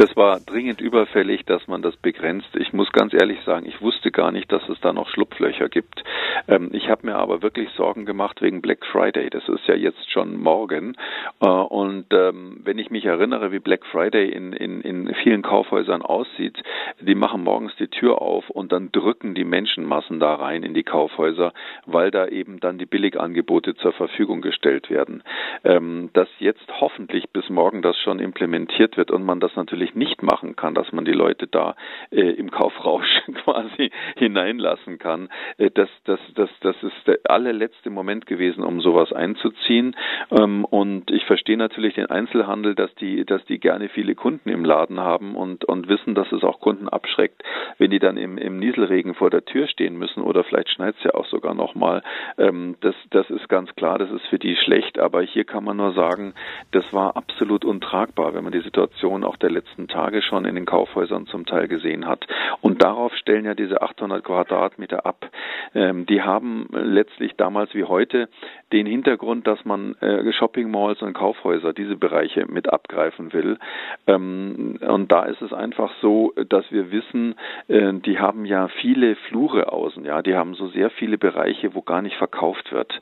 Das 0.00 0.16
war 0.16 0.40
dringend 0.40 0.80
überfällig, 0.80 1.44
dass 1.44 1.68
man 1.68 1.82
das 1.82 1.94
begrenzt. 1.94 2.48
Ich 2.56 2.72
muss 2.72 2.90
ganz 2.90 3.12
ehrlich 3.12 3.38
sagen, 3.44 3.66
ich 3.66 3.82
wusste 3.82 4.10
gar 4.10 4.32
nicht, 4.32 4.50
dass 4.50 4.66
es 4.70 4.80
da 4.80 4.94
noch 4.94 5.10
Schlupflöcher 5.10 5.68
gibt. 5.68 6.02
Ähm, 6.48 6.70
ich 6.72 6.88
habe 6.88 7.04
mir 7.06 7.16
aber 7.16 7.42
wirklich 7.42 7.68
Sorgen 7.76 8.06
gemacht 8.06 8.40
wegen 8.40 8.62
Black 8.62 8.86
Friday. 8.86 9.28
Das 9.28 9.46
ist 9.46 9.66
ja 9.66 9.74
jetzt 9.74 10.10
schon 10.10 10.40
morgen. 10.40 10.96
Äh, 11.42 11.46
und 11.46 12.06
ähm, 12.12 12.62
wenn 12.64 12.78
ich 12.78 12.90
mich 12.90 13.04
erinnere, 13.04 13.52
wie 13.52 13.58
Black 13.58 13.84
Friday 13.84 14.30
in, 14.30 14.54
in, 14.54 14.80
in 14.80 15.14
vielen 15.16 15.42
Kaufhäusern 15.42 16.00
aussieht, 16.00 16.56
die 16.98 17.14
machen 17.14 17.44
morgens 17.44 17.76
die 17.76 17.88
Tür 17.88 18.22
auf 18.22 18.48
und 18.48 18.72
dann 18.72 18.90
drücken 18.92 19.34
die 19.34 19.44
Menschenmassen 19.44 20.18
da 20.18 20.34
rein 20.34 20.62
in 20.62 20.72
die 20.72 20.82
Kaufhäuser, 20.82 21.52
weil 21.84 22.10
da 22.10 22.26
eben 22.26 22.58
dann 22.58 22.78
die 22.78 22.86
Billigangebote 22.86 23.74
zur 23.74 23.92
Verfügung 23.92 24.40
gestellt 24.40 24.88
werden. 24.88 25.22
Ähm, 25.62 26.08
dass 26.14 26.28
jetzt 26.38 26.66
hoffentlich 26.80 27.28
bis 27.28 27.50
morgen 27.50 27.82
das 27.82 27.98
schon 27.98 28.18
implementiert 28.18 28.96
wird 28.96 29.10
und 29.10 29.24
man 29.24 29.40
das 29.40 29.54
natürlich 29.56 29.89
natürlich 29.90 29.94
nicht 29.94 30.22
machen 30.22 30.56
kann, 30.56 30.74
dass 30.74 30.92
man 30.92 31.04
die 31.04 31.12
Leute 31.12 31.46
da 31.46 31.74
äh, 32.10 32.20
im 32.20 32.50
Kaufrausch 32.50 33.06
quasi 33.44 33.90
hineinlassen 34.16 34.98
kann. 34.98 35.28
Äh, 35.58 35.70
das, 35.70 35.88
das, 36.04 36.20
das, 36.34 36.50
das 36.60 36.76
ist 36.82 37.06
der 37.06 37.18
allerletzte 37.24 37.90
Moment 37.90 38.26
gewesen, 38.26 38.64
um 38.64 38.80
sowas 38.80 39.12
einzuziehen. 39.12 39.96
Ähm, 40.30 40.64
und 40.64 41.10
ich 41.10 41.24
verstehe 41.24 41.56
natürlich 41.56 41.94
den 41.94 42.06
Einzelhandel, 42.06 42.74
dass 42.74 42.94
die, 42.96 43.24
dass 43.24 43.44
die 43.46 43.58
gerne 43.58 43.88
viele 43.88 44.14
Kunden 44.14 44.48
im 44.48 44.64
Laden 44.64 45.00
haben 45.00 45.34
und, 45.36 45.64
und 45.64 45.88
wissen, 45.88 46.14
dass 46.14 46.30
es 46.32 46.42
auch 46.42 46.60
Kunden 46.60 46.88
abschreckt, 46.88 47.42
wenn 47.78 47.90
die 47.90 47.98
dann 47.98 48.16
im, 48.16 48.38
im 48.38 48.58
Nieselregen 48.58 49.14
vor 49.14 49.30
der 49.30 49.44
Tür 49.44 49.66
stehen 49.66 49.96
müssen 49.96 50.22
oder 50.22 50.44
vielleicht 50.44 50.70
schneit 50.70 50.94
es 50.98 51.04
ja 51.04 51.14
auch 51.14 51.26
sogar 51.26 51.54
nochmal. 51.54 52.02
Ähm, 52.38 52.76
das, 52.80 52.94
das 53.10 53.28
ist 53.30 53.48
ganz 53.48 53.74
klar, 53.74 53.98
das 53.98 54.10
ist 54.10 54.26
für 54.26 54.38
die 54.38 54.56
schlecht, 54.56 54.98
aber 54.98 55.22
hier 55.22 55.44
kann 55.44 55.64
man 55.64 55.76
nur 55.76 55.92
sagen, 55.92 56.34
das 56.72 56.84
war 56.92 57.16
absolut 57.16 57.64
untragbar, 57.64 58.34
wenn 58.34 58.44
man 58.44 58.52
die 58.52 58.60
Situation 58.60 59.24
auch 59.24 59.36
der 59.36 59.50
letzten 59.50 59.79
letzten 59.80 59.88
Tage 59.88 60.22
schon 60.22 60.44
in 60.44 60.54
den 60.54 60.66
Kaufhäusern 60.66 61.26
zum 61.26 61.46
Teil 61.46 61.68
gesehen 61.68 62.06
hat. 62.06 62.26
Und 62.60 62.82
darauf 62.82 63.14
stellen 63.14 63.44
ja 63.44 63.54
diese 63.54 63.82
800 63.82 64.22
Quadratmeter 64.22 65.06
ab. 65.06 65.30
Ähm, 65.74 66.06
die 66.06 66.22
haben 66.22 66.68
letztlich 66.72 67.36
damals 67.36 67.74
wie 67.74 67.84
heute 67.84 68.28
den 68.72 68.86
Hintergrund, 68.86 69.46
dass 69.46 69.64
man 69.64 69.94
äh, 70.00 70.32
Shopping 70.32 70.70
Malls 70.70 71.02
und 71.02 71.14
Kaufhäuser, 71.14 71.72
diese 71.72 71.96
Bereiche 71.96 72.46
mit 72.46 72.72
abgreifen 72.72 73.32
will. 73.32 73.58
Ähm, 74.06 74.78
und 74.80 75.10
da 75.10 75.24
ist 75.24 75.42
es 75.42 75.52
einfach 75.52 75.90
so, 76.00 76.32
dass 76.48 76.70
wir 76.70 76.90
wissen, 76.90 77.34
äh, 77.68 77.92
die 77.94 78.18
haben 78.18 78.44
ja 78.44 78.68
viele 78.68 79.16
Flure 79.28 79.72
außen, 79.72 80.04
ja, 80.04 80.22
die 80.22 80.34
haben 80.34 80.54
so 80.54 80.68
sehr 80.68 80.90
viele 80.90 81.18
Bereiche, 81.18 81.74
wo 81.74 81.82
gar 81.82 82.02
nicht 82.02 82.16
verkauft 82.16 82.72
wird. 82.72 82.92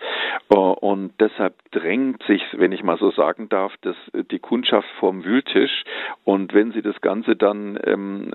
Äh, 0.51 0.55
und 0.55 1.13
deshalb 1.21 1.55
drängt 1.73 2.23
sich, 2.25 2.43
wenn 2.53 2.73
ich 2.73 2.83
mal 2.83 2.99
so 2.99 3.11
sagen 3.11 3.49
darf, 3.49 3.73
dass 3.83 3.97
die 4.31 4.39
Kundschaft 4.39 4.89
vorm 5.01 5.25
Wühltisch 5.25 5.85
und 6.25 6.55
wenn 6.59 6.73
Sie 6.73 6.83
das 6.83 7.01
Ganze 7.01 7.37
dann 7.37 7.79
ähm, 7.85 8.33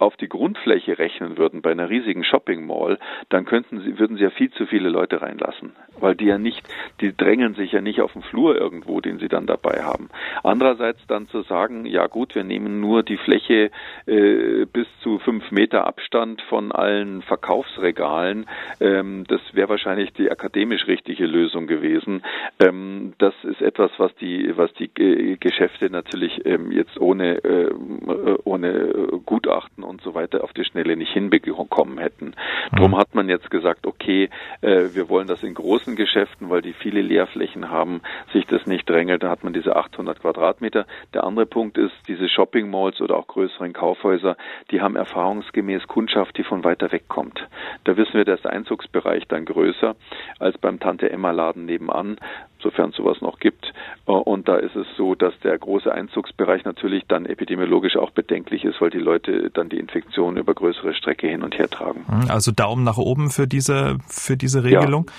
auf 0.00 0.16
die 0.16 0.28
Grundfläche 0.28 0.98
rechnen 0.98 1.38
würden 1.38 1.62
bei 1.62 1.70
einer 1.70 1.88
riesigen 1.88 2.24
Shopping 2.24 2.66
Mall, 2.66 2.98
dann 3.28 3.44
könnten 3.44 3.80
Sie, 3.82 4.00
würden 4.00 4.16
Sie 4.16 4.24
ja 4.24 4.30
viel 4.30 4.50
zu 4.50 4.66
viele 4.66 4.88
Leute 4.88 5.22
reinlassen, 5.22 5.76
weil 6.00 6.16
die 6.16 6.24
ja 6.24 6.38
nicht, 6.38 6.68
die 7.00 7.16
drängen 7.16 7.54
sich 7.54 7.70
ja 7.70 7.80
nicht 7.80 8.00
auf 8.00 8.14
den 8.14 8.22
Flur 8.22 8.56
irgendwo, 8.56 9.00
den 9.00 9.20
Sie 9.20 9.28
dann 9.28 9.46
dabei 9.46 9.84
haben. 9.84 10.08
Andererseits 10.42 11.06
dann 11.06 11.28
zu 11.28 11.42
sagen, 11.42 11.86
ja 11.86 12.08
gut, 12.08 12.34
wir 12.34 12.42
nehmen 12.42 12.80
nur 12.80 13.04
die 13.04 13.16
Fläche 13.16 13.70
äh, 14.06 14.66
bis 14.66 14.88
zu 15.00 15.20
fünf 15.20 15.52
Meter 15.52 15.86
Abstand 15.86 16.42
von 16.42 16.72
allen 16.72 17.22
Verkaufsregalen, 17.22 18.46
ähm, 18.80 19.22
das 19.28 19.40
wäre 19.52 19.68
wahrscheinlich 19.68 20.12
die 20.14 20.32
akademisch 20.32 20.88
richtige 20.88 21.26
Lösung 21.26 21.68
gewesen. 21.68 22.24
Ähm, 22.58 23.12
das 23.18 23.34
ist 23.44 23.62
etwas, 23.62 23.92
was 23.98 24.12
die, 24.16 24.56
was 24.56 24.72
die 24.74 24.90
äh, 25.00 25.36
Geschäfte 25.36 25.90
natürlich 25.90 26.44
ähm, 26.44 26.72
jetzt 26.72 27.00
ohne 27.00 27.36
äh, 27.52 27.64
äh, 27.64 28.38
ohne 28.44 29.20
Gutachten 29.26 29.84
und 29.84 30.00
so 30.02 30.14
weiter 30.14 30.42
auf 30.42 30.52
die 30.52 30.64
Schnelle 30.64 30.96
nicht 30.96 31.12
hinbekommen 31.12 31.98
hätten. 31.98 32.34
Darum 32.72 32.92
mhm. 32.92 32.96
hat 32.96 33.14
man 33.14 33.28
jetzt 33.28 33.50
gesagt, 33.50 33.86
okay, 33.86 34.30
äh, 34.60 34.88
wir 34.92 35.08
wollen 35.08 35.26
das 35.26 35.42
in 35.42 35.54
großen 35.54 35.96
Geschäften, 35.96 36.50
weil 36.50 36.62
die 36.62 36.72
viele 36.72 37.02
Leerflächen 37.02 37.70
haben, 37.70 38.00
sich 38.32 38.46
das 38.46 38.66
nicht 38.66 38.88
drängelt. 38.88 39.22
Da 39.22 39.30
hat 39.30 39.44
man 39.44 39.52
diese 39.52 39.76
800 39.76 40.20
Quadratmeter. 40.20 40.86
Der 41.14 41.24
andere 41.24 41.46
Punkt 41.46 41.78
ist, 41.78 41.94
diese 42.08 42.28
Shopping 42.28 42.70
Malls 42.70 43.00
oder 43.00 43.16
auch 43.16 43.26
größeren 43.26 43.72
Kaufhäuser, 43.72 44.36
die 44.70 44.80
haben 44.80 44.96
erfahrungsgemäß 44.96 45.86
Kundschaft, 45.86 46.36
die 46.38 46.44
von 46.44 46.64
weiter 46.64 46.90
weg 46.92 47.08
kommt. 47.08 47.46
Da 47.84 47.96
wissen 47.96 48.14
wir, 48.14 48.24
dass 48.24 48.42
der 48.42 48.52
Einzugsbereich 48.52 49.28
dann 49.28 49.44
größer 49.44 49.94
als 50.38 50.56
beim 50.58 50.80
Tante 50.80 51.10
Emma 51.10 51.30
Laden 51.30 51.66
nebenan, 51.66 52.16
sofern 52.60 52.90
es 52.90 52.96
sowas 52.96 53.20
noch 53.20 53.38
gibt. 53.38 53.72
Und 54.04 54.48
da 54.48 54.56
ist 54.56 54.76
es 54.76 54.86
so, 54.96 55.14
dass 55.14 55.38
der 55.40 55.58
große 55.58 55.92
Einzugsbereich 55.92 56.64
natürlich 56.64 57.04
dann 57.06 57.26
epidemiologisch 57.42 57.96
auch 57.96 58.10
bedenklich 58.10 58.64
ist, 58.64 58.80
weil 58.80 58.90
die 58.90 58.98
Leute 58.98 59.50
dann 59.52 59.68
die 59.68 59.78
Infektion 59.78 60.36
über 60.36 60.54
größere 60.54 60.94
Strecke 60.94 61.26
hin 61.26 61.42
und 61.42 61.58
her 61.58 61.68
tragen. 61.68 62.04
Hm, 62.06 62.30
also 62.30 62.52
Daumen 62.52 62.84
nach 62.84 62.98
oben 62.98 63.30
für 63.30 63.48
diese, 63.48 63.98
für 64.06 64.36
diese 64.36 64.62
Regelung. 64.62 65.10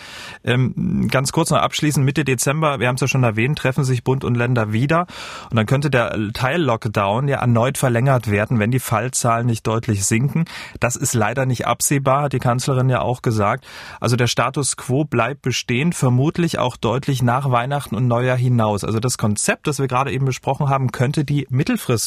Ja. 0.44 0.54
Ähm, 0.54 1.10
ganz 1.12 1.34
kurz 1.34 1.52
noch 1.52 1.58
abschließend, 1.58 2.06
Mitte 2.06 2.24
Dezember, 2.24 2.80
wir 2.80 2.88
haben 2.88 2.96
es 2.96 3.02
ja 3.02 3.08
schon 3.08 3.24
erwähnt, 3.24 3.58
treffen 3.58 3.84
sich 3.84 4.04
Bund 4.04 4.24
und 4.24 4.36
Länder 4.36 4.72
wieder. 4.72 5.06
Und 5.50 5.58
dann 5.58 5.66
könnte 5.66 5.90
der 5.90 6.16
Teil-Lockdown 6.34 7.28
ja 7.28 7.40
erneut 7.40 7.78
verlängert 7.78 8.32
werden, 8.32 8.60
wenn 8.60 8.72
die 8.72 8.80
Fallzahlen 8.80 9.46
nicht 9.46 9.68
deutlich 9.68 10.06
sinken. 10.06 10.46
Das 10.80 10.96
ist 10.96 11.14
leider 11.14 11.46
nicht 11.46 11.68
absehbar, 11.68 12.24
hat 12.24 12.34
die 12.34 12.40
Kanzlerin 12.40 12.90
ja 12.90 13.02
auch 13.02 13.22
gesagt. 13.22 13.68
Also 14.00 14.16
der 14.16 14.28
Status 14.28 14.78
quo 14.78 15.04
bleibt 15.04 15.42
bestehen, 15.42 15.92
vermutlich 15.92 16.58
auch 16.58 16.78
deutlich 16.78 17.22
nach 17.22 17.52
Weihnachten 17.52 17.96
und 17.96 18.08
Neujahr 18.08 18.38
hinaus. 18.38 18.86
Also 18.86 19.00
das 19.00 19.18
Konzept, 19.18 19.68
das 19.68 19.80
wir 19.80 19.88
gerade 19.88 20.12
eben 20.12 20.26
besprochen 20.26 20.70
haben, 20.70 20.92
könnte 20.92 21.26
die 21.26 21.48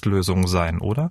Mittelfristlösung 0.07 0.47
sein, 0.47 0.81
oder? 0.81 1.11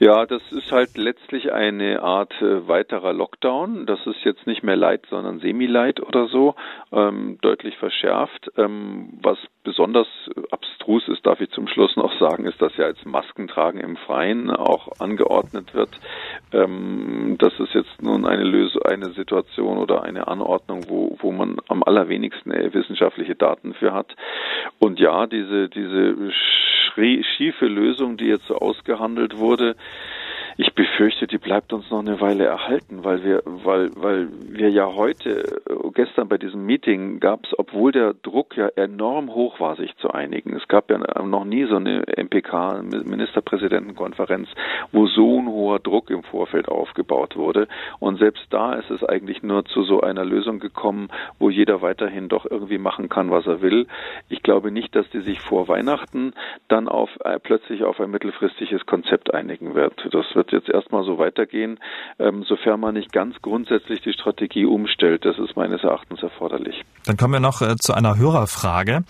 Ja, 0.00 0.26
das 0.26 0.42
ist 0.52 0.70
halt 0.70 0.96
letztlich 0.96 1.52
eine 1.52 2.02
Art 2.02 2.32
äh, 2.40 2.68
weiterer 2.68 3.12
Lockdown. 3.12 3.84
Das 3.84 3.98
ist 4.06 4.24
jetzt 4.24 4.46
nicht 4.46 4.62
mehr 4.62 4.76
Light, 4.76 5.04
sondern 5.10 5.40
Semi-Light 5.40 6.00
oder 6.00 6.28
so, 6.28 6.54
ähm, 6.92 7.38
deutlich 7.40 7.76
verschärft. 7.78 8.48
Ähm, 8.56 9.18
was 9.20 9.38
besonders 9.68 10.08
abstrus 10.50 11.06
ist, 11.08 11.26
darf 11.26 11.42
ich 11.42 11.50
zum 11.50 11.68
Schluss 11.68 11.94
noch 11.96 12.18
sagen, 12.18 12.46
ist, 12.46 12.62
dass 12.62 12.74
ja 12.78 12.86
als 12.86 13.04
Maskentragen 13.04 13.80
im 13.80 13.98
Freien 13.98 14.50
auch 14.50 14.88
angeordnet 14.98 15.74
wird. 15.74 15.90
Ähm, 16.54 17.36
das 17.38 17.52
ist 17.60 17.74
jetzt 17.74 18.00
nun 18.00 18.24
eine 18.24 18.44
Lösung, 18.44 18.80
eine 18.84 19.10
Situation 19.10 19.76
oder 19.76 20.04
eine 20.04 20.26
Anordnung, 20.26 20.88
wo, 20.88 21.18
wo 21.20 21.32
man 21.32 21.58
am 21.68 21.82
allerwenigsten 21.82 22.50
äh, 22.50 22.72
wissenschaftliche 22.72 23.34
Daten 23.34 23.74
für 23.74 23.92
hat. 23.92 24.16
Und 24.78 25.00
ja, 25.00 25.26
diese, 25.26 25.68
diese 25.68 26.32
schiefe 27.36 27.66
Lösung, 27.66 28.16
die 28.16 28.28
jetzt 28.28 28.46
so 28.46 28.56
ausgehandelt 28.56 29.36
wurde, 29.36 29.76
Ich 30.60 30.74
befürchte, 30.74 31.28
die 31.28 31.38
bleibt 31.38 31.72
uns 31.72 31.88
noch 31.88 32.00
eine 32.00 32.20
Weile 32.20 32.44
erhalten, 32.44 33.04
weil 33.04 33.22
wir, 33.22 33.42
weil, 33.44 33.90
weil 33.94 34.28
wir 34.48 34.70
ja 34.70 34.92
heute, 34.92 35.60
äh, 35.70 35.90
gestern 35.94 36.26
bei 36.26 36.36
diesem 36.36 36.66
Meeting 36.66 37.20
gab 37.20 37.46
es, 37.46 37.56
obwohl 37.56 37.92
der 37.92 38.14
Druck 38.14 38.56
ja 38.56 38.66
enorm 38.74 39.32
hoch 39.32 39.60
war, 39.60 39.76
sich 39.76 39.96
zu 39.98 40.10
einigen. 40.10 40.56
Es 40.56 40.66
gab 40.66 40.90
ja 40.90 40.98
noch 41.22 41.44
nie 41.44 41.64
so 41.66 41.76
eine 41.76 42.02
MPK, 42.16 42.82
Ministerpräsidentenkonferenz, 42.82 44.48
wo 44.90 45.06
so 45.06 45.38
ein 45.38 45.46
hoher 45.46 45.78
Druck 45.78 46.10
im 46.10 46.24
Vorfeld 46.24 46.68
aufgebaut 46.68 47.36
wurde. 47.36 47.68
Und 48.00 48.18
selbst 48.18 48.44
da 48.50 48.74
ist 48.74 48.90
es 48.90 49.04
eigentlich 49.04 49.44
nur 49.44 49.64
zu 49.64 49.84
so 49.84 50.00
einer 50.00 50.24
Lösung 50.24 50.58
gekommen, 50.58 51.06
wo 51.38 51.50
jeder 51.50 51.82
weiterhin 51.82 52.28
doch 52.28 52.44
irgendwie 52.50 52.78
machen 52.78 53.08
kann, 53.08 53.30
was 53.30 53.46
er 53.46 53.62
will. 53.62 53.86
Ich 54.28 54.42
glaube 54.42 54.72
nicht, 54.72 54.96
dass 54.96 55.08
die 55.10 55.20
sich 55.20 55.40
vor 55.40 55.68
Weihnachten 55.68 56.32
dann 56.66 56.88
auf 56.88 57.10
äh, 57.20 57.38
plötzlich 57.38 57.84
auf 57.84 58.00
ein 58.00 58.10
mittelfristiges 58.10 58.86
Konzept 58.86 59.32
einigen 59.32 59.76
wird. 59.76 59.94
Das 60.10 60.26
wird 60.34 60.47
jetzt 60.52 60.68
erstmal 60.68 61.04
so 61.04 61.18
weitergehen, 61.18 61.78
ähm, 62.18 62.44
sofern 62.44 62.80
man 62.80 62.94
nicht 62.94 63.12
ganz 63.12 63.36
grundsätzlich 63.42 64.00
die 64.02 64.12
Strategie 64.12 64.64
umstellt. 64.64 65.24
Das 65.24 65.38
ist 65.38 65.56
meines 65.56 65.82
Erachtens 65.82 66.22
erforderlich. 66.22 66.82
Dann 67.06 67.16
kommen 67.16 67.34
wir 67.34 67.40
noch 67.40 67.62
äh, 67.62 67.76
zu 67.76 67.94
einer 67.94 68.18
Hörerfrage. 68.18 69.04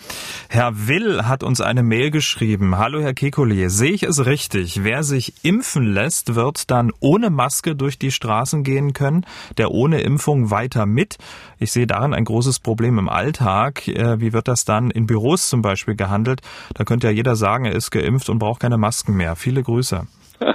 Herr 0.48 0.88
Will 0.88 1.26
hat 1.26 1.42
uns 1.42 1.60
eine 1.60 1.82
Mail 1.82 2.10
geschrieben. 2.10 2.78
Hallo 2.78 3.00
Herr 3.00 3.12
Kekulé, 3.12 3.68
sehe 3.68 3.92
ich 3.92 4.02
es 4.02 4.24
richtig? 4.26 4.84
Wer 4.84 5.02
sich 5.02 5.44
impfen 5.44 5.92
lässt, 5.92 6.34
wird 6.34 6.70
dann 6.70 6.92
ohne 7.00 7.30
Maske 7.30 7.74
durch 7.74 7.98
die 7.98 8.10
Straßen 8.10 8.62
gehen 8.62 8.92
können, 8.92 9.24
der 9.56 9.70
ohne 9.70 10.00
Impfung 10.00 10.50
weiter 10.50 10.86
mit. 10.86 11.16
Ich 11.58 11.72
sehe 11.72 11.86
darin 11.86 12.14
ein 12.14 12.24
großes 12.24 12.60
Problem 12.60 12.98
im 12.98 13.08
Alltag. 13.08 13.88
Äh, 13.88 14.20
wie 14.20 14.32
wird 14.32 14.48
das 14.48 14.64
dann 14.64 14.90
in 14.90 15.06
Büros 15.06 15.48
zum 15.48 15.62
Beispiel 15.62 15.96
gehandelt? 15.96 16.40
Da 16.74 16.84
könnte 16.84 17.08
ja 17.08 17.12
jeder 17.12 17.36
sagen, 17.36 17.64
er 17.64 17.74
ist 17.74 17.90
geimpft 17.90 18.28
und 18.28 18.38
braucht 18.38 18.60
keine 18.60 18.78
Masken 18.78 19.16
mehr. 19.16 19.36
Viele 19.36 19.62
Grüße. 19.62 20.06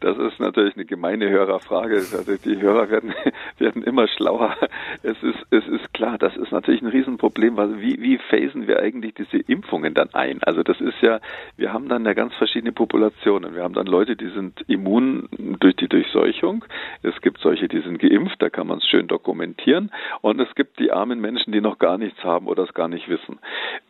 Das 0.00 0.16
ist 0.16 0.38
natürlich 0.38 0.76
eine 0.76 0.84
gemeine 0.84 1.28
Hörerfrage. 1.28 1.96
Also 1.96 2.36
die 2.36 2.60
Hörer 2.60 2.90
werden, 2.90 3.14
werden 3.58 3.82
immer 3.82 4.06
schlauer. 4.08 4.56
Es 5.02 5.22
ist, 5.22 5.38
es 5.50 5.66
ist 5.66 5.92
klar, 5.94 6.18
das 6.18 6.36
ist 6.36 6.52
natürlich 6.52 6.82
ein 6.82 6.88
Riesenproblem. 6.88 7.56
Wie, 7.80 8.00
wie 8.00 8.18
phasen 8.18 8.66
wir 8.68 8.80
eigentlich 8.80 9.14
diese 9.14 9.38
Impfungen 9.38 9.94
dann 9.94 10.10
ein? 10.14 10.42
Also 10.42 10.62
das 10.62 10.80
ist 10.80 11.00
ja, 11.00 11.20
wir 11.56 11.72
haben 11.72 11.88
dann 11.88 12.04
ja 12.04 12.12
ganz 12.12 12.34
verschiedene 12.34 12.72
Populationen. 12.72 13.54
Wir 13.54 13.62
haben 13.62 13.74
dann 13.74 13.86
Leute, 13.86 14.16
die 14.16 14.28
sind 14.28 14.64
immun 14.68 15.28
durch 15.58 15.76
die 15.76 15.88
Durchseuchung. 15.88 16.64
Es 17.02 17.20
gibt 17.20 17.40
solche, 17.40 17.68
die 17.68 17.80
sind 17.80 17.98
geimpft, 17.98 18.40
da 18.40 18.50
kann 18.50 18.66
man 18.66 18.78
es 18.78 18.86
schön 18.86 19.08
dokumentieren. 19.08 19.90
Und 20.20 20.40
es 20.40 20.54
gibt 20.54 20.78
die 20.78 20.92
armen 20.92 21.20
Menschen, 21.20 21.52
die 21.52 21.60
noch 21.60 21.78
gar 21.78 21.98
nichts 21.98 22.22
haben 22.24 22.46
oder 22.46 22.64
es 22.64 22.74
gar 22.74 22.88
nicht 22.88 23.08
wissen. 23.08 23.38